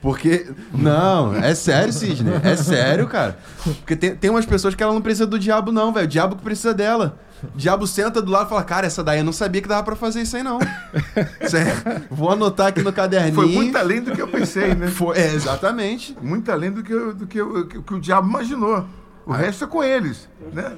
Porque. 0.00 0.50
Não, 0.72 1.34
é 1.36 1.54
sério, 1.54 1.92
Sidney. 1.92 2.34
É 2.42 2.56
sério, 2.56 3.06
cara. 3.06 3.38
Porque 3.62 3.94
tem, 3.94 4.16
tem 4.16 4.30
umas 4.30 4.44
pessoas 4.46 4.74
que 4.74 4.82
ela 4.82 4.92
não 4.92 5.00
precisa 5.00 5.26
do 5.26 5.38
diabo, 5.38 5.70
não, 5.70 5.92
velho. 5.92 6.06
O 6.06 6.08
diabo 6.08 6.34
que 6.36 6.42
precisa 6.42 6.74
dela. 6.74 7.20
O 7.54 7.56
diabo 7.56 7.86
senta 7.86 8.20
do 8.22 8.30
lado 8.32 8.46
e 8.46 8.48
fala: 8.48 8.64
Cara, 8.64 8.86
essa 8.86 9.02
daí 9.04 9.18
eu 9.18 9.24
não 9.24 9.32
sabia 9.32 9.60
que 9.62 9.68
dava 9.68 9.82
pra 9.84 9.94
fazer 9.94 10.22
isso 10.22 10.36
aí, 10.36 10.42
não. 10.42 10.58
Sério. 11.48 11.72
Vou 12.10 12.30
anotar 12.30 12.68
aqui 12.68 12.82
no 12.82 12.92
caderninho. 12.92 13.34
foi 13.34 13.46
muito 13.46 13.76
além 13.76 14.00
do 14.02 14.12
que 14.12 14.20
eu 14.22 14.28
pensei, 14.28 14.74
né? 14.74 14.88
Foi- 14.88 15.16
é, 15.18 15.34
exatamente. 15.34 16.16
Muito 16.20 16.50
além 16.50 16.70
do 16.72 16.82
que, 16.82 16.92
eu- 16.92 17.14
do 17.14 17.26
que, 17.26 17.38
eu- 17.40 17.66
que- 17.68 17.80
que 17.82 17.94
o 17.94 18.00
diabo 18.00 18.28
imaginou. 18.28 18.84
O 19.26 19.32
resto 19.32 19.64
é 19.64 19.66
com 19.68 19.84
eles. 19.84 20.28
Né? 20.52 20.72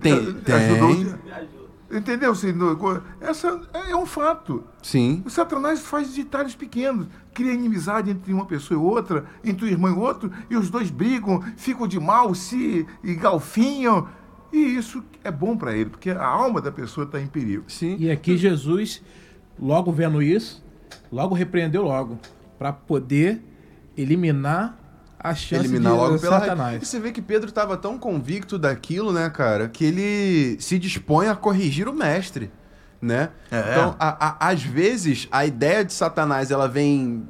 Tem- 0.00 0.12
Ajudou 0.14 0.90
o 0.90 0.94
tem. 0.94 1.04
diabo. 1.04 1.59
Entendeu? 1.90 2.32
No- 2.54 3.02
Essa 3.20 3.60
é 3.88 3.96
um 3.96 4.06
fato. 4.06 4.62
Sim. 4.82 5.22
O 5.26 5.30
Satanás 5.30 5.80
faz 5.80 6.14
detalhes 6.14 6.54
pequenos, 6.54 7.08
cria 7.34 7.52
inimizade 7.52 8.10
entre 8.10 8.32
uma 8.32 8.46
pessoa 8.46 8.78
e 8.78 8.82
outra, 8.82 9.24
entre 9.44 9.64
um 9.66 9.68
irmão 9.68 9.90
e 9.90 9.98
outro, 9.98 10.30
e 10.48 10.56
os 10.56 10.70
dois 10.70 10.88
brigam, 10.90 11.42
ficam 11.56 11.88
de 11.88 11.98
mal, 11.98 12.34
se 12.34 12.86
galfinham. 13.20 14.08
E 14.52 14.58
isso 14.58 15.02
é 15.22 15.30
bom 15.30 15.56
para 15.56 15.76
ele, 15.76 15.90
porque 15.90 16.10
a 16.10 16.24
alma 16.24 16.60
da 16.60 16.72
pessoa 16.72 17.04
está 17.04 17.20
em 17.20 17.26
perigo. 17.26 17.64
Sim. 17.68 17.96
E 17.98 18.10
aqui 18.10 18.36
Jesus, 18.36 19.02
logo 19.58 19.92
vendo 19.92 20.22
isso, 20.22 20.64
logo 21.10 21.34
repreendeu 21.34 21.82
logo, 21.82 22.18
para 22.58 22.72
poder 22.72 23.42
eliminar 23.96 24.78
a 25.22 25.34
chance 25.34 25.64
eliminar 25.66 25.92
de 25.92 25.98
logo 25.98 26.18
pela 26.18 26.38
raiz. 26.38 26.46
E 26.46 26.48
Satanás. 26.50 26.88
você 26.88 26.98
vê 27.00 27.12
que 27.12 27.20
Pedro 27.22 27.48
estava 27.48 27.76
tão 27.76 27.98
convicto 27.98 28.58
daquilo, 28.58 29.12
né, 29.12 29.28
cara, 29.30 29.68
que 29.68 29.84
ele 29.84 30.56
se 30.60 30.78
dispõe 30.78 31.28
a 31.28 31.36
corrigir 31.36 31.88
o 31.88 31.92
mestre, 31.94 32.50
né? 33.00 33.28
É. 33.50 33.60
Então, 33.72 33.96
a- 33.98 34.26
a- 34.28 34.48
às 34.48 34.62
vezes, 34.62 35.28
a 35.30 35.44
ideia 35.44 35.84
de 35.84 35.92
Satanás, 35.92 36.50
ela 36.50 36.66
vem 36.66 37.28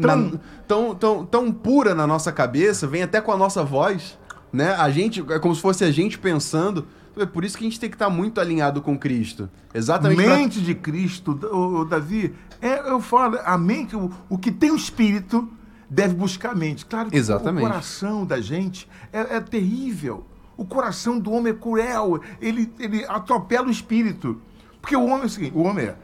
Tão- 0.00 0.16
na- 0.16 0.38
tão, 0.68 0.94
tão, 0.94 1.24
tão 1.24 1.50
pura 1.52 1.94
na 1.94 2.06
nossa 2.06 2.30
cabeça, 2.30 2.86
vem 2.86 3.02
até 3.02 3.18
com 3.20 3.32
a 3.32 3.36
nossa 3.36 3.64
voz, 3.64 4.18
né? 4.52 4.74
A 4.74 4.90
gente, 4.90 5.24
é 5.32 5.38
como 5.38 5.54
se 5.54 5.60
fosse 5.62 5.84
a 5.84 5.90
gente 5.90 6.18
pensando. 6.18 6.86
É 7.16 7.24
por 7.24 7.46
isso 7.46 7.56
que 7.56 7.64
a 7.64 7.66
gente 7.66 7.80
tem 7.80 7.88
que 7.88 7.94
estar 7.96 8.10
muito 8.10 8.38
alinhado 8.38 8.82
com 8.82 8.98
Cristo. 8.98 9.48
Exatamente 9.72 10.22
pra- 10.22 10.36
mente 10.36 10.60
de 10.60 10.74
Cristo, 10.74 11.38
ô, 11.50 11.78
ô, 11.80 11.84
Davi, 11.86 12.34
é, 12.60 12.90
eu 12.90 13.00
falo, 13.00 13.38
a 13.42 13.56
mente, 13.56 13.96
o, 13.96 14.10
o 14.28 14.36
que 14.36 14.52
tem 14.52 14.70
o 14.70 14.76
espírito 14.76 15.48
deve 15.88 16.14
buscar 16.14 16.52
a 16.52 16.54
mente. 16.54 16.84
Claro 16.86 17.10
que 17.10 17.16
Exatamente. 17.16 17.64
o 17.64 17.68
coração 17.68 18.26
da 18.26 18.40
gente 18.40 18.88
é, 19.12 19.36
é 19.36 19.40
terrível. 19.40 20.26
O 20.56 20.64
coração 20.64 21.18
do 21.18 21.30
homem 21.32 21.52
é 21.52 21.56
cruel, 21.56 22.20
ele, 22.40 22.72
ele 22.78 23.04
atropela 23.04 23.68
o 23.68 23.70
espírito. 23.70 24.40
Porque 24.80 24.96
o 24.96 25.04
homem 25.04 25.22
é 25.22 25.26
o 25.26 25.28
seguinte, 25.28 25.52
o 25.54 25.62
homem 25.62 25.86
é, 25.86 25.96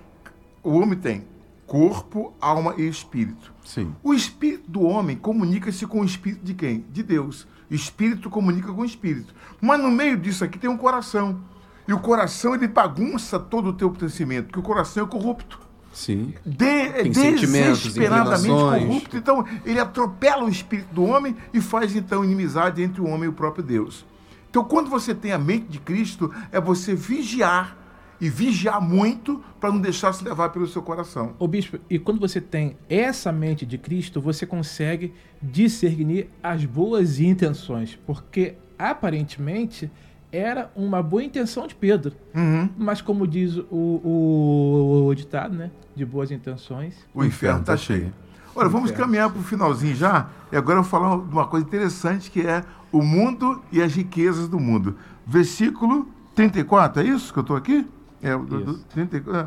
o 0.62 0.72
homem 0.72 0.98
tem 0.98 1.24
corpo, 1.66 2.34
alma 2.38 2.74
e 2.76 2.86
espírito. 2.86 3.52
Sim. 3.64 3.94
O 4.02 4.12
espírito 4.12 4.70
do 4.70 4.82
homem 4.82 5.16
comunica-se 5.16 5.86
com 5.86 6.00
o 6.00 6.04
espírito 6.04 6.44
de 6.44 6.52
quem? 6.52 6.84
De 6.92 7.02
Deus. 7.02 7.46
O 7.70 7.74
espírito 7.74 8.28
comunica 8.28 8.70
com 8.70 8.82
o 8.82 8.84
espírito. 8.84 9.34
Mas 9.60 9.80
no 9.80 9.90
meio 9.90 10.18
disso 10.18 10.44
aqui 10.44 10.58
tem 10.58 10.68
um 10.68 10.76
coração. 10.76 11.40
E 11.88 11.92
o 11.92 11.98
coração 11.98 12.54
ele 12.54 12.68
bagunça 12.68 13.38
todo 13.40 13.70
o 13.70 13.72
teu 13.72 13.90
pensamento, 13.90 14.46
porque 14.46 14.60
o 14.60 14.62
coração 14.62 15.04
é 15.04 15.08
corrupto. 15.08 15.58
Sim. 15.92 16.34
De, 16.44 16.88
Tem 16.90 17.12
sentimentos, 17.12 17.80
desesperadamente 17.80 18.48
corrupto. 18.48 19.16
Então, 19.16 19.44
ele 19.64 19.78
atropela 19.78 20.44
o 20.44 20.48
espírito 20.48 20.92
do 20.94 21.04
homem 21.04 21.36
e 21.52 21.60
faz 21.60 21.94
então 21.94 22.24
inimizade 22.24 22.82
entre 22.82 23.00
o 23.00 23.06
homem 23.06 23.24
e 23.24 23.28
o 23.28 23.32
próprio 23.32 23.62
Deus. 23.62 24.04
Então, 24.50 24.64
quando 24.64 24.90
você 24.90 25.14
tem 25.14 25.32
a 25.32 25.38
mente 25.38 25.66
de 25.66 25.78
Cristo, 25.78 26.32
é 26.50 26.60
você 26.60 26.94
vigiar 26.94 27.76
e 28.20 28.30
vigiar 28.30 28.80
muito 28.80 29.42
para 29.60 29.72
não 29.72 29.80
deixar 29.80 30.12
se 30.12 30.22
levar 30.22 30.50
pelo 30.50 30.66
seu 30.68 30.80
coração. 30.80 31.34
Ô 31.38 31.48
bispo, 31.48 31.78
e 31.90 31.98
quando 31.98 32.20
você 32.20 32.40
tem 32.40 32.76
essa 32.88 33.32
mente 33.32 33.66
de 33.66 33.76
Cristo, 33.76 34.20
você 34.20 34.46
consegue 34.46 35.12
discernir 35.42 36.28
as 36.40 36.64
boas 36.64 37.18
intenções, 37.18 37.98
porque 38.06 38.54
aparentemente 38.78 39.90
era 40.32 40.70
uma 40.74 41.02
boa 41.02 41.22
intenção 41.22 41.66
de 41.66 41.74
Pedro, 41.74 42.14
Uhum. 42.34 42.68
mas 42.76 43.00
como 43.02 43.26
diz 43.26 43.56
o, 43.56 43.64
o- 43.70 45.06
o 45.06 45.14
ditado, 45.14 45.54
né, 45.54 45.70
de 45.94 46.04
boas 46.06 46.30
intenções. 46.30 46.94
O 47.14 47.22
inferno 47.24 47.60
está 47.60 47.76
cheio. 47.76 48.12
Olha, 48.54 48.68
vamos 48.68 48.90
Inferno. 48.90 49.06
caminhar 49.06 49.30
para 49.30 49.40
o 49.40 49.42
finalzinho 49.42 49.94
já. 49.94 50.28
E 50.50 50.56
agora 50.56 50.78
eu 50.78 50.82
vou 50.82 50.90
falar 50.90 51.16
de 51.16 51.32
uma 51.32 51.46
coisa 51.46 51.64
interessante 51.66 52.30
que 52.30 52.40
é 52.46 52.62
o 52.90 53.00
mundo 53.02 53.62
e 53.72 53.80
as 53.82 53.94
riquezas 53.94 54.46
do 54.48 54.58
mundo. 54.60 54.96
Versículo 55.26 56.06
34, 56.34 57.02
é 57.02 57.06
isso 57.06 57.32
que 57.32 57.38
eu 57.38 57.42
estou 57.42 57.56
aqui? 57.56 57.86
É, 58.22 58.36
do, 58.36 58.44
do, 58.60 58.70
Isso. 58.72 58.84
30, 58.90 59.16
é, 59.16 59.46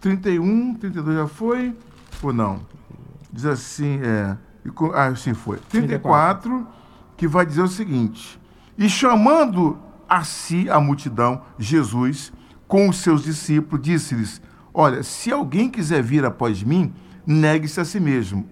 31, 0.00 0.74
32 0.74 1.16
já 1.16 1.26
foi? 1.26 1.74
Ou 2.22 2.32
não? 2.32 2.60
Diz 3.32 3.44
assim, 3.46 4.00
é. 4.02 4.36
Ah, 4.94 5.14
sim, 5.14 5.34
foi. 5.34 5.58
34, 5.68 6.66
que 7.16 7.26
vai 7.28 7.44
dizer 7.46 7.62
o 7.62 7.68
seguinte: 7.68 8.40
E 8.78 8.88
chamando 8.88 9.76
a 10.08 10.24
si 10.24 10.68
a 10.70 10.80
multidão, 10.80 11.42
Jesus, 11.58 12.32
com 12.68 12.88
os 12.88 12.96
seus 12.98 13.22
discípulos, 13.24 13.84
disse-lhes: 13.84 14.40
Olha, 14.72 15.02
se 15.02 15.30
alguém 15.32 15.68
quiser 15.70 16.02
vir 16.02 16.24
após 16.24 16.62
mim, 16.62 16.92
negue-se 17.26 17.80
a 17.80 17.84
si 17.84 17.98
mesmo. 18.00 18.48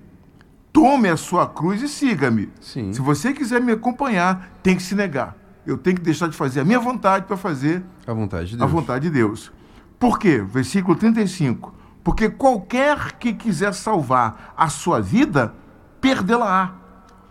Tome 0.72 1.08
a 1.08 1.16
sua 1.16 1.46
cruz 1.48 1.80
e 1.82 1.88
siga-me. 1.88 2.50
Se 2.92 3.00
você 3.00 3.32
quiser 3.32 3.60
me 3.60 3.72
acompanhar, 3.72 4.50
tem 4.62 4.74
que 4.76 4.82
se 4.82 4.94
negar. 4.94 5.36
Eu 5.64 5.78
tenho 5.78 5.96
que 5.96 6.02
deixar 6.02 6.28
de 6.28 6.36
fazer 6.36 6.60
a 6.60 6.64
minha 6.64 6.80
vontade 6.80 7.26
para 7.26 7.36
fazer 7.36 7.82
A 8.06 8.12
vontade 8.12 8.48
de 8.50 8.54
a 8.56 8.58
Deus. 8.58 8.70
vontade 8.70 9.04
de 9.04 9.10
Deus. 9.10 9.52
Por 9.98 10.18
quê? 10.18 10.42
Versículo 10.42 10.96
35. 10.96 11.72
Porque 12.02 12.28
qualquer 12.28 13.12
que 13.12 13.32
quiser 13.32 13.72
salvar 13.72 14.52
a 14.56 14.68
sua 14.68 15.00
vida, 15.00 15.54
perdê-la-á. 16.00 16.72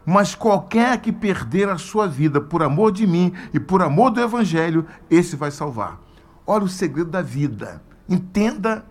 Mas 0.05 0.35
qualquer 0.35 0.99
que 0.99 1.11
perder 1.11 1.69
a 1.69 1.77
sua 1.77 2.07
vida 2.07 2.41
por 2.41 2.61
amor 2.61 2.91
de 2.91 3.07
mim 3.07 3.33
e 3.53 3.59
por 3.59 3.81
amor 3.81 4.11
do 4.11 4.21
Evangelho, 4.21 4.85
esse 5.09 5.35
vai 5.35 5.49
salvar. 5.49 5.99
Olha 6.45 6.65
o 6.65 6.69
segredo 6.69 7.09
da 7.09 7.21
vida. 7.21 7.81
Entenda, 8.07 8.85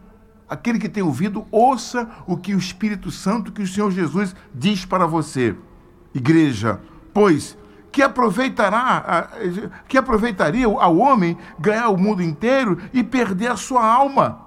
aquele 0.48 0.78
que 0.78 0.88
tem 0.88 1.02
ouvido, 1.02 1.46
ouça 1.50 2.08
o 2.26 2.36
que 2.36 2.54
o 2.54 2.58
Espírito 2.58 3.10
Santo, 3.10 3.52
que 3.52 3.62
o 3.62 3.66
Senhor 3.66 3.90
Jesus 3.90 4.34
diz 4.54 4.84
para 4.86 5.06
você. 5.06 5.54
Igreja, 6.14 6.80
pois 7.12 7.58
que 7.90 8.02
aproveitará, 8.02 9.28
que 9.86 9.98
aproveitaria 9.98 10.66
ao 10.66 10.96
homem 10.96 11.36
ganhar 11.58 11.90
o 11.90 11.98
mundo 11.98 12.22
inteiro 12.22 12.78
e 12.92 13.04
perder 13.04 13.48
a 13.48 13.56
sua 13.56 13.84
alma? 13.84 14.40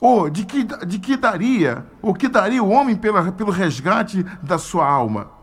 Ou 0.00 0.30
de 0.30 0.44
que, 0.44 0.62
de 0.62 0.98
que 1.00 1.16
daria, 1.16 1.84
o 2.00 2.14
que 2.14 2.28
daria 2.28 2.62
o 2.62 2.68
homem 2.68 2.94
pela, 2.94 3.32
pelo 3.32 3.50
resgate 3.50 4.22
da 4.40 4.58
sua 4.58 4.86
alma? 4.88 5.35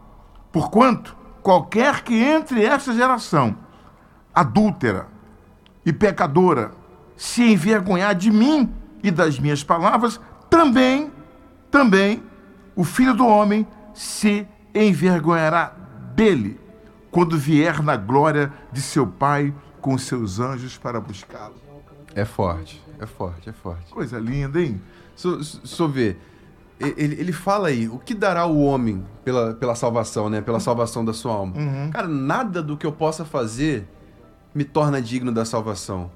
Porquanto, 0.54 1.18
qualquer 1.42 2.04
que 2.04 2.14
entre 2.14 2.64
esta 2.64 2.94
geração 2.94 3.58
adúltera 4.34 5.08
e 5.84 5.92
pecadora 5.92 6.72
se 7.18 7.42
envergonhar 7.44 8.14
de 8.14 8.30
mim 8.30 8.72
e 9.02 9.10
das 9.10 9.40
minhas 9.40 9.64
palavras, 9.64 10.22
também, 10.50 11.12
também 11.72 12.24
o 12.76 12.84
filho 12.84 13.16
do 13.16 13.26
homem 13.26 13.66
se 13.96 14.48
envergonhará 14.76 15.74
dele 16.16 16.60
quando 17.10 17.38
vier 17.38 17.82
na 17.82 17.98
glória 17.98 18.54
de 18.72 18.82
seu 18.82 19.08
Pai 19.08 19.54
com 19.82 19.98
seus 19.98 20.40
anjos 20.40 20.78
para 20.78 21.02
buscá-lo. 21.02 21.56
É 22.16 22.26
forte, 22.26 22.80
é 23.00 23.08
forte, 23.08 23.50
é 23.50 23.54
forte. 23.54 23.92
Coisa 23.92 24.20
linda, 24.20 24.62
hein? 24.62 24.80
Só 25.16 25.88
ver. 25.88 26.20
Ele, 26.98 27.16
ele 27.20 27.32
fala 27.32 27.70
aí, 27.70 27.88
o 27.88 27.98
que 27.98 28.14
dará 28.14 28.46
o 28.46 28.64
homem 28.64 29.04
pela, 29.24 29.54
pela 29.54 29.76
salvação, 29.76 30.30
né? 30.30 30.42
Pela 30.42 30.60
salvação 30.60 31.04
da 31.04 31.14
sua 31.14 31.34
alma. 31.34 31.58
Uhum. 31.58 31.92
Cara, 31.92 32.08
nada 32.08 32.62
do 32.62 32.78
que 32.78 32.86
eu 32.86 32.92
possa 32.92 33.24
fazer 33.24 33.88
me 34.54 34.64
torna 34.64 35.02
digno 35.02 35.32
da 35.32 35.46
salvação. 35.46 36.12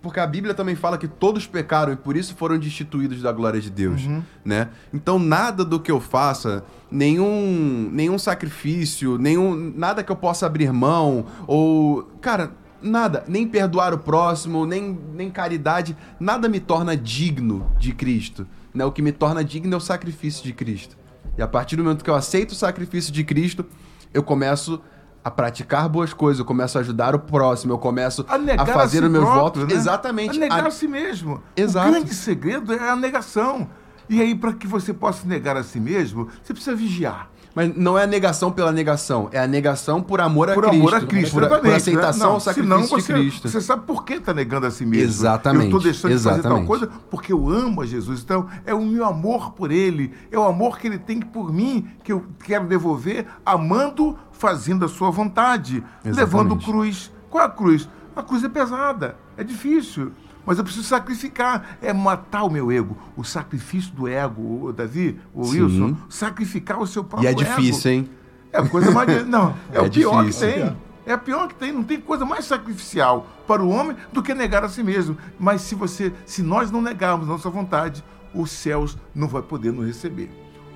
Porque 0.00 0.18
a 0.18 0.26
Bíblia 0.26 0.54
também 0.54 0.74
fala 0.74 0.98
que 0.98 1.06
todos 1.06 1.46
pecaram 1.46 1.92
e 1.92 1.96
por 1.96 2.16
isso 2.16 2.34
foram 2.34 2.58
destituídos 2.58 3.22
da 3.22 3.30
glória 3.30 3.60
de 3.60 3.70
Deus, 3.70 4.04
uhum. 4.04 4.22
né? 4.44 4.68
Então 4.92 5.18
nada 5.18 5.64
do 5.64 5.78
que 5.78 5.92
eu 5.92 6.00
faça, 6.00 6.64
nenhum 6.90 7.88
nenhum 7.92 8.18
sacrifício, 8.18 9.16
nenhum 9.18 9.72
nada 9.76 10.02
que 10.02 10.10
eu 10.10 10.16
possa 10.16 10.46
abrir 10.46 10.72
mão 10.72 11.26
ou, 11.46 12.02
cara, 12.20 12.52
nada, 12.82 13.24
nem 13.28 13.46
perdoar 13.46 13.94
o 13.94 13.98
próximo, 13.98 14.66
nem 14.66 14.98
nem 15.14 15.30
caridade, 15.30 15.96
nada 16.18 16.48
me 16.48 16.58
torna 16.58 16.96
digno 16.96 17.70
de 17.78 17.92
Cristo, 17.92 18.46
né? 18.74 18.84
O 18.84 18.92
que 18.92 19.02
me 19.02 19.12
torna 19.12 19.44
digno 19.44 19.74
é 19.74 19.76
o 19.76 19.80
sacrifício 19.80 20.44
de 20.44 20.52
Cristo. 20.52 20.96
E 21.36 21.42
a 21.42 21.48
partir 21.48 21.76
do 21.76 21.84
momento 21.84 22.04
que 22.04 22.10
eu 22.10 22.14
aceito 22.14 22.52
o 22.52 22.54
sacrifício 22.54 23.12
de 23.12 23.24
Cristo, 23.24 23.64
eu 24.12 24.22
começo 24.22 24.80
a 25.24 25.30
praticar 25.30 25.88
boas 25.88 26.12
coisas, 26.12 26.40
eu 26.40 26.44
começo 26.44 26.76
a 26.76 26.80
ajudar 26.80 27.14
o 27.14 27.18
próximo, 27.18 27.72
eu 27.72 27.78
começo 27.78 28.26
a, 28.28 28.62
a 28.62 28.66
fazer 28.66 29.02
a 29.02 29.06
os 29.06 29.12
meus 29.12 29.24
próprio, 29.24 29.42
votos. 29.42 29.68
Né? 29.68 29.74
Exatamente. 29.74 30.36
A 30.36 30.40
negar 30.40 30.64
a... 30.64 30.68
a 30.68 30.70
si 30.70 30.88
mesmo. 30.88 31.42
Exato. 31.56 31.88
O 31.88 31.92
grande 31.92 32.14
segredo 32.14 32.72
é 32.72 32.88
a 32.88 32.96
negação. 32.96 33.68
E 34.08 34.20
aí, 34.20 34.34
para 34.34 34.52
que 34.52 34.66
você 34.66 34.92
possa 34.92 35.26
negar 35.26 35.56
a 35.56 35.62
si 35.62 35.78
mesmo, 35.78 36.28
você 36.42 36.52
precisa 36.52 36.74
vigiar. 36.74 37.30
Mas 37.54 37.76
não 37.76 37.98
é 37.98 38.04
a 38.04 38.06
negação 38.06 38.50
pela 38.50 38.72
negação, 38.72 39.28
é 39.30 39.38
a 39.38 39.46
negação 39.46 40.02
por 40.02 40.20
amor 40.20 40.50
a 40.50 40.54
por 40.54 40.64
Cristo. 40.64 40.80
Por 40.80 40.84
amor 40.94 40.94
a 40.94 41.00
Cristo, 41.06 41.32
por, 41.32 41.60
por 41.60 41.74
aceitação 41.74 42.28
né? 42.28 42.34
ao 42.34 42.40
sacrifício 42.40 42.88
você, 42.88 43.12
de 43.12 43.20
Cristo. 43.20 43.48
Você 43.48 43.60
sabe 43.60 43.86
por 43.86 44.04
que 44.04 44.14
está 44.14 44.32
negando 44.32 44.66
a 44.66 44.70
si 44.70 44.86
mesmo. 44.86 45.04
Exatamente. 45.04 45.64
Eu 45.64 45.66
estou 45.66 45.80
deixando 45.80 46.12
exatamente. 46.12 46.42
de 46.42 46.48
fazer 46.48 46.58
tal 46.58 46.66
coisa 46.66 46.90
porque 47.10 47.32
eu 47.32 47.48
amo 47.50 47.82
a 47.82 47.86
Jesus. 47.86 48.22
Então, 48.22 48.46
é 48.64 48.72
o 48.72 48.82
meu 48.82 49.04
amor 49.04 49.52
por 49.52 49.70
Ele, 49.70 50.12
é 50.30 50.38
o 50.38 50.44
amor 50.44 50.78
que 50.78 50.86
Ele 50.86 50.98
tem 50.98 51.20
por 51.20 51.52
mim, 51.52 51.88
que 52.02 52.12
eu 52.12 52.24
quero 52.42 52.66
devolver, 52.66 53.26
amando, 53.44 54.18
fazendo 54.32 54.84
a 54.84 54.88
sua 54.88 55.10
vontade, 55.10 55.84
exatamente. 56.04 56.16
levando 56.16 56.56
cruz. 56.56 57.12
Qual 57.28 57.42
é 57.42 57.46
a 57.46 57.50
cruz? 57.50 57.88
A 58.16 58.22
cruz 58.22 58.44
é 58.44 58.48
pesada, 58.48 59.16
é 59.36 59.44
difícil. 59.44 60.12
Mas 60.44 60.58
eu 60.58 60.64
preciso 60.64 60.86
sacrificar, 60.86 61.78
é 61.80 61.92
matar 61.92 62.44
o 62.44 62.50
meu 62.50 62.70
ego. 62.70 62.96
O 63.16 63.22
sacrifício 63.24 63.92
do 63.92 64.08
ego, 64.08 64.66
o 64.66 64.72
Davi, 64.72 65.18
o 65.34 65.44
Sim. 65.44 65.62
Wilson, 65.62 65.96
sacrificar 66.08 66.80
o 66.80 66.86
seu 66.86 67.04
próprio 67.04 67.28
ego. 67.28 67.40
E 67.40 67.44
é 67.44 67.46
difícil, 67.46 67.90
ego. 67.90 68.00
hein? 68.00 68.10
É 68.52 68.58
a 68.58 68.68
coisa 68.68 68.90
mais. 68.90 69.26
Não, 69.26 69.54
é, 69.72 69.78
é 69.78 69.80
o 69.80 69.90
pior 69.90 70.24
difícil. 70.24 70.48
que 70.48 70.54
tem. 70.54 70.76
É 71.04 71.12
a 71.12 71.18
pior 71.18 71.48
que 71.48 71.54
tem. 71.54 71.72
Não 71.72 71.82
tem 71.82 72.00
coisa 72.00 72.24
mais 72.24 72.44
sacrificial 72.44 73.26
para 73.46 73.62
o 73.62 73.68
homem 73.70 73.96
do 74.12 74.22
que 74.22 74.34
negar 74.34 74.64
a 74.64 74.68
si 74.68 74.82
mesmo. 74.82 75.16
Mas 75.38 75.62
se 75.62 75.74
você, 75.74 76.12
se 76.26 76.42
nós 76.42 76.70
não 76.70 76.82
negarmos 76.82 77.26
nossa 77.26 77.48
vontade, 77.48 78.04
os 78.34 78.50
céus 78.50 78.98
não 79.14 79.28
vai 79.28 79.42
poder 79.42 79.72
nos 79.72 79.86
receber. 79.86 80.30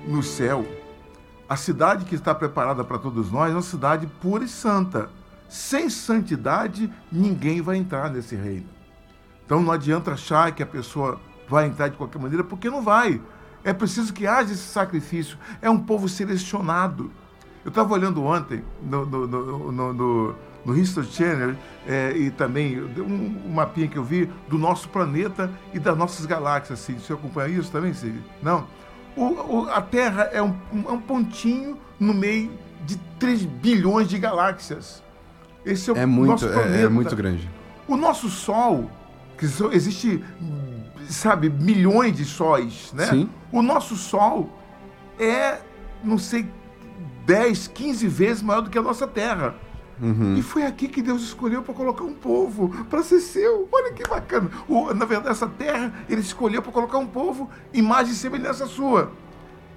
No 0.07 0.23
céu, 0.23 0.65
a 1.49 1.55
cidade 1.55 2.05
que 2.05 2.15
está 2.15 2.33
preparada 2.33 2.83
para 2.83 2.97
todos 2.97 3.31
nós 3.31 3.51
é 3.51 3.55
uma 3.55 3.61
cidade 3.61 4.07
pura 4.21 4.43
e 4.43 4.47
santa. 4.47 5.09
Sem 5.49 5.89
santidade, 5.89 6.91
ninguém 7.11 7.61
vai 7.61 7.77
entrar 7.77 8.09
nesse 8.11 8.35
reino. 8.35 8.76
Então 9.47 9.61
não 9.61 9.71
adianta 9.71 10.11
achar 10.11 10.51
que 10.51 10.61
a 10.61 10.65
pessoa 10.65 11.21
vai 11.47 11.67
entrar 11.67 11.87
de 11.87 11.95
qualquer 11.95 12.19
maneira, 12.19 12.43
porque 12.43 12.69
não 12.69 12.81
vai. 12.81 13.21
É 13.63 13.71
preciso 13.71 14.13
que 14.13 14.27
haja 14.27 14.51
esse 14.51 14.61
sacrifício. 14.61 15.37
É 15.61 15.69
um 15.69 15.79
povo 15.79 16.09
selecionado. 16.09 17.09
Eu 17.63 17.69
estava 17.69 17.93
olhando 17.93 18.21
ontem 18.25 18.61
no, 18.83 19.05
no, 19.05 19.25
no, 19.25 19.93
no, 19.93 20.35
no 20.65 20.77
History 20.77 21.07
Channel 21.07 21.55
é, 21.87 22.11
e 22.11 22.29
também 22.29 22.81
um, 22.81 23.41
um 23.45 23.53
mapinha 23.53 23.87
que 23.87 23.97
eu 23.97 24.03
vi 24.03 24.29
do 24.49 24.57
nosso 24.57 24.89
planeta 24.89 25.49
e 25.73 25.79
das 25.79 25.97
nossas 25.97 26.25
galáxias. 26.25 26.81
Assim. 26.81 26.99
Você 26.99 27.13
acompanha 27.13 27.57
isso 27.57 27.71
também, 27.71 27.93
Cid? 27.93 28.21
Não? 28.43 28.67
O, 29.15 29.61
o, 29.61 29.69
a 29.69 29.81
Terra 29.81 30.29
é 30.33 30.41
um, 30.41 30.53
um, 30.73 30.91
um 30.91 30.99
pontinho 30.99 31.77
no 31.97 32.13
meio 32.13 32.51
de 32.85 32.97
3 33.17 33.45
bilhões 33.45 34.09
de 34.09 34.19
galáxias. 34.19 35.01
Esse 35.65 35.89
é 35.89 35.93
o 35.93 35.97
é 35.97 36.05
muito, 36.05 36.31
nosso 36.31 36.49
planeta. 36.49 36.77
É, 36.77 36.83
é 36.83 36.89
muito 36.89 37.15
grande. 37.15 37.49
O 37.87 37.95
nosso 37.95 38.29
Sol 38.29 38.91
que 39.37 39.45
existe, 39.45 40.23
sabe, 41.07 41.49
milhões 41.49 42.15
de 42.15 42.25
sóis, 42.25 42.91
né? 42.93 43.05
Sim. 43.05 43.29
O 43.51 43.61
nosso 43.61 43.95
Sol 43.95 44.49
é, 45.19 45.59
não 46.03 46.17
sei, 46.17 46.49
10, 47.25 47.67
15 47.67 48.07
vezes 48.07 48.41
maior 48.41 48.61
do 48.61 48.69
que 48.69 48.77
a 48.77 48.81
nossa 48.81 49.07
Terra. 49.07 49.55
Uhum. 50.01 50.35
E 50.35 50.41
foi 50.41 50.63
aqui 50.63 50.87
que 50.87 51.01
Deus 51.01 51.23
escolheu 51.23 51.63
para 51.63 51.73
colocar 51.73 52.03
um 52.03 52.13
povo, 52.13 52.69
para 52.85 53.01
ser 53.01 53.19
seu. 53.19 53.67
Olha 53.71 53.91
que 53.93 54.07
bacana. 54.07 54.49
O, 54.67 54.93
na 54.93 55.05
verdade, 55.05 55.31
essa 55.31 55.47
terra, 55.47 55.91
ele 56.07 56.21
escolheu 56.21 56.61
para 56.61 56.71
colocar 56.71 56.99
um 56.99 57.07
povo, 57.07 57.49
imagem 57.73 58.13
e 58.13 58.15
semelhança 58.15 58.67
sua. 58.67 59.11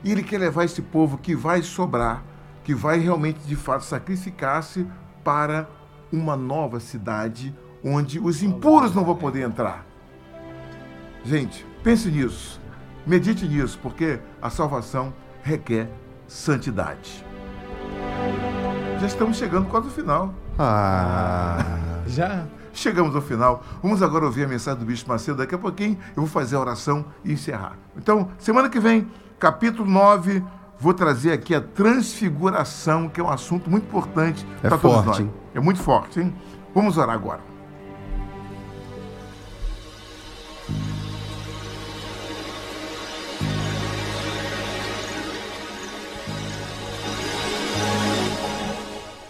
E 0.04 0.12
ele 0.12 0.22
quer 0.22 0.38
levar 0.38 0.64
esse 0.64 0.82
povo 0.82 1.16
que 1.16 1.34
vai 1.34 1.62
sobrar, 1.62 2.22
que 2.62 2.74
vai 2.74 2.98
realmente, 2.98 3.40
de 3.40 3.56
fato, 3.56 3.84
sacrificar-se 3.84 4.86
para 5.24 5.68
uma 6.12 6.36
nova 6.36 6.80
cidade, 6.80 7.54
onde 7.84 8.18
os 8.18 8.42
impuros 8.42 8.94
não 8.94 9.04
vão 9.04 9.16
poder 9.16 9.42
entrar. 9.42 9.86
Gente, 11.24 11.66
pense 11.82 12.10
nisso, 12.10 12.60
medite 13.06 13.46
nisso, 13.46 13.78
porque 13.82 14.20
a 14.40 14.50
salvação 14.50 15.12
requer 15.42 15.88
santidade. 16.26 17.24
Já 19.00 19.06
estamos 19.06 19.36
chegando 19.36 19.68
quase 19.68 19.86
ao 19.86 19.92
final. 19.92 20.34
Ah, 20.58 21.64
já? 22.06 22.46
Chegamos 22.72 23.16
ao 23.16 23.22
final. 23.22 23.62
Vamos 23.82 24.02
agora 24.02 24.26
ouvir 24.26 24.44
a 24.44 24.48
mensagem 24.48 24.78
do 24.78 24.86
Bispo 24.86 25.08
Macedo. 25.08 25.38
Daqui 25.38 25.54
a 25.54 25.58
pouquinho 25.58 25.98
eu 26.10 26.22
vou 26.22 26.26
fazer 26.26 26.56
a 26.56 26.60
oração 26.60 27.04
e 27.24 27.32
encerrar. 27.32 27.76
Então, 27.96 28.28
semana 28.38 28.68
que 28.68 28.78
vem, 28.78 29.08
capítulo 29.38 29.90
9, 29.90 30.44
vou 30.78 30.94
trazer 30.94 31.32
aqui 31.32 31.54
a 31.54 31.60
transfiguração, 31.60 33.08
que 33.08 33.20
é 33.20 33.24
um 33.24 33.30
assunto 33.30 33.70
muito 33.70 33.84
importante 33.84 34.46
é 34.62 34.68
para 34.68 34.78
todos 34.78 35.04
nós. 35.04 35.20
Hein? 35.20 35.30
É 35.54 35.60
muito 35.60 35.80
forte, 35.80 36.20
hein? 36.20 36.34
Vamos 36.74 36.96
orar 36.96 37.14
agora. 37.14 37.49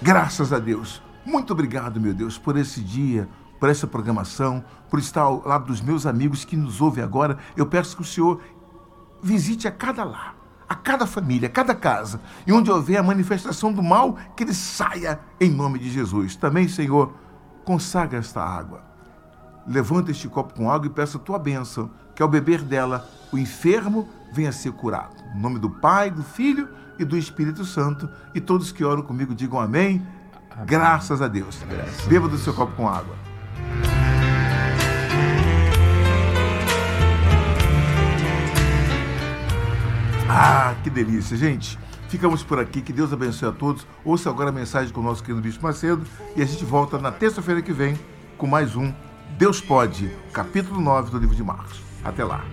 Graças 0.02 0.50
a 0.50 0.58
Deus. 0.58 1.02
Muito 1.26 1.52
obrigado, 1.52 2.00
meu 2.00 2.14
Deus, 2.14 2.38
por 2.38 2.56
esse 2.56 2.80
dia, 2.80 3.28
por 3.58 3.68
essa 3.68 3.86
programação, 3.86 4.64
por 4.88 4.98
estar 4.98 5.20
ao 5.20 5.46
lado 5.46 5.66
dos 5.66 5.82
meus 5.82 6.06
amigos 6.06 6.42
que 6.42 6.56
nos 6.56 6.80
ouvem 6.80 7.04
agora. 7.04 7.36
Eu 7.54 7.66
peço 7.66 7.96
que 7.96 8.02
o 8.02 8.06
Senhor 8.06 8.40
visite 9.22 9.68
a 9.68 9.70
cada 9.70 10.02
lar, 10.02 10.34
a 10.66 10.74
cada 10.74 11.06
família, 11.06 11.48
a 11.48 11.52
cada 11.52 11.74
casa, 11.74 12.18
e 12.46 12.52
onde 12.52 12.70
houver 12.70 12.96
a 12.96 13.02
manifestação 13.02 13.70
do 13.74 13.82
mal, 13.82 14.16
que 14.34 14.42
ele 14.42 14.54
saia 14.54 15.20
em 15.38 15.50
nome 15.50 15.78
de 15.78 15.90
Jesus. 15.90 16.34
Também, 16.34 16.66
Senhor, 16.66 17.12
consagra 17.62 18.18
esta 18.18 18.42
água. 18.42 18.82
Levanta 19.66 20.10
este 20.10 20.28
copo 20.28 20.54
com 20.54 20.70
água 20.70 20.86
e 20.86 20.90
peça 20.90 21.18
a 21.18 21.20
tua 21.20 21.38
bênção, 21.38 21.90
que 22.16 22.22
ao 22.22 22.28
beber 22.28 22.62
dela, 22.62 23.06
o 23.30 23.36
enfermo 23.36 24.08
venha 24.32 24.48
a 24.48 24.52
ser 24.52 24.72
curado. 24.72 25.14
Em 25.36 25.40
nome 25.40 25.58
do 25.58 25.68
Pai, 25.68 26.10
do 26.10 26.22
Filho 26.22 26.70
e 27.00 27.04
do 27.04 27.16
Espírito 27.16 27.64
Santo. 27.64 28.08
E 28.34 28.40
todos 28.40 28.70
que 28.70 28.84
oram 28.84 29.02
comigo 29.02 29.34
digam 29.34 29.58
amém. 29.58 30.06
amém. 30.50 30.66
Graças 30.66 31.20
a 31.22 31.28
Deus. 31.28 31.58
Graças. 31.68 32.06
Beba 32.06 32.28
do 32.28 32.38
seu 32.38 32.52
copo 32.52 32.72
com 32.76 32.88
água. 32.88 33.14
Ah, 40.28 40.76
que 40.82 40.90
delícia, 40.90 41.36
gente. 41.36 41.78
Ficamos 42.08 42.42
por 42.42 42.58
aqui, 42.58 42.82
que 42.82 42.92
Deus 42.92 43.12
abençoe 43.12 43.48
a 43.48 43.52
todos. 43.52 43.86
Ouça 44.04 44.28
agora 44.28 44.50
a 44.50 44.52
mensagem 44.52 44.92
com 44.92 45.00
o 45.00 45.04
nosso 45.04 45.22
querido 45.22 45.40
Bispo 45.40 45.62
Macedo 45.62 46.04
e 46.36 46.42
a 46.42 46.44
gente 46.44 46.64
volta 46.64 46.98
na 46.98 47.10
terça-feira 47.10 47.62
que 47.62 47.72
vem 47.72 47.98
com 48.36 48.46
mais 48.46 48.76
um 48.76 48.92
Deus 49.38 49.60
Pode, 49.60 50.10
capítulo 50.32 50.80
9 50.80 51.10
do 51.10 51.18
livro 51.18 51.34
de 51.34 51.42
Marcos. 51.42 51.80
Até 52.04 52.24
lá. 52.24 52.44